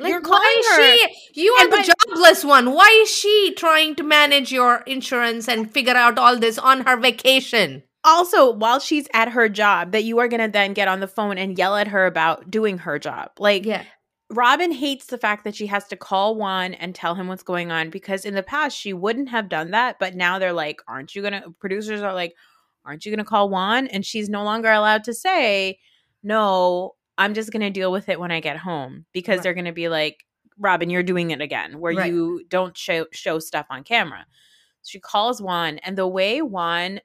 Like, 0.00 0.10
You're 0.10 0.20
why 0.20 0.28
calling 0.28 0.58
is 0.58 0.68
her. 0.68 0.96
she? 1.34 1.40
You 1.42 1.52
are 1.54 1.62
And 1.64 1.72
the 1.72 1.76
by- 1.78 1.88
jobless 2.14 2.44
one. 2.44 2.72
Why 2.72 2.88
is 3.02 3.10
she 3.10 3.52
trying 3.56 3.94
to 3.96 4.02
manage 4.02 4.52
your 4.52 4.76
insurance 4.86 5.48
and 5.48 5.70
figure 5.70 5.94
out 5.94 6.18
all 6.18 6.38
this 6.38 6.58
on 6.58 6.82
her 6.86 6.96
vacation? 6.96 7.82
Also 8.04 8.52
while 8.52 8.80
she's 8.80 9.06
at 9.14 9.28
her 9.28 9.48
job 9.48 9.92
that 9.92 10.04
you 10.04 10.18
are 10.18 10.28
going 10.28 10.40
to 10.40 10.48
then 10.50 10.72
get 10.72 10.88
on 10.88 11.00
the 11.00 11.06
phone 11.08 11.38
and 11.38 11.56
yell 11.56 11.76
at 11.76 11.88
her 11.88 12.06
about 12.06 12.50
doing 12.50 12.78
her 12.78 12.98
job 12.98 13.30
like 13.38 13.64
Yeah, 13.64 13.84
robyn 14.30 14.72
hates 14.72 15.06
the 15.06 15.18
fact 15.18 15.44
that 15.44 15.54
she 15.54 15.66
has 15.66 15.86
to 15.88 15.96
call 15.96 16.34
juan 16.34 16.74
and 16.74 16.94
tell 16.94 17.14
him 17.14 17.28
what's 17.28 17.42
going 17.44 17.70
on 17.70 17.90
because 17.90 18.24
in 18.24 18.34
the 18.34 18.42
past 18.42 18.76
she 18.76 18.92
wouldn't 18.92 19.28
have 19.28 19.48
done 19.48 19.70
that 19.70 19.98
but 20.00 20.14
now 20.16 20.38
they're 20.38 20.52
like 20.52 20.80
aren't 20.88 21.14
you 21.14 21.22
going 21.22 21.34
to 21.40 21.50
producers 21.60 22.00
are 22.02 22.14
like 22.14 22.34
aren't 22.84 23.04
you 23.06 23.12
going 23.12 23.24
to 23.24 23.28
call 23.28 23.48
juan 23.50 23.86
and 23.88 24.04
she's 24.04 24.28
no 24.28 24.42
longer 24.42 24.70
allowed 24.72 25.04
to 25.04 25.14
say 25.14 25.78
no 26.24 26.94
i'm 27.18 27.34
just 27.34 27.52
going 27.52 27.60
to 27.62 27.70
deal 27.70 27.92
with 27.92 28.08
it 28.08 28.18
when 28.18 28.32
i 28.32 28.40
get 28.40 28.56
home 28.56 29.04
because 29.12 29.36
Right. 29.36 29.42
they're 29.44 29.54
going 29.54 29.66
to 29.66 29.72
be 29.72 29.88
like 29.88 30.24
robyn 30.58 30.90
you're 30.90 31.02
doing 31.02 31.30
it 31.30 31.40
again 31.40 31.78
where 31.78 31.92
Right. 31.92 32.06
you 32.06 32.44
don't 32.48 32.76
show 32.76 33.06
show 33.12 33.38
stuff 33.38 33.66
on 33.70 33.84
camera 33.84 34.26
she 34.82 34.98
calls 34.98 35.40
juan 35.40 35.78
and 35.78 35.96
the 35.96 36.08
way 36.08 36.42
juan 36.42 37.00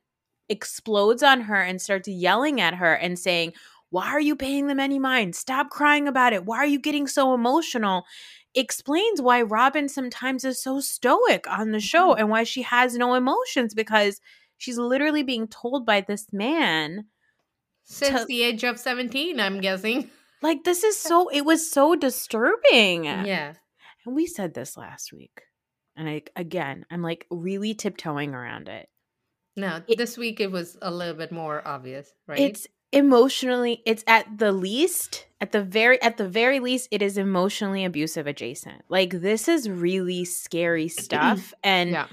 explodes 0.49 1.23
on 1.23 1.41
her 1.41 1.61
and 1.61 1.81
starts 1.81 2.07
yelling 2.07 2.61
at 2.61 2.75
her 2.75 2.93
and 2.93 3.17
saying, 3.17 3.53
Why 3.89 4.07
are 4.07 4.19
you 4.19 4.35
paying 4.35 4.67
them 4.67 4.79
any 4.79 4.99
mind? 4.99 5.35
Stop 5.35 5.69
crying 5.69 6.07
about 6.07 6.33
it. 6.33 6.45
Why 6.45 6.57
are 6.57 6.65
you 6.67 6.79
getting 6.79 7.07
so 7.07 7.33
emotional? 7.33 8.05
Explains 8.55 9.21
why 9.21 9.41
Robyn 9.41 9.87
sometimes 9.89 10.43
is 10.43 10.61
so 10.61 10.79
stoic 10.79 11.45
on 11.47 11.71
the 11.71 11.79
show 11.79 12.11
mm-hmm. 12.11 12.19
and 12.19 12.29
why 12.29 12.43
she 12.43 12.63
has 12.63 12.95
no 12.95 13.13
emotions 13.13 13.73
because 13.73 14.19
she's 14.57 14.77
literally 14.77 15.23
being 15.23 15.47
told 15.47 15.85
by 15.85 16.01
this 16.01 16.27
man, 16.31 17.05
since 17.83 18.21
To- 18.21 18.25
the 18.25 18.43
age 18.43 18.63
of 18.63 18.79
seventeen, 18.79 19.39
I'm 19.39 19.61
guessing. 19.61 20.09
like, 20.41 20.63
this 20.63 20.83
is 20.83 20.97
so, 20.99 21.29
it 21.29 21.45
was 21.45 21.69
so 21.71 21.95
disturbing. 21.95 23.05
Yeah, 23.05 23.53
And 24.05 24.15
we 24.15 24.25
said 24.25 24.53
this 24.53 24.75
last 24.75 25.13
week. 25.13 25.41
And 25.95 26.07
I, 26.07 26.21
again, 26.35 26.85
I'm 26.91 27.01
like 27.01 27.25
really 27.31 27.73
tiptoeing 27.73 28.33
around 28.35 28.69
it. 28.69 28.87
No, 29.57 29.81
It- 29.87 29.97
this 29.97 30.17
week 30.17 30.39
it 30.39 30.51
was 30.51 30.77
a 30.81 30.91
little 30.91 31.15
bit 31.15 31.31
more 31.31 31.61
obvious, 31.67 32.13
right? 32.27 32.39
It's 32.39 32.67
emotionally 32.93 33.81
it's 33.85 34.01
at 34.07 34.25
the 34.37 34.53
least 34.53 35.25
at 35.41 35.51
the 35.51 35.61
very 35.61 36.01
at 36.01 36.15
the 36.15 36.27
very 36.27 36.61
least 36.61 36.87
it 36.89 37.01
is 37.01 37.17
emotionally 37.17 37.83
abusive 37.83 38.27
adjacent. 38.27 38.81
Like 38.87 39.19
this 39.19 39.49
is 39.49 39.69
really 39.69 40.23
scary 40.23 40.87
stuff 40.87 41.53
and 41.63 41.89
yeah, 41.91 42.07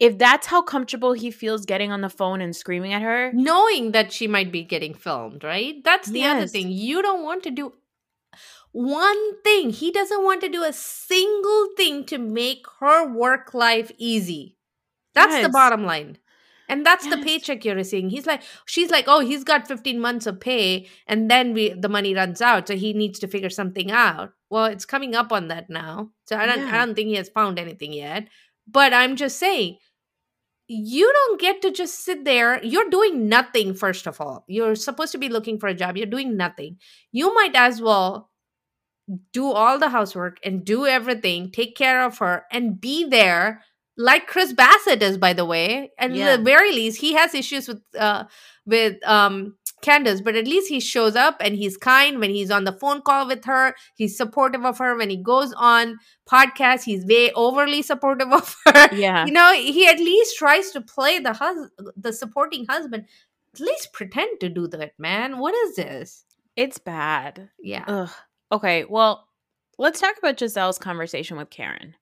if 0.00 0.16
that's 0.16 0.46
how 0.46 0.62
comfortable 0.62 1.12
he 1.12 1.30
feels 1.30 1.66
getting 1.66 1.92
on 1.92 2.00
the 2.00 2.08
phone 2.08 2.40
and 2.40 2.56
screaming 2.56 2.94
at 2.94 3.02
her, 3.02 3.30
knowing 3.34 3.92
that 3.92 4.10
she 4.12 4.26
might 4.26 4.50
be 4.50 4.62
getting 4.62 4.94
filmed, 4.94 5.44
right? 5.44 5.84
That's 5.84 6.08
the 6.08 6.24
other 6.24 6.46
thing. 6.46 6.70
You 6.70 7.02
don't 7.02 7.22
want 7.22 7.42
to 7.42 7.50
do 7.50 7.74
one 8.72 9.42
thing. 9.42 9.70
He 9.70 9.90
doesn't 9.90 10.22
want 10.22 10.40
to 10.42 10.48
do 10.48 10.62
a 10.62 10.72
single 10.72 11.68
thing 11.76 12.04
to 12.06 12.18
make 12.18 12.64
her 12.80 13.10
work 13.10 13.54
life 13.54 13.90
easy. 13.98 14.56
That's 15.14 15.42
the 15.42 15.48
bottom 15.48 15.84
line. 15.84 16.18
And 16.68 16.84
that's 16.84 17.06
the 17.06 17.18
paycheck 17.18 17.64
you're 17.64 17.74
receiving. 17.76 18.10
He's 18.10 18.26
like, 18.26 18.42
she's 18.66 18.90
like, 18.90 19.04
oh, 19.08 19.20
he's 19.20 19.44
got 19.44 19.68
15 19.68 20.00
months 20.00 20.26
of 20.26 20.40
pay, 20.40 20.88
and 21.06 21.30
then 21.30 21.54
we 21.54 21.70
the 21.70 21.88
money 21.88 22.14
runs 22.14 22.40
out, 22.40 22.68
so 22.68 22.76
he 22.76 22.92
needs 22.92 23.18
to 23.20 23.28
figure 23.28 23.50
something 23.50 23.90
out. 23.90 24.32
Well, 24.50 24.66
it's 24.66 24.84
coming 24.84 25.14
up 25.14 25.32
on 25.32 25.48
that 25.48 25.70
now, 25.70 26.10
so 26.26 26.36
I 26.36 26.46
don't, 26.46 26.60
Yeah. 26.60 26.74
I 26.74 26.84
don't 26.84 26.94
think 26.94 27.08
he 27.08 27.14
has 27.14 27.28
found 27.28 27.58
anything 27.58 27.92
yet. 27.92 28.28
But 28.68 28.92
I'm 28.92 29.16
just 29.16 29.38
saying, 29.38 29.78
you 30.68 31.12
don't 31.12 31.40
get 31.40 31.62
to 31.62 31.70
just 31.70 32.04
sit 32.04 32.24
there. 32.24 32.62
You're 32.64 32.90
doing 32.90 33.28
nothing, 33.28 33.74
first 33.74 34.06
of 34.06 34.20
all. 34.20 34.44
You're 34.48 34.74
supposed 34.74 35.12
to 35.12 35.18
be 35.18 35.28
looking 35.28 35.58
for 35.58 35.68
a 35.68 35.74
job. 35.74 35.96
You're 35.96 36.06
doing 36.06 36.36
nothing. 36.36 36.78
You 37.12 37.32
might 37.34 37.54
as 37.54 37.80
well 37.80 38.30
do 39.32 39.52
all 39.52 39.78
the 39.78 39.90
housework 39.90 40.38
and 40.44 40.64
do 40.64 40.84
everything, 40.86 41.52
take 41.52 41.76
care 41.76 42.04
of 42.04 42.18
her, 42.18 42.44
and 42.50 42.80
be 42.80 43.04
there 43.04 43.62
like 43.96 44.26
Chris 44.26 44.52
Bassett 44.52 45.02
is, 45.02 45.16
by 45.18 45.32
the 45.32 45.44
way. 45.44 45.92
And 45.98 46.14
Yeah. 46.16 46.26
at 46.32 46.36
the 46.38 46.42
very 46.44 46.72
least, 46.72 47.00
he 47.00 47.14
has 47.14 47.34
issues 47.34 47.68
with 47.68 47.80
uh 47.98 48.24
with 48.66 48.96
um 49.06 49.56
Candiace, 49.82 50.22
but 50.22 50.34
at 50.36 50.46
least 50.46 50.68
he 50.68 50.80
shows 50.80 51.14
up 51.14 51.36
and 51.40 51.54
he's 51.54 51.76
kind 51.76 52.18
when 52.18 52.30
he's 52.30 52.50
on 52.50 52.64
the 52.64 52.72
phone 52.72 53.02
call 53.02 53.26
with 53.26 53.44
her. 53.44 53.74
He's 53.94 54.16
supportive 54.16 54.64
of 54.64 54.78
her 54.78 54.96
when 54.96 55.10
he 55.10 55.16
goes 55.18 55.52
on 55.56 55.98
podcasts. 56.28 56.82
He's 56.84 57.04
way 57.06 57.30
overly 57.32 57.82
supportive 57.82 58.32
of 58.32 58.56
her 58.66 58.94
yeah. 58.94 59.26
you 59.26 59.32
know 59.32 59.52
he 59.52 59.86
at 59.86 59.98
least 59.98 60.36
tries 60.38 60.70
to 60.72 60.80
play 60.80 61.18
the 61.18 61.34
hus- 61.34 61.70
the 61.96 62.12
supporting 62.12 62.66
husband 62.68 63.04
at 63.54 63.60
least 63.60 63.92
pretend 63.92 64.40
to 64.40 64.48
do 64.48 64.66
that 64.68 64.92
man 64.98 65.38
what 65.38 65.54
is 65.54 65.76
this 65.76 66.24
It's 66.56 66.78
bad. 66.78 67.50
yeah 67.60 67.84
Ugh. 67.86 68.10
Okay, 68.52 68.84
well, 68.88 69.28
let's 69.78 70.00
talk 70.00 70.16
about 70.18 70.36
Gizelle's 70.36 70.78
conversation 70.78 71.36
with 71.36 71.50
Karen. 71.50 71.94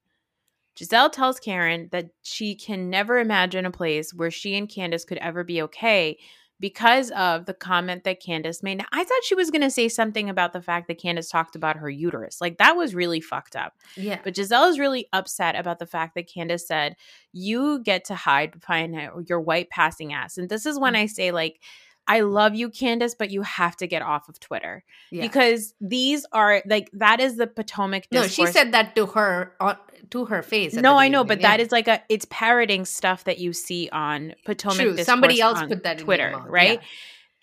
Gizelle 0.76 1.10
tells 1.10 1.38
Karen 1.38 1.88
that 1.92 2.10
she 2.22 2.54
can 2.54 2.90
never 2.90 3.18
imagine 3.18 3.66
a 3.66 3.70
place 3.70 4.12
where 4.12 4.30
she 4.30 4.56
and 4.56 4.68
Candiace 4.68 5.06
could 5.06 5.18
ever 5.18 5.44
be 5.44 5.62
okay 5.62 6.18
because 6.60 7.10
of 7.10 7.46
the 7.46 7.54
comment 7.54 8.04
that 8.04 8.22
Candiace 8.22 8.62
made. 8.62 8.78
Now, 8.78 8.86
I 8.92 9.04
thought 9.04 9.24
she 9.24 9.34
was 9.34 9.50
going 9.50 9.62
to 9.62 9.70
say 9.70 9.88
something 9.88 10.30
about 10.30 10.52
the 10.52 10.62
fact 10.62 10.88
that 10.88 11.00
Candiace 11.00 11.28
talked 11.28 11.56
about 11.56 11.76
her 11.76 11.90
uterus. 11.90 12.40
Like, 12.40 12.58
that 12.58 12.76
was 12.76 12.94
really 12.94 13.20
fucked 13.20 13.56
up. 13.56 13.74
yeah 13.96 14.20
But 14.22 14.34
Gizelle 14.34 14.70
is 14.70 14.78
really 14.78 15.08
upset 15.12 15.56
about 15.56 15.78
the 15.78 15.86
fact 15.86 16.14
that 16.14 16.28
Candiace 16.28 16.66
said, 16.66 16.96
You 17.32 17.80
get 17.80 18.04
to 18.06 18.14
hide 18.14 18.60
behind 18.60 18.96
your 19.28 19.40
white 19.40 19.68
passing 19.70 20.12
ass. 20.12 20.38
And 20.38 20.48
this 20.48 20.64
is 20.64 20.78
when 20.78 20.94
mm-hmm. 20.94 21.02
I 21.02 21.06
say, 21.06 21.32
like, 21.32 21.60
I 22.06 22.20
love 22.20 22.54
you, 22.54 22.68
Candiace, 22.68 23.14
but 23.18 23.30
you 23.30 23.42
have 23.42 23.76
to 23.78 23.86
get 23.86 24.02
off 24.02 24.28
of 24.28 24.38
Twitter 24.40 24.84
yeah 25.10 25.22
because 25.22 25.74
these 25.80 26.26
are 26.32 26.62
like 26.66 26.90
that 26.92 27.20
is 27.20 27.36
the 27.36 27.46
Potomac. 27.46 28.06
no 28.10 28.26
she 28.26 28.46
said 28.46 28.72
that 28.72 28.94
to 28.96 29.06
her 29.06 29.52
uh, 29.60 29.74
to 30.10 30.24
her 30.26 30.42
face 30.42 30.74
No, 30.74 30.96
I 30.96 31.08
know, 31.08 31.24
but 31.24 31.40
that 31.40 31.58
yeah. 31.58 31.64
is 31.64 31.72
like 31.72 31.88
a 31.88 32.02
it's 32.08 32.26
parroting 32.30 32.84
stuff 32.84 33.24
that 33.24 33.38
you 33.38 33.52
see 33.52 33.88
on 33.92 34.34
Potomac. 34.44 34.78
True. 34.78 35.04
Somebody 35.04 35.40
else 35.40 35.60
put 35.62 35.82
that 35.84 35.98
in 35.98 36.04
Twitter, 36.04 36.42
right? 36.46 36.80
yeah. 36.80 36.86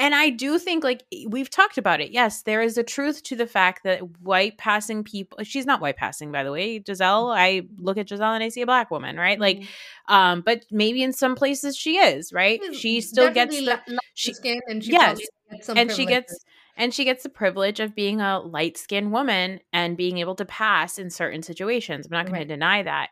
And 0.02 0.16
I 0.16 0.30
do 0.32 0.58
think 0.58 0.84
like 0.84 1.04
we've 1.28 1.50
talked 1.50 1.78
about 1.78 2.02
it. 2.02 2.12
Yes, 2.12 2.42
there 2.42 2.62
is 2.62 2.78
a 2.78 2.84
truth 2.84 3.22
to 3.24 3.36
the 3.36 3.46
fact 3.46 3.84
that 3.84 4.00
white 4.20 4.58
passing 4.58 5.04
people. 5.04 5.38
She's 5.44 5.66
not 5.68 5.80
white 5.80 5.96
passing, 5.98 6.32
by 6.32 6.44
the 6.44 6.52
way. 6.52 6.80
Gizelle, 6.80 7.32
I 7.34 7.62
look 7.78 7.98
at 8.00 8.08
Gizelle 8.08 8.34
and 8.34 8.44
I 8.44 8.50
see 8.50 8.62
a 8.62 8.66
black 8.66 8.90
woman, 8.90 9.16
right? 9.18 9.40
Like, 9.40 9.60
Mhm. 9.60 9.68
um, 10.08 10.42
but 10.42 10.66
maybe 10.72 11.04
in 11.04 11.14
some 11.14 11.36
places 11.36 11.78
she 11.78 11.98
is, 11.98 12.34
right? 12.34 12.60
She 12.74 13.00
still 13.02 13.32
gets 13.32 13.56
the 13.56 13.62
light 13.66 13.82
she- 14.16 14.34
skin 14.34 14.60
and 14.68 14.84
she 14.84 14.92
yes. 14.92 15.20
gets 15.52 15.68
some 15.68 15.78
and 15.78 15.92
she 15.92 16.06
gets 16.06 16.36
and 16.78 16.94
she 16.94 17.04
gets 17.04 17.22
the 17.22 17.30
privilege 17.30 17.80
of 17.80 17.94
being 17.94 18.22
a 18.22 18.40
light 18.40 18.78
skinned 18.78 19.12
woman 19.12 19.60
and 19.72 19.98
being 19.98 20.18
able 20.18 20.36
to 20.36 20.46
pass 20.46 20.98
in 20.98 21.10
certain 21.12 21.44
situations. 21.44 22.08
I'm 22.08 22.12
not 22.12 22.26
going 22.26 22.34
Right. 22.40 22.48
to 22.48 22.48
deny 22.48 22.82
that. 22.82 23.10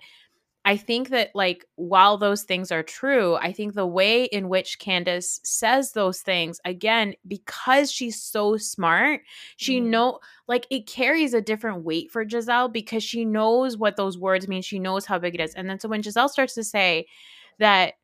I 0.66 0.76
think 0.78 1.10
that 1.10 1.32
like 1.34 1.66
while 1.76 2.18
those 2.18 2.44
things 2.44 2.72
are 2.72 2.84
true, 2.84 3.36
I 3.36 3.54
think 3.54 3.74
the 3.74 3.88
way 3.88 4.26
in 4.26 4.50
which 4.50 4.78
Candiace 4.80 5.40
says 5.44 5.94
those 5.94 6.22
things 6.22 6.60
again 6.66 7.16
because 7.28 7.92
she's 7.92 8.22
so 8.22 8.58
smart, 8.58 9.22
she 9.58 9.80
Mhm. 9.80 9.86
know 9.90 10.20
like 10.48 10.68
it 10.70 10.86
carries 10.86 11.34
a 11.34 11.42
different 11.42 11.84
weight 11.84 12.12
for 12.12 12.26
Gizelle 12.26 12.72
because 12.72 13.04
she 13.04 13.26
knows 13.26 13.78
what 13.78 13.96
those 13.96 14.18
words 14.18 14.48
mean. 14.48 14.62
She 14.62 14.80
knows 14.80 15.06
how 15.06 15.18
big 15.18 15.34
it 15.36 15.42
is. 15.42 15.54
And 15.56 15.70
then 15.70 15.80
so 15.80 15.88
when 15.90 16.02
Gizelle 16.04 16.30
starts 16.30 16.54
to 16.56 16.64
say 16.64 17.08
that 17.60 17.96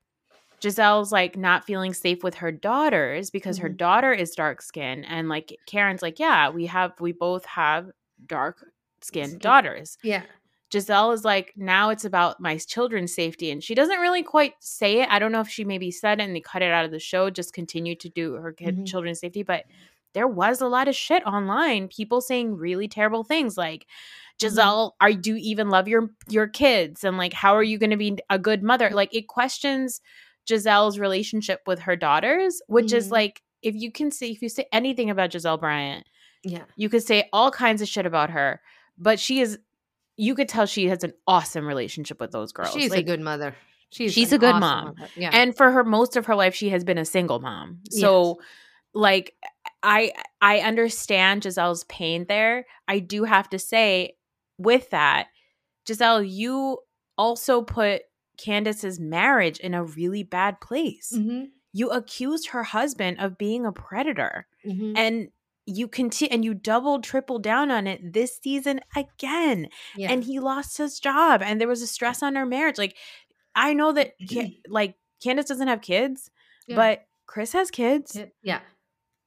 Gizelle's 0.62 1.12
like 1.12 1.38
not 1.38 1.66
feeling 1.66 1.94
safe 1.94 2.24
with 2.24 2.36
her 2.36 2.52
daughters 2.52 3.30
because 3.32 3.58
her 3.60 3.70
Mhm. 3.70 3.78
daughter 3.78 4.14
is 4.14 4.36
dark 4.36 4.62
skinned 4.62 5.06
and 5.08 5.30
like 5.30 5.58
Karen's 5.68 6.02
like, 6.02 6.20
yeah, 6.20 6.50
we 6.50 6.66
have 6.68 6.94
we 7.02 7.12
both 7.12 7.46
have 7.46 7.92
dark 8.26 8.66
skinned 9.02 9.40
Skin. 9.40 9.40
daughters. 9.42 9.98
yeah 10.04 10.24
Gizelle 10.76 11.14
is 11.14 11.24
like, 11.24 11.54
now 11.56 11.90
it's 11.90 12.06
about 12.06 12.40
my 12.40 12.58
children's 12.58 13.14
safety. 13.16 13.50
And 13.52 13.64
she 13.64 13.76
doesn't 13.76 14.00
really 14.00 14.24
quite 14.24 14.54
say 14.60 15.02
it. 15.02 15.10
I 15.10 15.20
don't 15.20 15.32
know 15.32 15.40
if 15.42 15.48
she 15.50 15.64
maybe 15.64 15.92
said 15.92 16.20
it 16.20 16.24
and 16.24 16.36
they 16.36 16.42
cut 16.42 16.62
it 16.62 16.72
out 16.72 16.86
of 16.86 16.92
the 16.92 17.00
show, 17.00 17.30
just 17.30 17.54
continue 17.54 17.96
to 17.96 18.10
do 18.10 18.34
her 18.34 18.52
kid, 18.52 18.78
Mhm. 18.80 18.88
children's 18.88 19.20
safety. 19.20 19.44
But 19.44 19.66
there 20.14 20.28
was 20.28 20.62
a 20.62 20.68
lot 20.68 20.88
of 20.88 20.96
shit 20.96 21.26
online, 21.26 21.88
people 21.88 22.22
saying 22.22 22.56
really 22.56 22.88
terrible 22.88 23.24
things 23.24 23.58
like, 23.58 23.86
Gizelle, 24.40 24.92
are 25.00 25.14
do 25.14 25.32
you 25.36 25.38
even 25.42 25.70
love 25.70 25.88
your 25.88 26.10
your 26.28 26.48
kids? 26.48 27.04
And 27.04 27.18
like, 27.18 27.34
how 27.34 27.56
are 27.56 27.64
you 27.64 27.78
going 27.78 27.90
to 27.92 27.98
be 27.98 28.18
a 28.30 28.38
good 28.38 28.64
mother? 28.64 28.90
Like, 28.92 29.14
it 29.16 29.28
questions 29.28 30.02
Gizelle's 30.46 31.00
relationship 31.00 31.62
with 31.66 31.80
her 31.80 31.96
daughters, 31.96 32.62
which 32.68 32.92
is 32.94 33.08
Mhm. 33.08 33.12
like, 33.12 33.42
if 33.62 33.76
you 33.76 33.92
can 33.92 34.12
say 34.12 34.30
if 34.30 34.42
you 34.42 34.50
say 34.50 34.66
anything 34.72 35.10
about 35.10 35.32
Gizelle 35.32 35.60
Bryant, 35.60 36.06
yeah 36.44 36.66
you 36.76 36.90
could 36.90 37.02
say 37.04 37.30
all 37.34 37.50
kinds 37.50 37.82
of 37.82 37.88
shit 37.88 38.06
about 38.06 38.30
her, 38.30 38.62
but 38.98 39.20
she 39.20 39.40
is 39.42 39.58
you 40.18 40.36
could 40.36 40.48
tell 40.50 40.66
she 40.66 40.88
has 40.88 41.04
an 41.04 41.14
awesome 41.28 41.66
relationship 41.66 42.20
with 42.20 42.32
those 42.32 42.52
girls. 42.52 42.72
she's 42.74 42.92
a 42.94 43.04
good 43.04 43.20
mother 43.22 43.56
She's, 43.92 44.14
She's 44.14 44.34
a 44.34 44.38
good 44.38 44.50
awesome 44.56 44.60
mom. 44.62 44.86
mother. 44.98 45.10
Yeah. 45.16 45.30
and 45.32 45.56
for 45.56 45.72
her 45.72 45.84
most 45.84 46.18
of 46.18 46.26
her 46.26 46.36
life 46.36 46.56
she 46.56 46.70
has 46.70 46.84
been 46.84 46.98
a 46.98 47.06
single 47.06 47.40
mom 47.40 47.80
so 47.92 48.40
like 48.94 49.36
i 49.84 50.12
i 50.42 50.60
understand 50.60 51.44
gizelle's 51.44 51.84
pain 51.86 52.26
there 52.28 52.66
i 52.88 53.00
do 53.00 53.24
have 53.26 53.50
to 53.50 53.60
say 53.60 54.16
with 54.58 54.90
that 54.90 55.28
gizelle 55.88 56.28
you 56.28 56.80
also 57.18 57.62
put 57.62 58.02
candiace's 58.38 59.00
marriage 59.00 59.60
in 59.60 59.74
a 59.74 59.84
really 59.84 60.24
bad 60.24 60.60
place 60.60 61.14
Mhm, 61.16 61.50
you 61.72 61.90
accused 61.90 62.50
her 62.50 62.64
husband 62.64 63.18
of 63.20 63.38
being 63.38 63.66
a 63.66 63.72
predator 63.72 64.48
mhm. 64.66 64.94
and 64.98 65.30
you 65.66 65.88
continue 65.88 66.32
and 66.32 66.46
you 66.46 66.54
double 66.54 67.02
triple 67.02 67.40
down 67.40 67.72
on 67.72 67.88
it 67.88 68.14
this 68.14 68.40
season 68.42 68.80
again 68.96 69.68
yeah. 69.96 70.12
and 70.12 70.24
he 70.24 70.40
lost 70.40 70.78
his 70.78 71.00
job 71.00 71.42
and 71.42 71.60
there 71.60 71.68
was 71.68 71.82
a 71.82 71.88
stress 71.88 72.22
on 72.22 72.34
their 72.34 72.46
marriage 72.46 72.78
like 72.78 72.96
i 73.56 73.74
know 73.74 73.92
that 73.92 74.14
like 74.68 74.96
candiace 75.24 75.48
doesn't 75.48 75.68
have 75.68 75.82
kids 75.82 76.30
Yeah. 76.68 76.76
but 76.76 77.06
chris 77.26 77.54
has 77.54 77.72
kids 77.72 78.18
Yeah, 78.44 78.60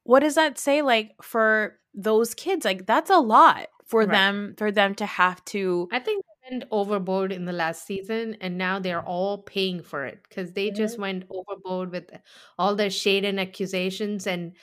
what 0.03 0.21
does 0.21 0.35
that 0.35 0.57
say 0.57 0.81
like 0.81 1.11
for 1.21 1.79
those 1.93 2.33
kids 2.33 2.63
like 2.65 2.85
that's 2.85 3.09
a 3.09 3.19
lot 3.19 3.67
for 3.89 4.01
Right. 4.01 4.11
them 4.11 4.53
for 4.57 4.71
them 4.71 4.95
to 4.95 5.05
have 5.05 5.43
to 5.45 5.89
I 5.91 5.99
think 5.99 6.23
they 6.23 6.55
went 6.55 6.63
overboard 6.71 7.31
in 7.31 7.45
the 7.45 7.51
last 7.51 7.85
season, 7.85 8.37
and 8.39 8.57
now 8.57 8.79
they're 8.79 9.01
all 9.01 9.39
paying 9.39 9.81
for 9.81 10.05
it 10.05 10.19
because 10.29 10.53
they 10.53 10.69
just 10.69 10.93
mm-hmm. 10.93 11.01
went 11.01 11.23
overboard 11.29 11.91
with 11.91 12.09
all 12.57 12.75
the 12.75 12.89
shade 12.91 13.25
and 13.25 13.39
accusations, 13.39 14.27
and 14.27 14.53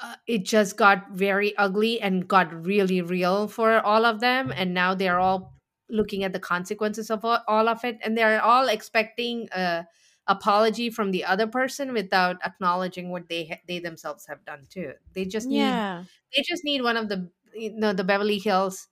uh, 0.00 0.14
it 0.26 0.44
just 0.44 0.76
got 0.76 1.10
very 1.12 1.56
ugly 1.56 2.00
and 2.00 2.28
got 2.28 2.52
really 2.64 3.02
real 3.02 3.48
for 3.48 3.80
all 3.80 4.04
of 4.04 4.20
them. 4.20 4.52
And 4.54 4.72
now 4.74 4.94
they're 4.94 5.18
all 5.18 5.54
looking 5.90 6.22
at 6.24 6.32
the 6.32 6.38
consequences 6.38 7.10
of 7.10 7.24
all, 7.24 7.40
all 7.48 7.68
of 7.68 7.84
it, 7.84 7.98
and 8.02 8.16
they're 8.16 8.42
all 8.42 8.68
expecting 8.68 9.48
a 9.52 9.86
apology 10.26 10.90
from 10.90 11.10
the 11.10 11.24
other 11.24 11.46
person 11.46 11.94
without 11.94 12.36
acknowledging 12.44 13.08
what 13.10 13.28
they 13.28 13.46
ha- 13.46 13.60
they 13.66 13.78
themselves 13.78 14.26
have 14.26 14.44
done 14.44 14.66
too. 14.70 14.92
They 15.14 15.24
just 15.24 15.48
need 15.50 15.58
yeah 15.58 16.04
they 16.36 16.42
just 16.46 16.64
need 16.64 16.82
one 16.82 16.96
of 16.98 17.08
the 17.08 17.30
you 17.54 17.72
know 17.72 17.92
the 17.94 18.04
Beverly 18.04 18.38
Hills 18.38 18.88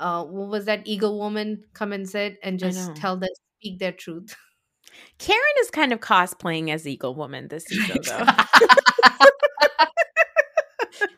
uh 0.00 0.24
what 0.24 0.48
was 0.48 0.64
that 0.64 0.82
eagle 0.86 1.18
woman 1.18 1.62
come 1.74 1.92
and 1.92 2.08
sit 2.08 2.38
and 2.42 2.54
I 2.54 2.66
just 2.66 2.88
know. 2.88 2.94
tell 2.94 3.16
them 3.16 3.30
speak 3.60 3.78
their 3.78 3.92
truth. 3.92 4.36
karen 5.18 5.40
is 5.60 5.70
kind 5.70 5.92
of 5.92 6.00
cosplaying 6.00 6.70
as 6.70 6.86
eagle 6.86 7.14
woman 7.14 7.46
this 7.48 7.64
season 7.66 7.98
though 8.04 8.26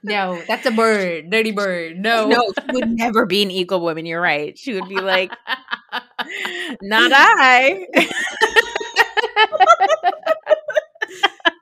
no, 0.02 0.40
that's 0.46 0.66
a 0.66 0.70
bird, 0.70 1.30
dirty 1.30 1.52
bird. 1.52 1.98
No, 1.98 2.28
no 2.28 2.52
she 2.58 2.72
would 2.72 2.90
never 2.90 3.26
be 3.26 3.42
an 3.42 3.50
eagle 3.50 3.80
woman 3.80 4.06
you're 4.06 4.20
right 4.20 4.58
she 4.58 4.74
would 4.74 4.88
be 4.88 5.00
like 5.00 5.30
not 6.82 7.12
i 7.14 7.86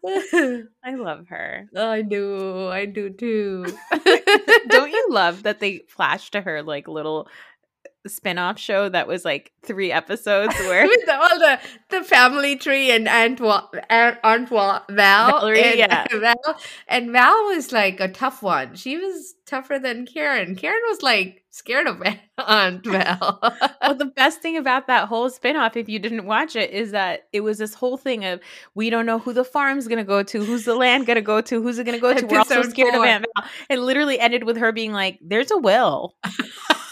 i 0.84 0.94
love 0.94 1.26
her 1.28 1.68
I 1.76 2.02
do, 2.02 2.68
I 2.68 2.86
do 2.86 3.11
too. 3.11 3.66
Don't 4.68 4.90
you 4.90 5.06
love 5.11 5.42
that 5.44 5.61
they 5.61 5.84
flash 5.88 6.30
to 6.30 6.40
her 6.40 6.62
like 6.62 6.88
little 6.88 7.28
spin-off 8.07 8.59
show 8.59 8.88
that 8.88 9.07
was 9.07 9.24
like 9.24 9.53
three 9.62 9.92
episodes 9.92 10.55
where 10.61 10.86
with 10.86 11.05
the, 11.07 11.14
all 11.14 11.38
the 11.38 11.61
the 11.90 12.03
family 12.03 12.57
tree 12.57 12.90
and 12.90 13.09
Aunt 13.09 13.40
Wa- 13.40 13.68
Aunt, 13.90 14.48
Val 14.48 14.84
Valerie, 14.88 15.62
and 15.62 15.78
yeah. 15.78 16.07
Val 16.12 16.61
and 16.88 17.12
Val 17.12 17.34
was 17.48 17.72
like 17.72 18.01
a 18.01 18.09
tough 18.09 18.42
one. 18.42 18.74
She 18.74 18.96
was 18.96 19.34
tougher 19.46 19.78
than 19.78 20.07
Karen. 20.07 20.57
Karen 20.57 20.80
was 20.88 21.03
like 21.03 21.42
scared 21.51 21.86
of 21.88 22.01
Aunt 22.38 22.86
Val. 22.86 23.38
well, 23.82 23.94
the 23.94 24.07
best 24.07 24.40
thing 24.40 24.57
about 24.57 24.86
that 24.86 25.09
whole 25.09 25.28
spin-off 25.28 25.76
if 25.76 25.88
you 25.88 25.98
didn't 25.98 26.24
watch 26.24 26.55
it 26.57 26.70
is 26.70 26.92
that 26.92 27.28
it 27.32 27.40
was 27.40 27.59
this 27.59 27.74
whole 27.74 27.96
thing 27.96 28.24
of 28.24 28.40
we 28.74 28.88
don't 28.88 29.05
know 29.05 29.18
who 29.18 29.32
the 29.32 29.44
farm's 29.44 29.88
gonna 29.88 30.05
go 30.05 30.22
to 30.22 30.44
who's 30.44 30.64
the 30.64 30.74
land 30.74 31.07
gonna 31.07 31.20
go 31.20 31.40
to 31.40 31.61
who's 31.61 31.78
it 31.78 31.84
gonna 31.84 31.98
go 31.98 32.14
to 32.14 32.24
we're 32.26 32.38
all 32.38 32.44
so 32.44 32.61
Episode 32.61 32.70
scared 32.70 32.94
of. 32.94 33.03
Aunt 33.03 33.26
Val. 33.36 33.48
it 33.68 33.78
literally 33.78 34.18
ended 34.18 34.44
with 34.44 34.57
her 34.57 34.72
being 34.72 34.92
like 34.92 35.18
there's 35.20 35.51
a 35.51 35.59
will 35.59 36.14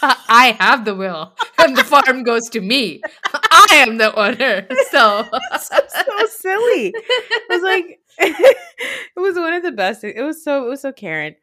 I 0.29 0.55
have 0.59 0.85
the 0.85 0.95
will, 0.95 1.33
and 1.57 1.75
the 1.75 1.83
farm 1.83 2.23
goes 2.23 2.49
to 2.49 2.61
me. 2.61 3.01
I 3.51 3.67
am 3.71 3.97
the 3.97 4.13
owner. 4.17 4.67
So, 4.91 5.27
so 5.59 6.25
silly 6.27 6.93
it 6.95 7.43
was 7.49 7.61
like 7.61 7.99
it 8.19 8.57
was 9.19 9.35
one 9.35 9.53
of 9.53 9.63
the 9.63 9.71
best 9.71 10.03
it 10.03 10.21
was 10.21 10.43
so 10.43 10.65
it 10.65 10.69
was 10.69 10.81
so 10.81 10.91
karen 10.91 11.35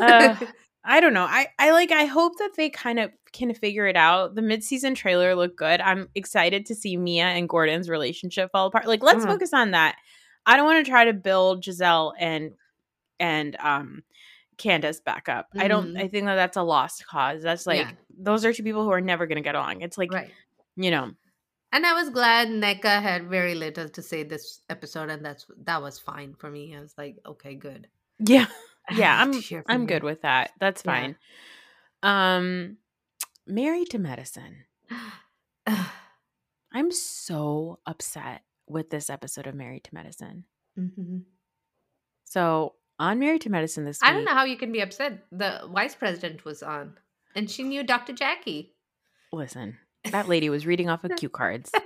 uh, 0.00 0.36
I 0.84 1.00
don't 1.00 1.12
know. 1.12 1.26
I 1.28 1.48
I 1.58 1.72
like 1.72 1.90
I 1.92 2.04
hope 2.06 2.38
that 2.38 2.52
they 2.56 2.70
kind 2.70 2.98
of 2.98 3.10
can 3.32 3.52
figure 3.52 3.86
it 3.86 3.96
out. 3.96 4.34
The 4.36 4.42
mid-season 4.42 4.94
trailer 4.94 5.34
looked 5.34 5.56
good. 5.58 5.80
I'm 5.82 6.08
excited 6.14 6.64
to 6.66 6.74
see 6.74 6.96
Mia 6.96 7.24
and 7.26 7.48
Gordon's 7.48 7.90
relationship 7.90 8.50
fall 8.52 8.68
apart. 8.68 8.86
Like 8.86 9.02
let's 9.02 9.24
Mhm. 9.24 9.28
focus 9.28 9.52
on 9.52 9.72
that. 9.72 9.96
I 10.46 10.56
don't 10.56 10.64
want 10.66 10.84
to 10.84 10.90
try 10.90 11.04
to 11.04 11.12
build 11.12 11.62
Gizelle 11.62 12.12
and 12.18 12.52
and 13.20 13.56
um 13.60 14.02
Candiace 14.58 15.00
back 15.00 15.28
up. 15.28 15.46
I 15.56 15.68
don't 15.68 15.94
Mhm. 15.94 16.00
I 16.02 16.08
think 16.08 16.26
that 16.26 16.34
that's 16.36 16.56
a 16.56 16.62
lost 16.62 17.06
cause. 17.06 17.42
That's 17.42 17.66
like 17.66 17.80
Yeah. 17.80 17.92
those 18.10 18.44
are 18.44 18.52
two 18.52 18.62
people 18.62 18.82
who 18.84 18.90
are 18.90 19.00
never 19.00 19.26
going 19.26 19.36
to 19.36 19.42
get 19.42 19.54
along. 19.54 19.80
It's 19.82 19.96
like, 19.96 20.12
right. 20.12 20.30
you 20.76 20.90
know, 20.90 21.12
And 21.72 21.84
I 21.86 21.92
was 21.92 22.08
glad 22.10 22.48
Nneka 22.48 23.02
had 23.02 23.28
very 23.28 23.54
little 23.54 23.88
to 23.90 24.02
say 24.02 24.22
this 24.22 24.62
episode, 24.70 25.10
and 25.10 25.24
that's 25.24 25.46
that 25.64 25.80
was 25.82 25.98
fine 25.98 26.34
for 26.34 26.50
me. 26.50 26.74
I 26.76 26.80
was 26.80 26.94
like, 26.98 27.16
okay, 27.26 27.54
good. 27.54 27.88
yeah. 28.18 28.46
Yeah, 28.90 29.20
I'm 29.22 29.32
to 29.32 29.38
hear 29.40 29.62
from 29.62 29.74
I'm 29.74 29.80
you. 29.82 29.86
good 29.86 30.02
with 30.02 30.22
that. 30.22 30.52
That's 30.60 30.82
Yeah. 30.84 30.92
fine. 30.92 31.16
Um 32.02 32.78
Married 33.46 33.90
to 33.90 33.98
Medicine. 33.98 34.64
I'm 36.72 36.90
so 36.90 37.80
upset 37.86 38.42
with 38.66 38.90
this 38.90 39.10
episode 39.10 39.46
of 39.46 39.54
Married 39.54 39.84
to 39.84 39.94
Medicine. 39.94 40.44
Mhm. 40.78 41.24
So 42.24 42.74
on 42.98 43.18
Married 43.18 43.42
to 43.42 43.50
Medicine 43.50 43.84
this 43.84 44.00
week. 44.02 44.10
I 44.10 44.12
don't 44.12 44.24
know 44.24 44.34
how 44.34 44.44
you 44.44 44.56
can 44.56 44.72
be 44.72 44.80
upset. 44.80 45.24
The 45.32 45.68
vice 45.72 45.94
president 45.94 46.44
was 46.44 46.62
on, 46.62 46.94
and 47.34 47.50
she 47.50 47.62
knew 47.62 47.82
Dr. 47.84 48.12
Jackie. 48.12 48.74
listen, 49.32 49.76
that 50.10 50.28
lady 50.28 50.48
was 50.48 50.66
reading 50.66 50.88
off 50.88 51.04
of 51.04 51.12
cue 51.16 51.28
cards. 51.28 51.70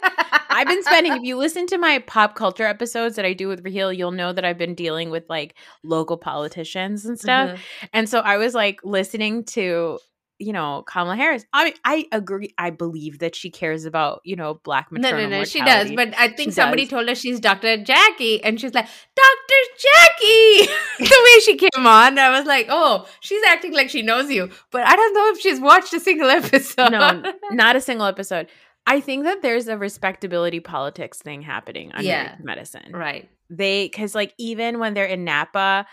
I've 0.54 0.68
been 0.68 0.82
spending, 0.84 1.12
if 1.14 1.22
you 1.22 1.36
listen 1.38 1.66
to 1.68 1.78
my 1.78 1.98
pop 2.00 2.34
culture 2.34 2.64
episodes 2.66 3.16
that 3.16 3.24
I 3.24 3.32
do 3.32 3.48
with 3.48 3.64
Raheel, 3.64 3.90
you'll 3.92 4.10
know 4.12 4.32
that 4.34 4.44
I've 4.44 4.58
been 4.58 4.74
dealing 4.74 5.08
with 5.10 5.24
like 5.30 5.54
local 5.82 6.18
politicians 6.18 7.06
and 7.06 7.18
stuff. 7.18 7.50
Mhm. 7.58 7.88
And 7.94 8.08
so 8.08 8.20
I 8.20 8.36
was 8.36 8.54
like 8.54 8.80
listening 8.84 9.44
to, 9.44 9.98
you 10.38 10.52
know, 10.52 10.82
Kamala 10.86 11.14
Harris. 11.16 11.44
I 11.52 11.64
mean, 11.66 11.74
I 11.84 12.06
agree. 12.10 12.52
I 12.58 12.70
believe 12.70 13.20
that 13.20 13.36
she 13.36 13.50
cares 13.50 13.84
about, 13.84 14.20
you 14.24 14.34
know, 14.34 14.60
black 14.64 14.90
No, 14.90 14.98
maternal 15.00 15.30
no, 15.30 15.38
no, 15.38 15.44
she 15.44 15.60
does. 15.62 15.92
But 15.92 16.14
I 16.18 16.28
think 16.28 16.48
She 16.48 16.50
somebody 16.52 16.82
does. 16.82 16.90
told 16.90 17.08
her 17.08 17.14
she's 17.14 17.38
Dr. 17.38 17.76
Jackie, 17.84 18.42
and 18.42 18.60
she's 18.60 18.74
like, 18.74 18.86
Dr. 19.14 19.60
Jackie! 19.78 20.72
the 20.98 21.22
way 21.24 21.40
she 21.44 21.56
came 21.56 21.86
on, 21.86 22.18
I 22.18 22.30
was 22.36 22.46
like, 22.46 22.66
oh, 22.70 23.06
she's 23.20 23.42
acting 23.48 23.72
like 23.72 23.88
she 23.90 24.02
knows 24.02 24.30
you. 24.30 24.50
But 24.70 24.86
I 24.86 24.96
don't 24.96 25.14
know 25.14 25.30
if 25.30 25.40
she's 25.40 25.60
watched 25.60 25.92
a 25.94 26.00
single 26.00 26.28
episode. 26.30 26.90
no, 26.90 27.32
not 27.52 27.76
a 27.76 27.80
single 27.80 28.06
episode. 28.06 28.48
I 28.86 29.00
think 29.00 29.24
that 29.24 29.42
there's 29.42 29.68
a 29.68 29.78
respectability 29.78 30.58
politics 30.58 31.18
thing 31.18 31.42
happening 31.42 31.92
on 31.92 32.04
Yeah. 32.04 32.34
Medicine. 32.42 32.90
right. 32.92 33.28
They, 33.48 33.84
because 33.86 34.14
like 34.14 34.34
even 34.38 34.78
when 34.78 34.94
they're 34.94 35.04
in 35.04 35.24
Napa, 35.24 35.86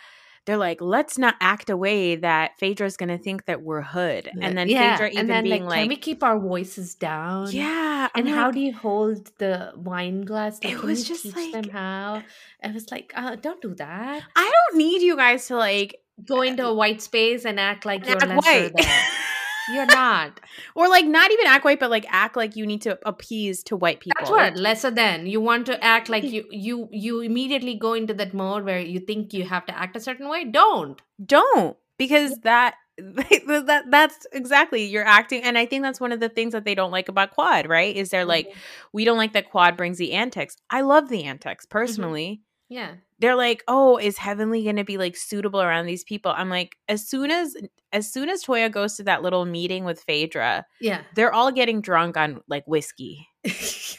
they're 0.49 0.57
like, 0.57 0.81
let's 0.81 1.19
not 1.19 1.35
act 1.39 1.69
a 1.69 1.77
way 1.77 2.15
that 2.15 2.57
Phaedra's 2.57 2.97
going 2.97 3.09
to 3.09 3.19
think 3.19 3.45
that 3.45 3.61
we're 3.61 3.83
hood. 3.83 4.31
And 4.41 4.57
then 4.57 4.67
yeah. 4.67 4.97
Phaedra 4.97 5.09
even 5.09 5.19
and 5.19 5.29
then, 5.29 5.43
being 5.43 5.65
like, 5.65 5.81
can 5.81 5.87
we 5.89 5.95
keep 5.95 6.23
our 6.23 6.39
voices 6.39 6.95
down? 6.95 7.51
yeah. 7.51 8.07
And 8.15 8.27
I'm 8.27 8.33
how 8.33 8.45
like, 8.47 8.55
do 8.55 8.59
you 8.61 8.73
hold 8.73 9.29
the 9.37 9.73
wine 9.75 10.21
glass? 10.21 10.59
Like, 10.63 10.73
It 10.73 10.81
was 10.81 11.07
you 11.07 11.15
just 11.15 11.23
teach 11.23 11.35
like- 11.35 11.51
them 11.53 11.69
how. 11.69 12.23
I 12.63 12.71
was 12.71 12.89
like, 12.91 13.13
uh, 13.15 13.35
don't 13.35 13.61
do 13.61 13.75
that. 13.75 14.23
I 14.35 14.51
don't 14.71 14.77
need 14.77 15.03
you 15.03 15.15
guys 15.15 15.45
to 15.47 15.55
like 15.55 16.01
Go 16.25 16.41
into 16.41 16.65
a 16.65 16.73
white 16.73 17.01
space 17.01 17.45
and 17.45 17.59
act 17.59 17.85
like 17.85 18.05
you're 18.05 18.17
act 18.17 18.27
lesser 18.27 18.69
white. 18.73 18.73
You're 19.73 19.85
not. 19.85 20.39
or 20.75 20.87
like 20.89 21.05
not 21.05 21.31
even 21.31 21.47
act 21.47 21.65
white, 21.65 21.79
but 21.79 21.89
like 21.89 22.05
act 22.09 22.35
like 22.35 22.55
you 22.55 22.65
need 22.65 22.81
to 22.83 22.99
appease 23.07 23.63
to 23.63 23.75
white 23.75 23.99
people. 23.99 24.17
That's 24.19 24.29
what 24.29 24.55
lesser 24.55 24.91
than. 24.91 25.27
You 25.27 25.41
want 25.41 25.65
to 25.67 25.83
act 25.83 26.09
like 26.09 26.23
you 26.23 26.45
you 26.49 26.89
you 26.91 27.21
immediately 27.21 27.75
go 27.75 27.93
into 27.93 28.13
that 28.15 28.33
mode 28.33 28.65
where 28.65 28.79
you 28.79 28.99
think 28.99 29.33
you 29.33 29.45
have 29.45 29.65
to 29.67 29.77
act 29.77 29.95
a 29.95 29.99
certain 29.99 30.29
way. 30.29 30.45
Don't. 30.45 31.01
don't 31.23 31.77
because 31.97 32.39
that 32.39 32.75
that 32.97 33.83
that's 33.89 34.27
exactly 34.33 34.83
you're 34.85 35.05
acting 35.05 35.41
and 35.43 35.57
i 35.57 35.65
think 35.65 35.83
that's 35.83 36.01
one 36.01 36.11
of 36.11 36.19
the 36.19 36.27
things 36.27 36.51
that 36.51 36.65
they 36.65 36.75
don't 36.75 36.91
like 36.91 37.07
about 37.07 37.31
quad 37.31 37.65
right 37.65 37.95
is 37.95 38.09
they're 38.09 38.25
like 38.25 38.49
mm-hmm. 38.49 38.59
we 38.91 39.05
don't 39.05 39.17
like 39.17 39.31
that 39.31 39.49
quad 39.49 39.77
brings 39.77 39.97
the 39.97 40.11
antics 40.11 40.57
i 40.69 40.81
love 40.81 41.07
the 41.07 41.23
antics 41.23 41.65
mm-hmm. 41.65 41.77
personally 41.77 42.41
Yeah. 42.69 42.91
they're 43.19 43.35
like 43.35 43.63
oh 43.67 43.97
is 43.97 44.17
heavenly 44.17 44.63
going 44.63 44.75
to 44.75 44.83
be 44.83 44.97
like 44.97 45.17
suitable 45.17 45.59
around 45.61 45.87
these 45.87 46.03
people 46.03 46.31
i'm 46.35 46.49
like 46.49 46.75
as 46.87 47.07
soon 47.07 47.31
as 47.31 47.57
as 47.91 48.11
soon 48.11 48.29
as 48.29 48.43
toya 48.43 48.71
goes 48.71 48.95
to 48.97 49.03
that 49.03 49.23
little 49.23 49.45
meeting 49.45 49.85
with 49.85 50.01
phaedra 50.03 50.65
Yeah. 50.79 51.01
they're 51.15 51.33
all 51.33 51.51
getting 51.51 51.81
drunk 51.81 52.15
on 52.15 52.41
like 52.47 52.63
whiskey 52.67 53.27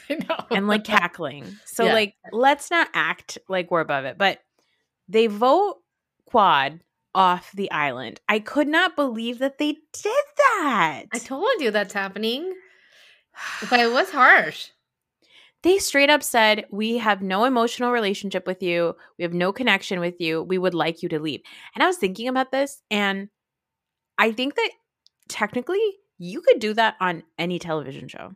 I 0.09 0.15
know. 0.29 0.37
and 0.51 0.67
like 0.67 0.83
cackling. 0.83 1.45
So 1.65 1.85
Yeah. 1.85 1.93
like 1.93 2.15
let's 2.31 2.69
not 2.71 2.89
act 2.93 3.37
like 3.49 3.71
we're 3.71 3.79
above 3.81 4.05
it. 4.05 4.17
But 4.17 4.39
they 5.07 5.27
vote 5.27 5.77
quad 6.25 6.79
off 7.15 7.51
the 7.53 7.71
island. 7.71 8.19
I 8.29 8.39
could 8.39 8.67
not 8.67 8.95
believe 8.95 9.39
that 9.39 9.57
they 9.57 9.71
did 9.93 10.25
that. 10.37 11.03
I 11.13 11.17
told 11.17 11.49
you 11.59 11.71
that's 11.71 11.93
happening. 11.93 12.53
But 13.69 13.79
it 13.79 13.91
was 13.91 14.09
harsh. 14.11 14.67
They 15.63 15.77
straight 15.77 16.09
up 16.09 16.23
said, 16.23 16.65
We 16.71 16.97
have 16.97 17.21
no 17.21 17.45
emotional 17.45 17.91
relationship 17.91 18.47
with 18.47 18.63
you. 18.63 18.95
We 19.17 19.23
have 19.23 19.33
no 19.33 19.51
connection 19.51 19.99
with 19.99 20.19
you. 20.19 20.43
We 20.43 20.57
would 20.57 20.73
like 20.73 21.03
you 21.03 21.09
to 21.09 21.19
leave. 21.19 21.41
And 21.75 21.83
I 21.83 21.87
was 21.87 21.97
thinking 21.97 22.27
about 22.27 22.51
this, 22.51 22.81
and 22.89 23.29
I 24.17 24.31
think 24.31 24.55
that 24.55 24.69
technically 25.29 25.81
you 26.17 26.41
could 26.41 26.59
do 26.59 26.73
that 26.73 26.95
on 26.99 27.23
any 27.37 27.59
television 27.59 28.07
show. 28.07 28.33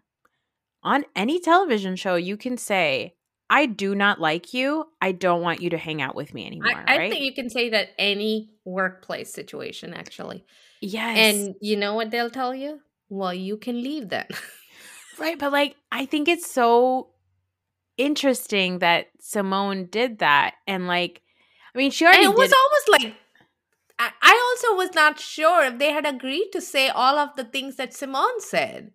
On 0.84 1.04
any 1.16 1.40
television 1.40 1.96
show, 1.96 2.16
you 2.16 2.38
can 2.38 2.58
say, 2.58 3.16
I 3.50 3.66
do 3.66 3.96
not 3.96 4.20
like 4.20 4.54
you. 4.54 4.86
I 5.02 5.12
don't 5.12 5.42
want 5.42 5.62
you 5.62 5.72
to 5.72 5.78
hang 5.78 6.02
out 6.02 6.16
with 6.16 6.34
me 6.34 6.46
anymore. 6.46 6.84
I, 6.88 6.96
I 6.96 6.98
right? 6.98 7.12
think 7.12 7.26
you 7.26 7.34
can 7.34 7.50
say 7.50 7.70
that 7.70 7.90
any 7.98 8.50
workplace 8.66 9.34
situation, 9.34 9.94
actually. 9.94 10.46
yes. 10.82 11.18
And 11.18 11.56
you 11.60 11.76
know 11.76 11.96
what 11.96 12.12
they'll 12.12 12.30
tell 12.30 12.54
you? 12.54 12.82
Well, 13.10 13.34
you 13.34 13.58
can 13.58 13.82
leave 13.82 14.10
then. 14.10 14.28
Right, 15.18 15.40
but 15.40 15.52
like 15.52 15.76
I 15.92 16.06
think 16.06 16.28
it's 16.28 16.50
so 16.50 17.10
interesting 17.98 18.80
that 18.80 19.08
Simone 19.20 19.86
did 19.86 20.20
that 20.20 20.56
and 20.68 20.88
like 20.88 21.22
I 21.74 21.78
mean 21.78 21.92
she 21.92 22.06
and 22.06 22.14
already 22.14 22.26
it 22.26 22.38
was 22.38 22.54
almost 22.54 22.90
like 22.90 23.16
I, 23.98 24.12
I 24.22 24.56
also 24.56 24.78
was 24.78 24.94
not 24.94 25.20
sure 25.20 25.64
if 25.64 25.78
they 25.80 25.92
had 25.92 26.06
agreed 26.06 26.50
to 26.52 26.62
say 26.62 26.90
all 26.90 27.18
of 27.18 27.36
the 27.36 27.46
things 27.46 27.78
that 27.78 27.94
Simone 27.94 28.42
said. 28.42 28.92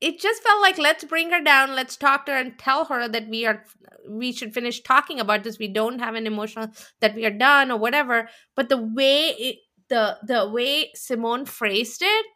It 0.00 0.18
just 0.18 0.42
felt 0.42 0.62
like 0.62 0.78
let's 0.78 1.04
bring 1.04 1.30
her 1.30 1.42
down, 1.42 1.76
let's 1.76 1.96
talk 1.96 2.24
to 2.24 2.32
her 2.32 2.38
and 2.38 2.58
tell 2.58 2.86
her 2.86 3.06
that 3.06 3.28
we 3.28 3.44
are 3.44 3.64
we 4.08 4.32
should 4.32 4.54
finish 4.54 4.80
talking 4.80 5.20
about 5.20 5.44
this. 5.44 5.58
We 5.58 5.68
don't 5.68 5.98
have 5.98 6.14
an 6.14 6.26
emotional 6.26 6.68
that 7.00 7.14
we 7.14 7.26
are 7.26 7.30
done 7.30 7.70
or 7.70 7.78
whatever. 7.78 8.30
But 8.56 8.70
the 8.70 8.78
way 8.78 9.28
it, 9.38 9.56
the 9.88 10.16
the 10.22 10.48
way 10.48 10.90
Simone 10.94 11.44
phrased 11.44 12.00
it, 12.02 12.26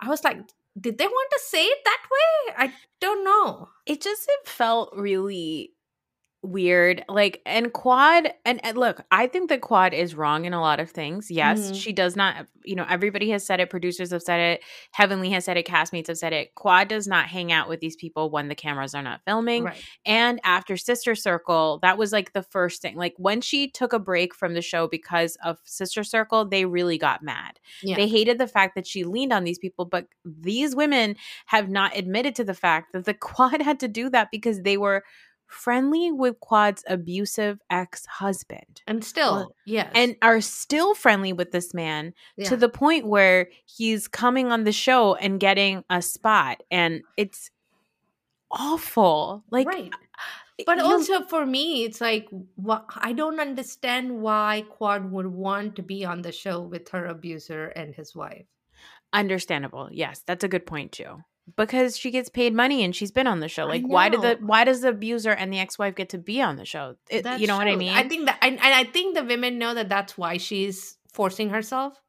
I 0.00 0.08
was 0.08 0.24
like, 0.24 0.38
did 0.80 0.98
they 0.98 1.06
want 1.06 1.30
to 1.32 1.40
say 1.40 1.64
it 1.64 1.78
that 1.84 2.02
way? 2.10 2.54
I 2.58 2.72
don't 3.00 3.24
know. 3.24 3.68
it 3.86 4.00
just 4.02 4.28
it 4.28 4.48
felt 4.48 4.90
really 4.96 5.72
weird 6.42 7.04
like 7.08 7.40
and 7.46 7.72
quad 7.72 8.28
and, 8.44 8.64
and 8.64 8.76
look 8.76 9.00
i 9.12 9.28
think 9.28 9.48
that 9.48 9.60
quad 9.60 9.94
is 9.94 10.16
wrong 10.16 10.44
in 10.44 10.52
a 10.52 10.60
lot 10.60 10.80
of 10.80 10.90
things 10.90 11.30
yes 11.30 11.70
Mhm. 11.70 11.80
she 11.80 11.92
does 11.92 12.16
not 12.16 12.46
you 12.64 12.74
know 12.74 12.84
everybody 12.88 13.30
has 13.30 13.46
said 13.46 13.60
it 13.60 13.70
producers 13.70 14.10
have 14.10 14.22
said 14.22 14.40
it 14.40 14.62
heavenly 14.90 15.30
has 15.30 15.44
said 15.44 15.56
it 15.56 15.66
castmates 15.68 16.08
have 16.08 16.18
said 16.18 16.32
it 16.32 16.54
quad 16.56 16.88
does 16.88 17.06
not 17.06 17.26
hang 17.26 17.52
out 17.52 17.68
with 17.68 17.78
these 17.78 17.94
people 17.94 18.28
when 18.28 18.48
the 18.48 18.56
cameras 18.56 18.92
are 18.92 19.02
not 19.02 19.20
filming 19.24 19.62
Right. 19.64 19.84
and 20.04 20.40
after 20.42 20.76
sister 20.76 21.14
circle 21.14 21.78
that 21.82 21.96
was 21.96 22.10
like 22.12 22.32
the 22.32 22.42
first 22.42 22.82
thing 22.82 22.96
like 22.96 23.14
when 23.18 23.40
she 23.40 23.70
took 23.70 23.92
a 23.92 24.00
break 24.00 24.34
from 24.34 24.54
the 24.54 24.62
show 24.62 24.88
because 24.88 25.36
of 25.44 25.58
sister 25.64 26.02
circle 26.02 26.44
they 26.44 26.64
really 26.64 26.98
got 26.98 27.22
mad 27.22 27.60
Yeah. 27.84 27.94
they 27.94 28.08
hated 28.08 28.38
the 28.38 28.48
fact 28.48 28.74
that 28.74 28.86
she 28.86 29.04
leaned 29.04 29.32
on 29.32 29.44
these 29.44 29.58
people 29.60 29.84
but 29.84 30.06
these 30.24 30.74
women 30.74 31.14
have 31.46 31.68
not 31.68 31.96
admitted 31.96 32.34
to 32.36 32.44
the 32.44 32.54
fact 32.54 32.92
that 32.94 33.04
the 33.04 33.14
quad 33.28 33.62
had 33.62 33.78
to 33.78 33.86
do 33.88 34.10
that 34.10 34.28
because 34.32 34.62
they 34.62 34.76
were 34.76 35.04
friendly 35.52 36.10
with 36.10 36.40
quad's 36.40 36.82
abusive 36.88 37.60
ex-husband 37.70 38.82
and 38.86 39.04
still, 39.04 39.34
Well, 39.34 39.56
yes. 39.66 39.90
and 39.94 40.16
are 40.22 40.40
still 40.40 40.94
friendly 40.94 41.32
with 41.32 41.52
this 41.52 41.74
man 41.74 42.14
Yeah. 42.36 42.48
to 42.48 42.56
the 42.56 42.68
point 42.68 43.06
where 43.06 43.48
he's 43.66 44.08
coming 44.08 44.50
on 44.50 44.64
the 44.64 44.72
show 44.72 45.14
and 45.14 45.38
getting 45.38 45.84
a 45.90 46.00
spot 46.02 46.62
and 46.70 47.02
it's 47.16 47.50
awful 48.50 49.44
like 49.50 49.66
right. 49.66 49.90
But 50.66 50.78
you- 50.78 50.84
also 50.84 51.24
for 51.24 51.44
me, 51.46 51.84
it's 51.84 52.00
like 52.00 52.28
wha- 52.56 52.84
I 52.96 53.12
don't 53.14 53.40
understand 53.40 54.20
why 54.22 54.64
Quad 54.68 55.10
would 55.10 55.26
want 55.26 55.76
to 55.76 55.82
be 55.82 56.04
on 56.04 56.22
the 56.22 56.30
show 56.32 56.60
with 56.60 56.90
her 56.90 57.06
abuser 57.06 57.66
and 57.68 57.94
his 57.94 58.14
wife. 58.14 58.44
Understandable. 59.12 59.88
Yes, 59.90 60.22
that's 60.26 60.44
a 60.44 60.48
good 60.48 60.66
point 60.66 60.92
too. 60.92 61.22
Because 61.56 61.96
she 61.98 62.10
gets 62.12 62.28
paid 62.28 62.54
money 62.54 62.84
and 62.84 62.94
she's 62.94 63.10
been 63.10 63.26
on 63.26 63.40
the 63.40 63.48
show. 63.48 63.66
Like, 63.66 63.82
why 63.84 64.08
did 64.08 64.22
the 64.22 64.38
why 64.40 64.62
does 64.64 64.80
the 64.80 64.90
abuser 64.90 65.32
and 65.32 65.52
the 65.52 65.58
ex 65.58 65.78
wife 65.78 65.96
get 65.96 66.10
to 66.10 66.18
be 66.18 66.40
on 66.40 66.56
the 66.56 66.64
show? 66.64 66.94
It, 67.10 67.26
you 67.40 67.48
know 67.48 67.56
what 67.56 67.66
I 67.66 67.74
mean? 67.74 67.92
I 67.92 68.06
think 68.06 68.26
that, 68.26 68.38
and, 68.40 68.54
and 68.54 68.74
I 68.74 68.84
think 68.84 69.16
the 69.16 69.24
women 69.24 69.58
know 69.58 69.74
that 69.74 69.88
that's 69.88 70.16
why 70.16 70.36
she's 70.36 70.96
forcing 71.12 71.50
herself 71.50 72.00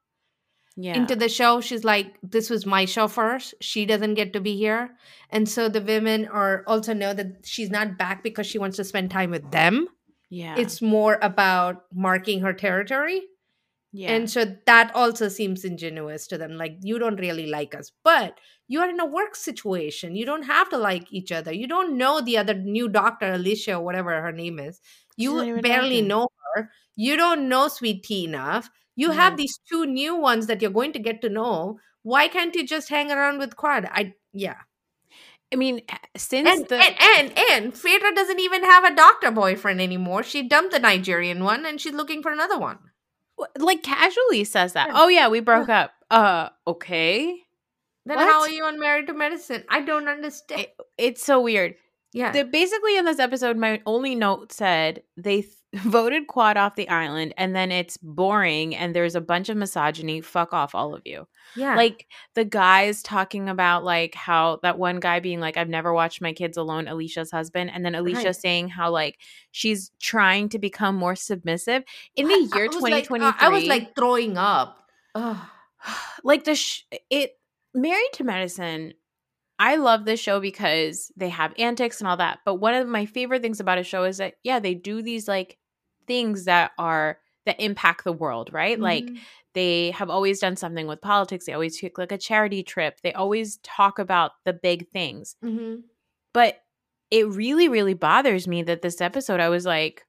yeah. 0.75 0.95
into 0.95 1.15
the 1.15 1.29
show. 1.29 1.61
She's 1.61 1.83
like, 1.83 2.15
"This 2.21 2.49
was 2.49 2.65
my 2.65 2.85
show 2.85 3.07
first. 3.07 3.55
She 3.59 3.85
doesn't 3.85 4.13
get 4.13 4.33
to 4.33 4.39
be 4.39 4.55
here," 4.55 4.91
and 5.29 5.49
so 5.49 5.67
the 5.67 5.81
women 5.81 6.27
are 6.27 6.63
also 6.67 6.93
know 6.93 7.13
that 7.13 7.45
she's 7.45 7.69
not 7.69 7.97
back 7.97 8.23
because 8.23 8.45
she 8.47 8.59
wants 8.59 8.77
to 8.77 8.83
spend 8.83 9.11
time 9.11 9.31
with 9.31 9.49
them. 9.51 9.87
yeah. 10.29 10.55
It's 10.57 10.81
more 10.81 11.17
about 11.21 11.83
marking 11.93 12.41
her 12.41 12.53
territory. 12.53 13.21
Yeah. 13.93 14.11
And 14.11 14.29
so 14.29 14.45
that 14.65 14.91
also 14.95 15.29
seems 15.29 15.63
ingenuous 15.63 16.25
to 16.27 16.37
them. 16.39 16.57
Like, 16.57 16.77
you 16.81 16.97
don't 16.97 17.19
really 17.19 17.45
like 17.45 17.75
us, 17.75 17.91
but 18.03 18.39
you 18.67 18.79
are 18.79 18.89
in 18.89 18.99
a 18.99 19.05
work 19.05 19.35
situation. 19.35 20.15
You 20.15 20.25
don't 20.25 20.43
have 20.43 20.67
to 20.71 20.77
like 20.77 21.13
each 21.13 21.31
other. 21.31 21.51
You 21.53 21.67
don't 21.67 21.95
know 21.95 22.19
the 22.19 22.39
other 22.39 22.55
new 22.55 22.89
doctor, 22.89 23.33
Alicia, 23.33 23.75
or 23.75 23.83
whatever 23.83 24.19
her 24.19 24.31
name 24.31 24.57
is. 24.57 24.81
You 25.15 25.61
barely 25.61 26.01
know 26.01 26.27
her. 26.55 26.71
You 26.95 27.15
don't 27.15 27.47
know 27.47 27.67
Sweet 27.67 28.03
Tea 28.03 28.25
enough. 28.25 28.71
You 28.95 29.11
have 29.11 29.37
these 29.37 29.59
two 29.71 29.85
new 29.85 30.15
ones 30.15 30.47
that 30.47 30.61
you're 30.61 30.71
going 30.71 30.93
to 30.93 30.99
get 30.99 31.21
to 31.21 31.29
know. 31.29 31.79
Why 32.01 32.27
can't 32.27 32.55
you 32.55 32.65
just 32.65 32.89
hang 32.89 33.11
around 33.11 33.37
with 33.37 33.55
Quad? 33.55 33.85
I 33.91 34.13
yeah. 34.33 34.57
I 35.51 35.55
mean, 35.55 35.81
since 36.17 36.49
And 36.49 36.67
the 36.67 36.77
and 36.77 36.95
and 36.99 37.39
and 37.51 37.77
Phaedra 37.77 38.15
doesn't 38.15 38.39
even 38.39 38.63
have 38.63 38.83
a 38.85 38.95
doctor 38.95 39.29
boyfriend 39.29 39.81
anymore. 39.81 40.23
She 40.23 40.47
dumped 40.47 40.73
the 40.73 40.79
Nigerian 40.79 41.43
one 41.43 41.65
and 41.65 41.79
she's 41.79 41.93
looking 41.93 42.23
for 42.23 42.31
another 42.31 42.57
one. 42.57 42.79
Like 43.57 43.83
casually 43.83 44.43
says 44.43 44.73
that. 44.73 44.89
Oh 44.93 45.07
yeah, 45.07 45.27
we 45.27 45.39
broke 45.39 45.69
up. 45.69 45.91
Uh, 46.11 46.49
okay. 46.67 47.35
Then 48.05 48.17
What? 48.17 48.27
how 48.27 48.41
are 48.41 48.49
you 48.49 48.65
on 48.65 48.79
Married 48.79 49.07
to 49.07 49.13
Medicine? 49.13 49.63
I 49.69 49.81
don't 49.81 50.07
understand. 50.07 50.61
It- 50.61 50.75
it's 50.97 51.23
so 51.23 51.41
weird. 51.41 51.75
yeah. 52.13 52.31
The, 52.31 52.43
basically, 52.45 52.97
in 52.97 53.05
this 53.05 53.17
episode, 53.19 53.57
my 53.57 53.81
only 53.85 54.13
note 54.15 54.51
said 54.51 55.03
they 55.17 55.41
th- 55.41 55.55
voted 55.73 56.27
Quad 56.27 56.57
off 56.57 56.75
the 56.75 56.87
island, 56.89 57.33
and 57.37 57.55
then 57.55 57.71
it's 57.71 57.97
boring, 57.97 58.75
and 58.75 58.95
there's 58.95 59.15
a 59.15 59.21
bunch 59.21 59.49
of 59.49 59.57
misogyny. 59.57 60.21
Fuck 60.21 60.53
off, 60.53 60.75
all 60.75 60.93
of 60.93 61.01
you. 61.05 61.27
yeah. 61.55 61.75
Like 61.75 62.07
the 62.35 62.45
guys 62.45 63.01
talking 63.01 63.49
about 63.49 63.83
like 63.83 64.13
how 64.15 64.59
that 64.63 64.77
one 64.77 64.99
guy 64.99 65.19
being 65.19 65.39
like, 65.39 65.57
"I've 65.57 65.69
never 65.69 65.93
watched 65.93 66.21
my 66.21 66.33
kids 66.33 66.57
alone." 66.57 66.87
Alicia's 66.87 67.31
husband, 67.31 67.71
and 67.73 67.83
then 67.85 67.95
Alicia 67.95 68.25
Right. 68.27 68.35
saying 68.35 68.69
how 68.69 68.91
like 68.91 69.17
she's 69.51 69.91
trying 69.99 70.49
to 70.49 70.59
become 70.59 70.95
more 70.95 71.15
submissive 71.15 71.83
in 72.15 72.27
the 72.27 72.33
I 72.53 72.55
year 72.57 72.65
uh, 72.65 72.67
was 72.67 72.77
twenty 72.77 72.95
like- 72.95 73.05
twenty 73.05 73.25
I. 73.25 73.33
I 73.39 73.49
was 73.49 73.65
like 73.65 73.95
throwing 73.95 74.37
up. 74.37 74.77
Ugh. 75.15 75.37
like 76.23 76.43
the 76.43 76.55
sh- 76.55 76.83
it 77.09 77.37
married 77.73 78.09
to 78.13 78.23
medicine 78.23 78.93
i 79.59 79.75
love 79.75 80.05
this 80.05 80.19
show 80.19 80.39
because 80.39 81.11
they 81.17 81.29
have 81.29 81.53
antics 81.57 81.99
and 81.99 82.07
all 82.07 82.17
that 82.17 82.39
but 82.45 82.55
one 82.55 82.73
of 82.73 82.87
my 82.87 83.05
favorite 83.05 83.41
things 83.41 83.59
about 83.59 83.77
a 83.77 83.83
show 83.83 84.03
is 84.03 84.17
that 84.17 84.35
yeah 84.43 84.59
they 84.59 84.73
do 84.75 85.01
these 85.01 85.27
like 85.27 85.57
things 86.07 86.45
that 86.45 86.71
are 86.77 87.17
that 87.45 87.59
impact 87.59 88.03
the 88.03 88.13
world 88.13 88.51
right 88.53 88.79
like 88.79 89.05
Mhm. 89.05 89.19
they 89.53 89.91
have 89.91 90.09
always 90.09 90.39
done 90.39 90.55
something 90.55 90.87
with 90.87 91.01
politics 91.01 91.45
they 91.45 91.53
always 91.53 91.79
take 91.79 91.97
like 91.97 92.11
a 92.11 92.17
charity 92.17 92.63
trip 92.63 92.99
they 93.01 93.13
always 93.13 93.57
talk 93.63 93.99
about 93.99 94.31
the 94.45 94.53
big 94.53 94.89
things 94.89 95.35
Mhm. 95.43 95.83
but 96.33 96.61
it 97.11 97.27
really 97.27 97.67
really 97.67 97.93
bothers 97.93 98.47
me 98.47 98.63
that 98.63 98.81
this 98.81 99.01
episode 99.01 99.39
i 99.39 99.49
was 99.49 99.65
like 99.65 100.05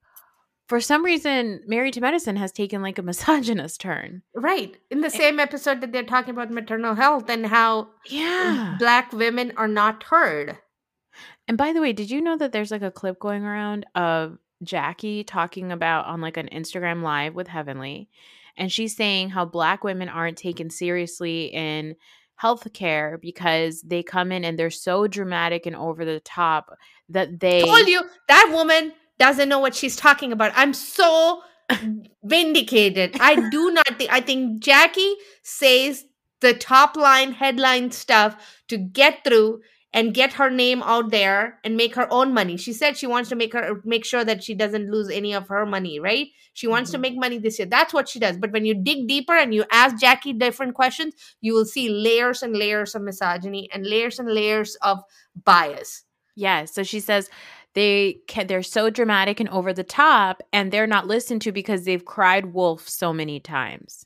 for 0.68 0.80
some 0.80 1.05
reason 1.05 1.61
married 1.66 1.92
to 1.95 2.01
medicine 2.01 2.36
has 2.36 2.53
taken 2.53 2.80
like 2.82 2.99
a 2.99 3.03
misogynist 3.11 3.80
turn 3.80 4.22
right 4.34 4.76
in 4.90 5.01
the 5.01 5.11
same 5.11 5.38
episode 5.40 5.80
that 5.80 5.92
they're 5.92 6.05
talking 6.05 6.30
about 6.30 6.51
maternal 6.51 6.95
health 6.95 7.28
and 7.28 7.47
how 7.47 7.88
yeah 8.07 8.76
black 8.78 9.12
women 9.12 9.53
are 9.57 9.68
not 9.68 10.05
heard. 10.05 10.57
And 11.47 11.59
by 11.59 11.74
the 11.74 11.80
way, 11.82 11.92
did 11.92 12.11
you 12.11 12.22
know 12.22 12.38
that 12.38 12.53
there's 12.53 12.70
like 12.70 12.80
a 12.82 12.90
clip 12.90 13.20
going 13.20 13.45
around 13.45 13.84
of 13.95 14.38
Jackie 14.62 15.24
talking 15.24 15.72
about 15.72 16.07
on 16.07 16.20
like 16.20 16.36
an 16.36 16.48
Instagram 16.52 17.02
live 17.02 17.34
with 17.34 17.48
Heavenly, 17.48 18.09
and 18.57 18.70
she's 18.70 18.96
saying 18.96 19.30
how 19.30 19.44
black 19.44 19.84
women 19.84 20.09
aren't 20.09 20.38
taken 20.38 20.70
seriously 20.70 21.46
in 21.46 21.96
healthcare 22.42 23.20
because 23.20 23.82
they 23.82 24.02
come 24.02 24.32
in 24.32 24.44
and 24.44 24.59
they're 24.59 24.70
so 24.70 25.07
dramatic 25.07 25.66
and 25.66 25.76
over 25.76 26.05
the 26.05 26.20
top 26.20 26.76
that 27.09 27.40
they 27.40 27.62
Told 27.62 27.88
you 27.88 28.02
that 28.28 28.50
woman 28.52 28.92
doesn't 29.18 29.48
know 29.48 29.59
what 29.59 29.74
she's 29.74 29.96
talking 29.96 30.32
about. 30.32 30.52
I'm 30.55 30.74
so 30.74 31.42
vindicated. 32.24 33.16
I 33.20 33.48
do 33.50 33.70
not 33.70 33.98
think 33.98 34.12
I 34.12 34.20
think 34.20 34.62
Jackie 34.62 35.14
says 35.42 36.05
the 36.40 36.55
top 36.55 36.96
line 36.96 37.32
headline 37.32 37.90
stuff 37.90 38.36
to 38.68 38.76
get 38.76 39.24
through 39.24 39.61
and 39.95 40.12
get 40.12 40.34
her 40.34 40.51
name 40.51 40.82
out 40.82 41.11
there 41.11 41.61
and 41.64 41.76
make 41.76 41.95
her 41.95 42.12
own 42.12 42.34
money. 42.34 42.59
She 42.59 42.74
said 42.74 42.97
she 42.99 43.07
wants 43.07 43.30
to 43.30 43.36
make 43.36 43.55
her 43.55 43.80
make 43.84 44.05
sure 44.05 44.24
that 44.24 44.42
she 44.45 44.55
doesn't 44.55 44.90
lose 44.90 45.09
any 45.09 45.32
of 45.32 45.49
her 45.49 45.64
money, 45.64 45.99
right? 46.01 46.26
She 46.53 46.66
wants 46.66 46.90
to 46.90 46.99
Mhm. 46.99 47.03
make 47.03 47.16
money 47.16 47.38
this 47.38 47.59
year. 47.59 47.66
That's 47.66 47.95
what 47.95 48.09
she 48.09 48.18
does. 48.18 48.36
But 48.36 48.53
when 48.53 48.66
you 48.66 48.74
dig 48.74 49.07
deeper 49.09 49.34
and 49.34 49.55
you 49.55 49.64
ask 49.70 49.97
Jackie 49.97 50.32
different 50.34 50.74
questions, 50.74 51.14
you 51.40 51.55
will 51.55 51.64
see 51.64 51.88
layers 51.88 52.42
and 52.42 52.57
layers 52.57 52.95
of 52.95 53.03
misogyny 53.03 53.70
and 53.72 53.86
layers 53.86 54.18
and 54.18 54.28
layers 54.30 54.74
of 54.82 54.99
bias. 55.45 56.05
Yeah, 56.36 56.64
so 56.64 56.82
she 56.82 57.01
says 57.01 57.30
they 57.74 58.18
can, 58.28 58.47
they're 58.49 58.62
so 58.62 58.90
dramatic 58.90 59.40
and 59.40 59.49
over 59.49 59.72
the 59.72 59.84
top 59.84 60.42
and 60.53 60.72
they're 60.72 60.86
not 60.86 61.07
listened 61.07 61.42
to 61.42 61.53
because 61.53 61.84
they've 61.84 62.05
cried 62.05 62.47
wolf 62.53 62.88
so 62.88 63.12
many 63.12 63.38
times. 63.40 64.05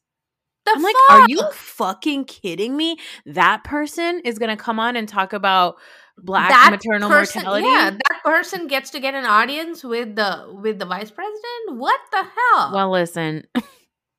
The 0.68 0.76
I'm 0.76 0.82
like, 0.82 0.96
are 1.10 1.24
you 1.28 1.42
fucking 1.52 2.24
kidding 2.24 2.76
me? 2.76 2.98
That 3.26 3.64
person 3.64 4.20
is 4.24 4.38
going 4.38 4.56
to 4.56 4.62
come 4.62 4.78
on 4.78 4.96
and 4.96 5.08
talk 5.08 5.32
about 5.32 5.76
black 6.18 6.50
that 6.50 6.70
maternal 6.70 7.08
person, 7.08 7.42
mortality. 7.42 7.66
Yeah, 7.66 7.90
that 7.90 8.22
person 8.24 8.66
gets 8.66 8.90
to 8.90 9.00
get 9.00 9.14
an 9.14 9.24
audience 9.24 9.84
with 9.84 10.16
the 10.16 10.58
with 10.62 10.78
the 10.78 10.86
vice 10.86 11.10
president. 11.10 11.78
What 11.78 12.00
the 12.10 12.24
hell? 12.24 12.72
Well, 12.74 12.90
listen, 12.90 13.44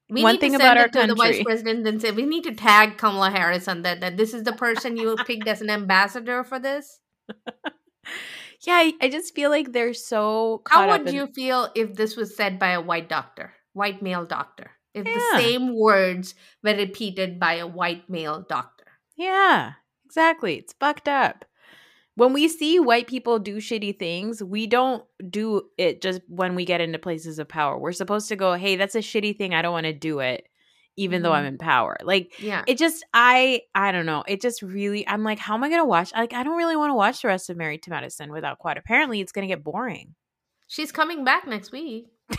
we 0.09 0.23
one 0.23 0.33
need 0.33 0.41
thing 0.41 0.51
to 0.51 0.57
about 0.57 0.77
our 0.77 0.87
to 0.87 1.07
the 1.07 1.15
vice 1.15 1.37
country- 1.37 1.43
president 1.43 1.87
and 1.87 2.01
say 2.01 2.11
we 2.11 2.25
need 2.25 2.43
to 2.45 2.55
tag 2.55 2.97
Kamala 2.97 3.29
Harris 3.31 3.67
on 3.67 3.83
that. 3.83 4.01
That 4.01 4.17
this 4.17 4.33
is 4.33 4.43
the 4.43 4.53
person 4.53 4.97
you 4.97 5.15
picked 5.25 5.47
as 5.47 5.61
an 5.61 5.69
ambassador 5.69 6.43
for 6.43 6.59
this. 6.59 6.99
yeah, 8.65 8.73
I, 8.73 8.93
I 9.01 9.09
just 9.09 9.35
feel 9.35 9.49
like 9.49 9.71
they're 9.71 9.93
so. 9.93 10.61
How 10.67 10.87
would 10.89 11.07
in- 11.07 11.15
you 11.15 11.27
feel 11.27 11.69
if 11.75 11.95
this 11.95 12.15
was 12.15 12.35
said 12.35 12.59
by 12.59 12.71
a 12.71 12.81
white 12.81 13.09
doctor, 13.09 13.53
white 13.73 14.01
male 14.01 14.25
doctor? 14.25 14.71
If 14.93 15.05
the 15.05 15.37
same 15.39 15.75
words 15.77 16.33
were 16.63 16.73
repeated 16.75 17.39
by 17.39 17.55
a 17.55 17.67
white 17.67 18.09
male 18.09 18.41
doctor. 18.47 18.85
Yeah, 19.15 19.73
exactly. 20.05 20.55
It's 20.55 20.73
fucked 20.79 21.07
up. 21.07 21.45
When 22.15 22.33
we 22.33 22.47
see 22.49 22.79
white 22.79 23.07
people 23.07 23.39
do 23.39 23.57
shitty 23.57 23.97
things, 23.97 24.43
we 24.43 24.67
don't 24.67 25.05
do 25.29 25.69
it 25.77 26.01
just 26.01 26.21
when 26.27 26.55
we 26.55 26.65
get 26.65 26.81
into 26.81 26.99
places 26.99 27.39
of 27.39 27.47
power. 27.47 27.77
We're 27.79 27.93
supposed 27.93 28.27
to 28.29 28.35
go, 28.35 28.55
hey, 28.55 28.75
that's 28.75 28.95
a 28.95 28.99
shitty 28.99 29.37
thing. 29.37 29.53
I 29.53 29.61
don't 29.61 29.71
want 29.71 29.85
to 29.85 29.93
do 29.93 30.19
it, 30.19 30.47
even 30.97 31.21
though 31.21 31.31
I'm 31.31 31.45
Mhm. 31.45 31.49
in 31.49 31.57
power. 31.59 31.95
Like, 32.03 32.37
Yeah. 32.39 32.63
it 32.67 32.77
just, 32.77 33.05
I, 33.13 33.61
I 33.73 33.93
don't 33.93 34.05
know. 34.05 34.23
It 34.27 34.41
just 34.41 34.61
really, 34.61 35.07
I'm 35.07 35.23
like, 35.23 35.39
how 35.39 35.53
am 35.53 35.63
I 35.63 35.69
going 35.69 35.79
to 35.81 35.85
watch? 35.85 36.11
Like, 36.13 36.33
I 36.33 36.43
don't 36.43 36.57
really 36.57 36.75
want 36.75 36.89
to 36.89 36.95
watch 36.95 37.21
the 37.21 37.29
rest 37.29 37.49
of 37.49 37.55
Married 37.55 37.83
to 37.83 37.89
Medicine 37.89 38.31
without 38.33 38.59
Quad. 38.59 38.77
Apparently, 38.77 39.21
it's 39.21 39.31
going 39.31 39.47
to 39.47 39.53
get 39.55 39.63
boring. 39.63 40.15
She's 40.67 40.91
coming 40.91 41.23
back 41.23 41.47
next 41.47 41.71
week. 41.71 42.07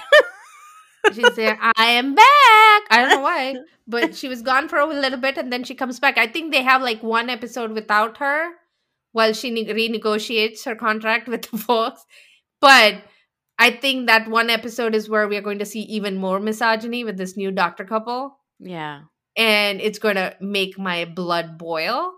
She's 1.13 1.35
there. 1.35 1.59
I 1.61 1.87
am 1.87 2.15
back. 2.15 2.83
I 2.91 2.99
don't 2.99 3.11
know 3.11 3.21
why, 3.21 3.57
but 3.87 4.15
she 4.15 4.29
was 4.29 4.43
gone 4.43 4.69
for 4.69 4.79
a 4.79 4.87
little 4.87 5.19
bit 5.19 5.39
and 5.39 5.53
then 5.53 5.65
she 5.65 5.75
comes 5.75 5.99
back. 5.99 6.19
I 6.19 6.27
think 6.27 6.53
they 6.53 6.63
have 6.63 6.83
like 6.83 7.03
one 7.03 7.31
episode 7.31 7.73
without 7.73 8.19
her 8.19 8.51
while 9.13 9.33
she 9.33 9.51
ne- 9.51 9.67
renegotiates 9.67 10.65
her 10.65 10.75
contract 10.75 11.29
with 11.29 11.43
the 11.51 11.59
folks. 11.59 12.05
But 12.61 13.03
I 13.59 13.71
think 13.71 14.07
that 14.07 14.29
one 14.29 14.51
episode 14.51 14.95
is 14.95 15.09
where 15.09 15.29
we 15.29 15.37
are 15.37 15.43
going 15.43 15.59
to 15.59 15.67
see 15.67 15.83
even 15.83 16.17
more 16.17 16.41
misogyny 16.41 17.05
with 17.05 17.17
this 17.17 17.37
new 17.37 17.51
doctor 17.51 17.85
couple. 17.85 18.39
Yeah. 18.59 19.03
And 19.37 19.81
it's 19.81 19.99
going 19.99 20.17
to 20.17 20.37
make 20.41 20.79
my 20.79 21.05
blood 21.05 21.59
boil. 21.59 22.13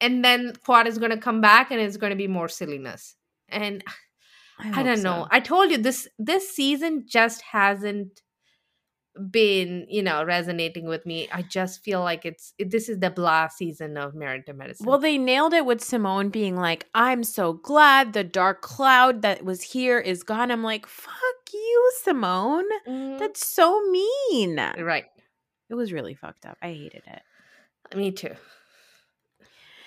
And 0.00 0.24
then 0.24 0.52
Quad 0.64 0.86
is 0.86 0.98
going 0.98 1.10
to 1.10 1.16
come 1.16 1.40
back 1.40 1.70
and 1.70 1.80
it's 1.80 1.96
going 1.96 2.10
to 2.10 2.16
be 2.16 2.28
more 2.28 2.48
silliness. 2.48 3.16
And 3.48 3.82
I 4.58 4.68
hope 4.68 4.86
don't 4.86 5.02
know. 5.02 5.26
I 5.30 5.40
told 5.40 5.70
you 5.70 5.78
this 5.78 6.08
this 6.18 6.48
season 6.48 7.04
just 7.06 7.42
hasn't 7.42 8.22
been, 9.30 9.86
you 9.88 10.02
know, 10.02 10.24
resonating 10.24 10.86
with 10.86 11.06
me. 11.06 11.28
I 11.32 11.42
just 11.42 11.82
feel 11.82 12.00
like 12.00 12.24
it's 12.24 12.54
it, 12.58 12.70
this 12.70 12.88
is 12.88 12.98
the 13.00 13.10
blah 13.10 13.48
season 13.48 13.96
of 13.96 14.12
to 14.12 14.52
Medicine. 14.52 14.86
Well, 14.86 14.98
they 14.98 15.18
nailed 15.18 15.52
it 15.52 15.66
with 15.66 15.82
Simone 15.82 16.28
being 16.28 16.56
like, 16.56 16.86
I'm 16.94 17.22
so 17.24 17.54
glad 17.54 18.12
the 18.12 18.24
dark 18.24 18.62
cloud 18.62 19.22
that 19.22 19.44
was 19.44 19.62
here 19.62 19.98
is 19.98 20.22
gone. 20.22 20.50
I'm 20.50 20.62
like, 20.62 20.86
fuck 20.86 21.12
you, 21.52 21.92
Simone. 22.02 22.64
Mm, 22.86 23.18
That's 23.18 23.46
so 23.46 23.80
mean. 23.90 24.56
right. 24.78 25.06
It 25.68 25.74
was 25.74 25.92
really 25.92 26.14
fucked 26.14 26.46
up. 26.46 26.56
I 26.62 26.68
hated 26.68 27.02
it. 27.06 27.96
Me 27.96 28.12
too. 28.12 28.34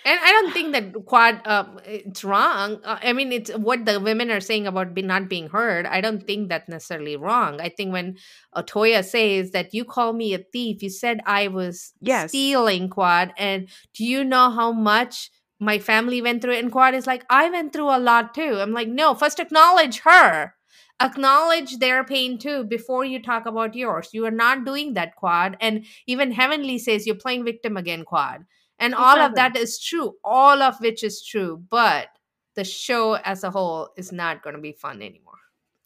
And 0.05 0.19
I 0.23 0.31
don't 0.31 0.53
think 0.53 0.71
that 0.73 1.05
quad 1.05 1.45
um, 1.45 1.79
it's 1.85 2.23
wrong. 2.23 2.79
Uh, 2.83 2.97
I 3.01 3.13
mean, 3.13 3.31
it's 3.31 3.51
what 3.51 3.85
the 3.85 3.99
women 3.99 4.31
are 4.31 4.39
saying 4.39 4.65
about 4.65 4.93
be 4.93 5.01
not 5.01 5.27
being 5.29 5.49
heard. 5.49 5.85
I 5.85 5.99
don't 6.01 6.25
think 6.25 6.47
that's 6.49 6.69
necessarily 6.69 7.17
wrong. 7.17 7.59
I 7.59 7.69
think 7.69 7.91
when 7.91 8.17
Otoya 8.55 9.03
says 9.03 9.51
that 9.51 9.73
you 9.73 9.83
call 9.83 10.13
me 10.13 10.33
a 10.33 10.39
thief, 10.39 10.81
you 10.81 10.89
said 10.89 11.19
I 11.25 11.49
was 11.49 11.93
Yes. 12.01 12.29
stealing 12.29 12.89
quad, 12.89 13.33
and 13.37 13.67
do 13.93 14.05
you 14.05 14.23
know 14.23 14.49
how 14.49 14.71
much 14.71 15.31
my 15.59 15.79
family 15.79 16.21
went 16.21 16.41
through? 16.41 16.53
And 16.55 16.71
quad 16.71 16.95
is 16.95 17.05
like, 17.05 17.25
I 17.29 17.49
went 17.49 17.73
through 17.73 17.89
a 17.93 17.99
lot 17.99 18.33
too. 18.33 18.59
I'm 18.59 18.71
like, 18.71 18.87
no, 18.87 19.13
first 19.13 19.39
acknowledge 19.39 19.99
her. 19.99 20.53
Acknowledge 21.01 21.77
their 21.79 22.03
pain 22.03 22.37
too 22.37 22.63
before 22.65 23.05
you 23.05 23.21
talk 23.21 23.45
about 23.45 23.75
yours. 23.75 24.09
You 24.13 24.25
are 24.25 24.31
not 24.31 24.65
doing 24.65 24.93
that, 24.95 25.15
Quad. 25.15 25.55
And 25.61 25.85
even 26.07 26.31
Heavenly 26.31 26.77
says 26.77 27.05
you're 27.07 27.15
playing 27.15 27.45
victim 27.45 27.77
again, 27.77 28.03
Quad. 28.03 28.45
And 28.79 28.95
all 28.95 29.19
of 29.19 29.35
that 29.35 29.55
is 29.57 29.79
true, 29.79 30.15
all 30.23 30.61
of 30.61 30.79
which 30.79 31.03
is 31.03 31.23
true. 31.23 31.61
But 31.69 32.07
the 32.55 32.63
show 32.63 33.13
as 33.13 33.43
a 33.43 33.51
whole 33.51 33.89
is 33.97 34.11
not 34.11 34.41
going 34.43 34.55
to 34.55 34.61
be 34.61 34.71
fun 34.73 35.01
anymore. 35.01 35.39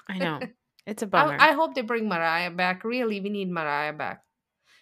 I 0.07 0.17
know. 0.19 0.39
It's 0.85 1.01
a 1.01 1.07
bummer. 1.07 1.37
I, 1.39 1.49
I 1.49 1.51
hope 1.53 1.75
they 1.75 1.81
bring 1.81 2.09
Mariah 2.09 2.51
back. 2.51 2.83
Really, 2.83 3.21
we 3.21 3.29
need 3.29 3.49
Mariah 3.49 3.93
back. 3.93 4.21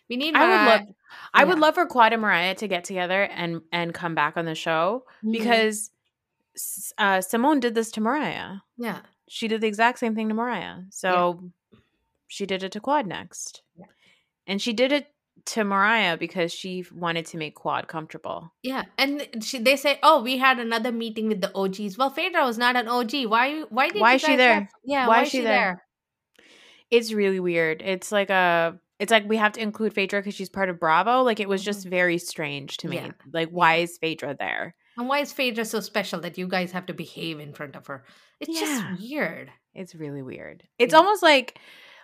We 0.10 0.18
need 0.18 0.36
I 0.36 0.48
would 0.48 0.72
love 0.72 0.96
I 1.32 1.44
would 1.46 1.60
love 1.60 1.76
for 1.76 1.86
Quad 1.86 2.12
and 2.12 2.22
Mariah 2.24 2.56
to 2.56 2.68
get 2.68 2.84
together 2.86 3.22
and 3.24 3.62
and 3.72 3.94
come 3.94 4.16
back 4.16 4.36
on 4.36 4.46
the 4.46 4.56
show 4.56 5.06
Mhm. 5.24 5.32
because 5.32 5.92
uh, 6.98 7.22
Simone 7.22 7.60
did 7.60 7.76
this 7.76 7.92
to 7.92 8.02
Mariah. 8.02 8.56
yeah, 8.78 9.02
She 9.30 9.48
did 9.48 9.62
the 9.62 9.68
exact 9.68 10.00
same 10.00 10.16
thing 10.16 10.28
to 10.30 10.34
Mariah. 10.34 10.78
So 10.90 11.52
she 12.28 12.48
did 12.48 12.64
it 12.64 12.72
to 12.72 12.80
Quad 12.80 13.06
next. 13.06 13.62
Yeah. 13.78 13.86
And 14.48 14.60
she 14.60 14.74
did 14.74 14.92
it 14.92 15.14
to 15.46 15.64
Mariah 15.64 16.18
because 16.18 16.54
she 16.54 16.86
wanted 16.94 17.26
to 17.28 17.38
make 17.38 17.56
Quad 17.56 17.88
comfortable. 17.88 18.54
yeah. 18.64 18.84
And 18.98 19.28
she, 19.42 19.60
they 19.60 19.76
say, 19.76 20.00
oh, 20.04 20.22
we 20.22 20.38
had 20.38 20.60
another 20.60 20.92
meeting 20.92 21.28
with 21.28 21.42
the 21.42 21.52
OGs. 21.56 21.98
Well, 21.98 22.10
Phaedra 22.10 22.46
was 22.46 22.58
not 22.58 22.76
an 22.76 22.88
OG. 22.88 23.26
Why? 23.28 23.62
Why 23.70 23.90
did? 23.90 24.02
Why 24.02 24.16
is 24.16 24.22
she 24.22 24.36
there? 24.36 24.54
have- 24.56 24.68
yeah. 24.84 25.08
Why 25.08 25.18
Why, 25.18 25.24
is 25.24 25.30
she 25.30 25.38
she 25.38 25.44
there? 25.44 25.54
there? 25.54 25.84
It's 26.90 27.14
really 27.14 27.40
weird. 27.40 27.82
It's 27.82 28.12
like 28.12 28.30
a 28.30 28.80
it's 29.00 29.12
like 29.12 29.28
we 29.28 29.38
have 29.38 29.54
to 29.54 29.62
include 29.62 29.94
Phaedra 29.94 30.20
because 30.20 30.36
she's 30.36 30.50
part 30.50 30.70
of 30.70 30.80
Bravo. 30.80 31.24
Like 31.24 31.40
it 31.40 31.50
was 31.50 31.62
mm-hmm. 31.62 31.66
just 31.66 31.88
very 31.88 32.18
strange 32.18 32.78
to 32.78 32.88
me. 32.88 32.98
Yeah. 32.98 33.12
Like 33.34 33.50
why 33.50 33.78
is 33.78 33.98
Phaedra 33.98 34.36
there? 34.38 34.76
And 34.98 35.08
why 35.08 35.20
is 35.20 35.32
Phaedra 35.32 35.66
so 35.66 35.80
special 35.80 36.20
that 36.22 36.38
you 36.38 36.48
guys 36.48 36.72
have 36.74 36.86
to 36.88 36.94
behave 36.94 37.40
in 37.40 37.54
front 37.54 37.76
of 37.76 37.88
her? 37.88 38.04
It's 38.40 38.50
Yeah. 38.50 38.60
just 38.62 39.02
weird. 39.02 39.50
It's 39.74 39.96
really 39.96 40.22
weird. 40.22 40.64
It's 40.78 40.92
Yeah. 40.94 41.00
almost 41.00 41.24
like 41.24 41.58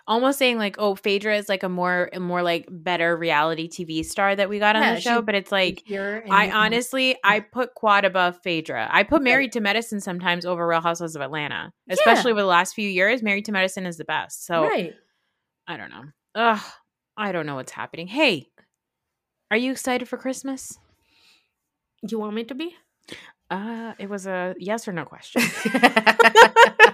almost 0.08 0.38
saying 0.38 0.58
like, 0.58 0.76
oh, 0.78 0.96
Phaedra 0.96 1.36
is 1.36 1.48
like 1.48 1.62
a 1.62 1.68
more 1.68 2.10
a 2.12 2.18
more 2.18 2.42
like 2.42 2.66
better 2.68 3.16
reality 3.16 3.68
TV 3.68 4.04
star 4.04 4.34
that 4.34 4.48
we 4.48 4.58
got 4.58 4.74
on 4.74 4.82
Yeah, 4.82 4.94
the 4.96 5.00
show. 5.00 5.22
But 5.22 5.36
it's 5.36 5.52
like 5.52 5.84
I 5.88 6.50
honestly 6.52 7.16
I 7.22 7.40
put 7.40 7.74
Quad 7.74 8.04
above 8.04 8.40
Phaedra. 8.42 8.88
I 8.90 9.04
put. 9.04 9.22
Married 9.28 9.52
to 9.52 9.60
Medicine 9.60 10.00
sometimes 10.00 10.46
over 10.46 10.66
Real 10.66 10.80
Housewives 10.80 11.14
of 11.14 11.20
Atlanta. 11.20 11.70
Especially 11.90 12.32
with 12.32 12.42
the 12.42 12.46
last 12.46 12.72
few 12.74 12.88
years. 12.88 13.22
Married 13.22 13.44
to 13.44 13.52
Medicine 13.52 13.84
is 13.84 13.98
the 13.98 14.04
best. 14.04 14.46
So 14.46 14.62
right. 14.62 14.94
I 15.66 15.76
don't 15.76 15.90
know. 15.90 16.04
Ugh. 16.34 16.60
I 17.16 17.32
don't 17.32 17.44
know 17.44 17.56
what's 17.56 17.72
happening. 17.72 18.06
Hey, 18.06 18.48
are 19.50 19.56
you 19.56 19.72
excited 19.72 20.08
for 20.08 20.16
Christmas? 20.16 20.78
You 22.08 22.18
want 22.18 22.34
me 22.34 22.44
to 22.44 22.54
be? 22.54 22.74
Uh, 23.50 23.94
it 23.98 24.08
was 24.10 24.26
a 24.26 24.54
yes 24.58 24.86
or 24.86 24.92
no 24.92 25.04
question. 25.06 25.40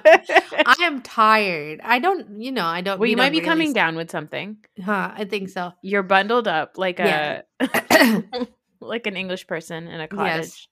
I 0.06 0.76
am 0.82 1.02
tired. 1.02 1.80
I 1.82 1.98
don't, 1.98 2.40
you 2.40 2.52
know, 2.52 2.64
I 2.64 2.80
don't. 2.80 2.98
well, 2.98 3.02
we 3.06 3.10
you 3.10 3.16
might 3.16 3.30
be 3.30 3.38
really 3.38 3.48
coming 3.48 3.72
down 3.72 3.96
with 3.96 4.10
something. 4.10 4.58
Huh, 4.84 5.10
I 5.14 5.24
think 5.24 5.48
so. 5.48 5.72
You're 5.82 6.02
bundled 6.04 6.46
up 6.46 6.78
like 6.78 6.98
Yeah. 6.98 7.42
a 7.60 8.22
like 8.80 9.06
an 9.06 9.16
English 9.16 9.46
person 9.46 9.88
in 9.88 10.00
a 10.00 10.06
cottage. 10.08 10.68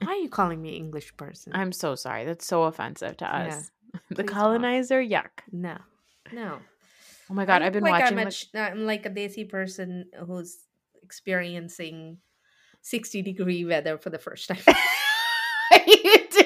Why 0.00 0.12
are 0.12 0.16
you 0.16 0.28
calling 0.28 0.62
me 0.62 0.76
English 0.76 1.16
person? 1.16 1.52
I'm 1.54 1.72
so 1.72 1.96
sorry. 1.96 2.24
That's 2.24 2.46
so 2.46 2.62
offensive 2.64 3.16
to 3.16 3.24
Yeah. 3.24 3.46
us. 3.56 3.70
the 3.92 3.98
Please 4.14 4.16
don't. 4.16 4.26
colonizer, 4.28 5.02
yuck. 5.02 5.42
no, 5.50 5.78
no. 6.32 6.58
Oh 7.30 7.34
my 7.34 7.44
god, 7.44 7.62
I've 7.62 7.72
been 7.72 7.82
like 7.82 8.02
watching. 8.02 8.18
I'm, 8.18 8.26
a 8.26 8.30
like- 8.30 8.72
I'm 8.72 8.86
like 8.86 9.06
a 9.06 9.10
desi 9.10 9.48
person 9.48 10.06
who's 10.26 10.58
experiencing 11.02 12.18
60 12.82 13.22
degree 13.22 13.64
weather 13.64 13.98
for 13.98 14.10
the 14.10 14.18
first 14.18 14.48
time. 14.48 14.58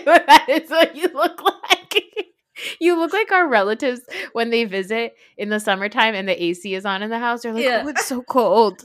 that 0.26 0.46
is 0.48 0.70
what 0.70 0.94
you 0.96 1.08
look 1.14 1.42
like. 1.42 2.02
you 2.80 2.98
look 2.98 3.12
like 3.12 3.32
our 3.32 3.48
relatives 3.48 4.00
when 4.32 4.50
they 4.50 4.64
visit 4.64 5.14
in 5.36 5.48
the 5.48 5.58
summertime 5.60 6.14
and 6.14 6.28
the 6.28 6.42
AC 6.42 6.74
is 6.74 6.84
on 6.84 7.02
in 7.02 7.10
the 7.10 7.18
house. 7.18 7.42
They're 7.42 7.52
like, 7.52 7.64
Yeah. 7.64 7.82
"Oh, 7.84 7.88
it's 7.88 8.06
so 8.06 8.22
cold." 8.22 8.82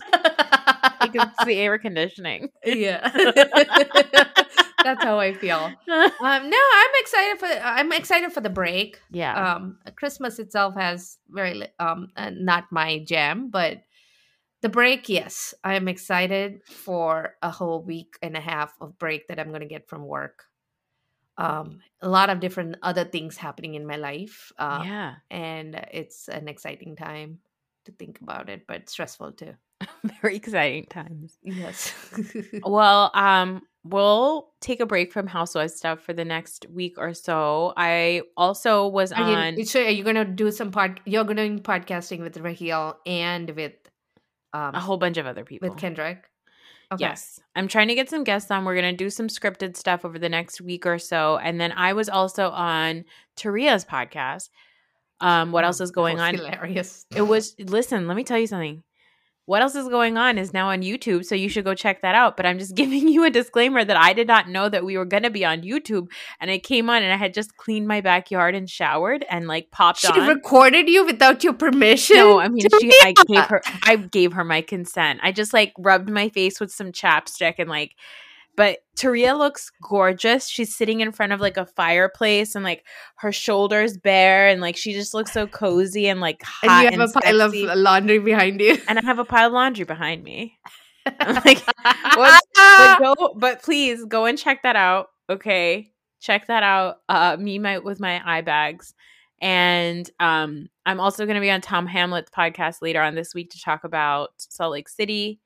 Like 0.99 1.11
it's 1.15 1.45
the 1.45 1.55
air 1.59 1.77
conditioning. 1.77 2.49
yeah. 2.65 3.09
That's 4.83 5.03
how 5.03 5.19
I 5.19 5.33
feel. 5.33 5.57
Um, 5.57 5.73
no, 5.89 6.57
I'm 6.57 6.91
excited 6.95 7.39
for 7.39 7.45
I'm 7.45 7.91
excited 7.91 8.31
for 8.31 8.41
the 8.41 8.49
break. 8.49 8.99
yeah. 9.11 9.55
um 9.55 9.77
christmas 9.95 10.39
itself 10.39 10.75
has 10.75 11.17
very 11.29 11.63
um 11.79 12.07
uh, 12.15 12.29
not 12.33 12.65
my 12.71 12.99
jam 12.99 13.49
but 13.49 13.81
the 14.61 14.69
break 14.69 15.07
yes 15.09 15.53
i 15.63 15.75
am 15.75 15.87
excited 15.87 16.59
for 16.65 17.35
a 17.41 17.49
whole 17.49 17.81
week 17.83 18.17
and 18.21 18.35
a 18.35 18.39
half 18.41 18.73
of 18.81 18.97
break 18.99 19.27
that 19.27 19.39
i'm 19.39 19.49
going 19.49 19.61
to 19.61 19.67
get 19.67 19.87
from 19.87 20.05
work 20.05 20.43
um 21.37 21.79
a 22.01 22.09
lot 22.09 22.29
of 22.29 22.39
different 22.39 22.75
other 22.81 23.03
things 23.03 23.37
happening 23.37 23.75
in 23.75 23.85
my 23.85 23.95
life 23.95 24.51
uh, 24.57 24.81
yeah. 24.85 25.15
and 25.29 25.75
it's 25.91 26.27
an 26.27 26.47
exciting 26.47 26.95
time 26.95 27.39
to 27.85 27.91
think 27.93 28.19
about 28.21 28.49
it 28.49 28.65
but 28.67 28.89
stressful 28.89 29.31
too 29.31 29.53
Very 30.21 30.37
exciting 30.37 30.85
times. 30.85 31.37
yes 31.43 31.93
Well, 32.63 33.11
um, 33.13 33.61
we'll 33.83 34.49
take 34.61 34.79
a 34.79 34.85
break 34.85 35.11
from 35.13 35.27
housewife 35.27 35.71
stuff 35.71 36.01
for 36.01 36.13
the 36.13 36.25
next 36.25 36.65
week 36.69 36.95
or 36.97 37.13
so. 37.13 37.73
I 37.77 38.23
also 38.35 38.87
was 38.87 39.11
are 39.11 39.23
on. 39.23 39.57
you, 39.57 39.65
so 39.65 39.81
are 39.81 39.89
you 39.89 40.03
going 40.03 40.15
to 40.15 40.25
do 40.25 40.51
some 40.51 40.71
pod 40.71 40.99
you're 41.05 41.23
going 41.23 41.37
to 41.37 41.49
do 41.49 41.59
podcasting 41.59 42.21
with 42.21 42.37
raheel 42.37 42.97
and 43.05 43.49
with 43.51 43.73
um 44.53 44.75
a 44.75 44.79
whole 44.79 44.97
bunch 44.97 45.17
of 45.17 45.25
other 45.25 45.43
people. 45.43 45.69
with 45.69 45.77
kendrick 45.77 46.29
Okay. 46.93 47.03
Yes. 47.03 47.39
I'm 47.55 47.67
trying 47.67 47.89
to 47.89 47.95
get 47.95 48.09
some 48.09 48.23
guests 48.23 48.49
on. 48.49 48.63
We're 48.63 48.79
going 48.79 48.95
to 48.95 49.03
do 49.03 49.09
some 49.09 49.27
scripted 49.27 49.75
stuff 49.75 50.05
over 50.05 50.17
the 50.17 50.29
next 50.29 50.61
week 50.61 50.85
or 50.85 50.99
so. 50.99 51.37
And 51.37 51.59
then 51.59 51.73
I 51.73 51.93
was 51.93 52.07
also 52.07 52.49
on 52.49 53.03
Taria's 53.35 53.83
podcast. 53.83 54.49
Um, 55.19 55.51
what 55.51 55.65
else 55.65 55.81
is 55.81 55.91
going 55.91 56.19
on? 56.19 56.35
Hilarious. 56.35 57.05
It 57.13 57.23
was 57.23 57.55
listen, 57.59 58.07
let 58.07 58.15
me 58.15 58.23
tell 58.23 58.39
you 58.39 58.47
something. 58.47 58.83
What 59.47 59.61
else 59.61 59.75
is 59.75 59.87
going 59.87 60.17
on 60.17 60.37
is 60.37 60.53
now 60.53 60.69
on 60.69 60.81
YouTube, 60.81 61.25
so 61.25 61.33
you 61.33 61.47
should 61.47 61.63
go 61.63 61.73
check 61.73 62.01
that 62.01 62.15
out. 62.15 62.35
But 62.35 62.45
I'm 62.45 62.59
just 62.59 62.75
giving 62.81 63.07
you 63.07 63.23
a 63.23 63.29
disclaimer 63.29 63.83
that 63.83 63.97
I 63.97 64.11
did 64.13 64.27
not 64.27 64.49
know 64.49 64.67
that 64.69 64.83
we 64.85 64.97
were 64.97 65.05
gonna 65.05 65.29
be 65.29 65.43
on 65.45 65.61
YouTube. 65.61 66.09
And 66.39 66.51
I 66.51 66.59
came 66.59 66.89
on 66.89 67.01
and 67.01 67.11
I 67.13 67.15
had 67.15 67.33
just 67.33 67.55
cleaned 67.57 67.87
my 67.87 68.01
backyard 68.01 68.55
and 68.55 68.69
showered 68.69 69.25
and 69.29 69.47
like 69.47 69.71
popped 69.71 69.99
She 70.01 70.07
on. 70.09 70.27
recorded 70.27 70.89
you 70.89 71.05
without 71.05 71.43
your 71.45 71.53
permission. 71.53 72.17
no, 72.17 72.39
I 72.39 72.49
mean 72.49 72.67
she 72.81 72.91
I 73.01 73.13
gave 73.25 73.45
her 73.45 73.61
I 73.83 73.95
gave 73.95 74.33
her 74.33 74.43
my 74.43 74.61
consent. 74.61 75.21
I 75.23 75.31
just 75.31 75.53
like 75.53 75.73
rubbed 75.79 76.09
my 76.09 76.27
face 76.29 76.59
with 76.59 76.71
some 76.71 76.91
chapstick 76.91 77.55
and 77.57 77.69
like 77.69 77.95
but 78.57 78.79
Taria 78.97 79.37
looks 79.37 79.71
gorgeous. 79.83 80.47
She's 80.47 80.75
sitting 80.75 80.99
in 80.99 81.11
front 81.11 81.31
of 81.31 81.39
like 81.39 81.57
a 81.57 81.65
fireplace 81.67 82.55
and 82.55 82.63
like 82.63 82.83
her 83.17 83.31
shoulders 83.31 83.97
bare 83.97 84.47
and 84.47 84.59
like 84.59 84.75
she 84.75 84.93
just 84.93 85.13
looks 85.13 85.31
so 85.31 85.45
cozy 85.45 86.07
and 86.07 86.19
like 86.19 86.41
hot 86.41 86.63
and 86.63 86.71
you 86.71 86.85
have 86.85 86.93
and 86.93 87.17
a 87.17 87.21
pile 87.21 87.51
sexy. 87.51 87.67
of 87.67 87.77
laundry 87.77 88.19
behind 88.19 88.59
you. 88.59 88.79
and 88.89 88.97
I 88.97 89.05
have 89.05 89.19
a 89.19 89.25
pile 89.25 89.47
of 89.47 89.53
laundry 89.53 89.85
behind 89.85 90.23
me. 90.23 90.57
I'm 91.19 91.35
like, 91.45 91.63
what? 92.15 92.43
but 92.55 92.99
go, 92.99 93.33
but 93.37 93.61
please 93.61 94.03
go 94.05 94.25
and 94.25 94.37
check 94.37 94.63
that 94.63 94.75
out. 94.75 95.09
Okay, 95.29 95.91
check 96.19 96.47
that 96.47 96.63
out. 96.63 96.97
Uh, 97.07 97.37
me 97.39 97.59
my 97.59 97.77
with 97.77 97.99
my 97.99 98.21
eye 98.25 98.41
bags, 98.41 98.95
and 99.39 100.09
um, 100.19 100.67
I'm 100.85 100.99
also 100.99 101.25
going 101.25 101.35
to 101.35 101.41
be 101.41 101.51
on 101.51 101.61
Tom 101.61 101.85
Hamlet's 101.85 102.31
podcast 102.31 102.81
later 102.81 103.01
on 103.01 103.13
this 103.13 103.35
week 103.35 103.51
to 103.51 103.61
talk 103.61 103.83
about 103.83 104.29
Salt 104.37 104.71
Lake 104.71 104.89
City, 104.89 105.39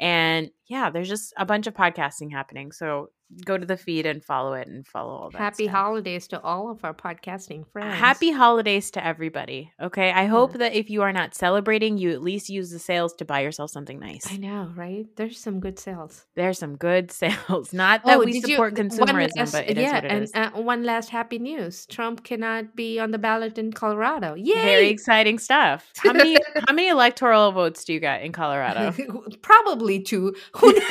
and 0.00 0.50
yeah, 0.66 0.90
there's 0.90 1.08
just 1.08 1.32
a 1.36 1.46
bunch 1.46 1.66
of 1.66 1.74
podcasting 1.74 2.32
happening. 2.32 2.72
So 2.72 3.10
go 3.44 3.56
to 3.56 3.64
the 3.66 3.76
feed 3.76 4.06
and 4.06 4.24
follow 4.24 4.54
it 4.54 4.66
and 4.68 4.86
follow 4.86 5.10
all 5.12 5.30
that. 5.30 5.38
Happy 5.38 5.64
stuff. 5.64 5.74
holidays 5.76 6.26
to 6.28 6.40
all 6.42 6.70
of 6.70 6.84
our 6.84 6.94
podcasting 6.94 7.64
friends. 7.72 7.94
Happy 7.94 8.30
holidays 8.32 8.90
to 8.92 9.04
everybody. 9.06 9.70
Okay. 9.80 10.10
I 10.10 10.26
hope 10.26 10.54
that 10.54 10.74
if 10.74 10.90
you 10.90 11.02
are 11.02 11.12
not 11.12 11.34
celebrating, 11.34 11.96
you 11.98 12.10
at 12.12 12.22
least 12.22 12.48
use 12.48 12.70
the 12.70 12.78
sales 12.78 13.12
to 13.14 13.24
buy 13.24 13.40
yourself 13.40 13.70
something 13.70 13.98
nice. 14.00 14.26
I 14.30 14.36
know, 14.36 14.72
right? 14.74 15.06
There's 15.16 15.38
some 15.38 15.60
good 15.60 15.78
sales. 15.78 16.26
There's 16.34 16.58
some 16.58 16.76
good 16.76 17.10
sales. 17.22 17.72
Not 17.72 18.04
that 18.04 18.18
we 18.18 18.32
did 18.32 18.48
you- 18.48 18.54
support 18.56 18.74
consumerism, 18.74 19.36
last- 19.36 19.52
but 19.52 19.68
it 19.68 19.78
is 19.78 19.82
yeah, 19.84 19.94
what 19.94 20.04
it 20.04 20.10
and 20.10 20.24
is. 20.24 20.32
Uh, 20.34 20.50
one 20.52 20.82
last 20.84 21.10
happy 21.10 21.38
news: 21.38 21.86
Trump 21.86 22.24
cannot 22.24 22.74
be 22.74 22.98
on 22.98 23.10
the 23.10 23.18
ballot 23.18 23.58
in 23.58 23.72
Colorado. 23.72 24.34
Yay! 24.34 24.54
Very 24.54 24.88
exciting 24.88 25.38
stuff. 25.38 25.90
How 25.98 26.12
many 26.12 26.36
how 26.68 26.74
many 26.74 26.88
electoral 26.88 27.52
votes 27.52 27.84
do 27.84 27.92
you 27.92 28.00
got 28.00 28.22
in 28.22 28.32
Colorado? 28.32 28.92
Probably 29.42 30.00
two. 30.00 30.34
Who 30.56 30.72
knows? 30.72 30.82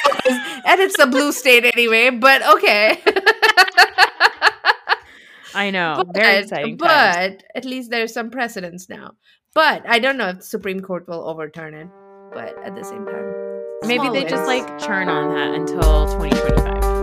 and 0.65 0.79
it's 0.79 0.99
a 0.99 1.07
blue 1.07 1.31
state 1.31 1.65
anyway. 1.65 2.09
But 2.11 2.28
okay. 2.53 3.01
I 5.53 5.71
know. 5.71 6.03
Very 6.13 6.43
exciting. 6.43 6.77
But 6.77 6.87
times. 6.87 7.41
at 7.55 7.65
least 7.65 7.89
there's 7.89 8.13
some 8.13 8.29
precedence 8.29 8.89
now. 8.89 9.11
But 9.53 9.83
I 9.87 9.99
don't 9.99 10.17
know 10.17 10.29
if 10.29 10.37
the 10.37 10.43
Supreme 10.43 10.81
Court 10.81 11.07
will 11.07 11.27
overturn 11.27 11.73
it. 11.73 11.87
But 12.33 12.55
at 12.63 12.75
the 12.75 12.83
same 12.83 13.05
time, 13.05 13.87
maybe 13.87 14.09
they 14.09 14.29
just 14.29 14.45
like 14.45 14.79
churn 14.79 15.09
on 15.09 15.33
that 15.33 15.55
until 15.55 16.05
2025. 16.05 16.98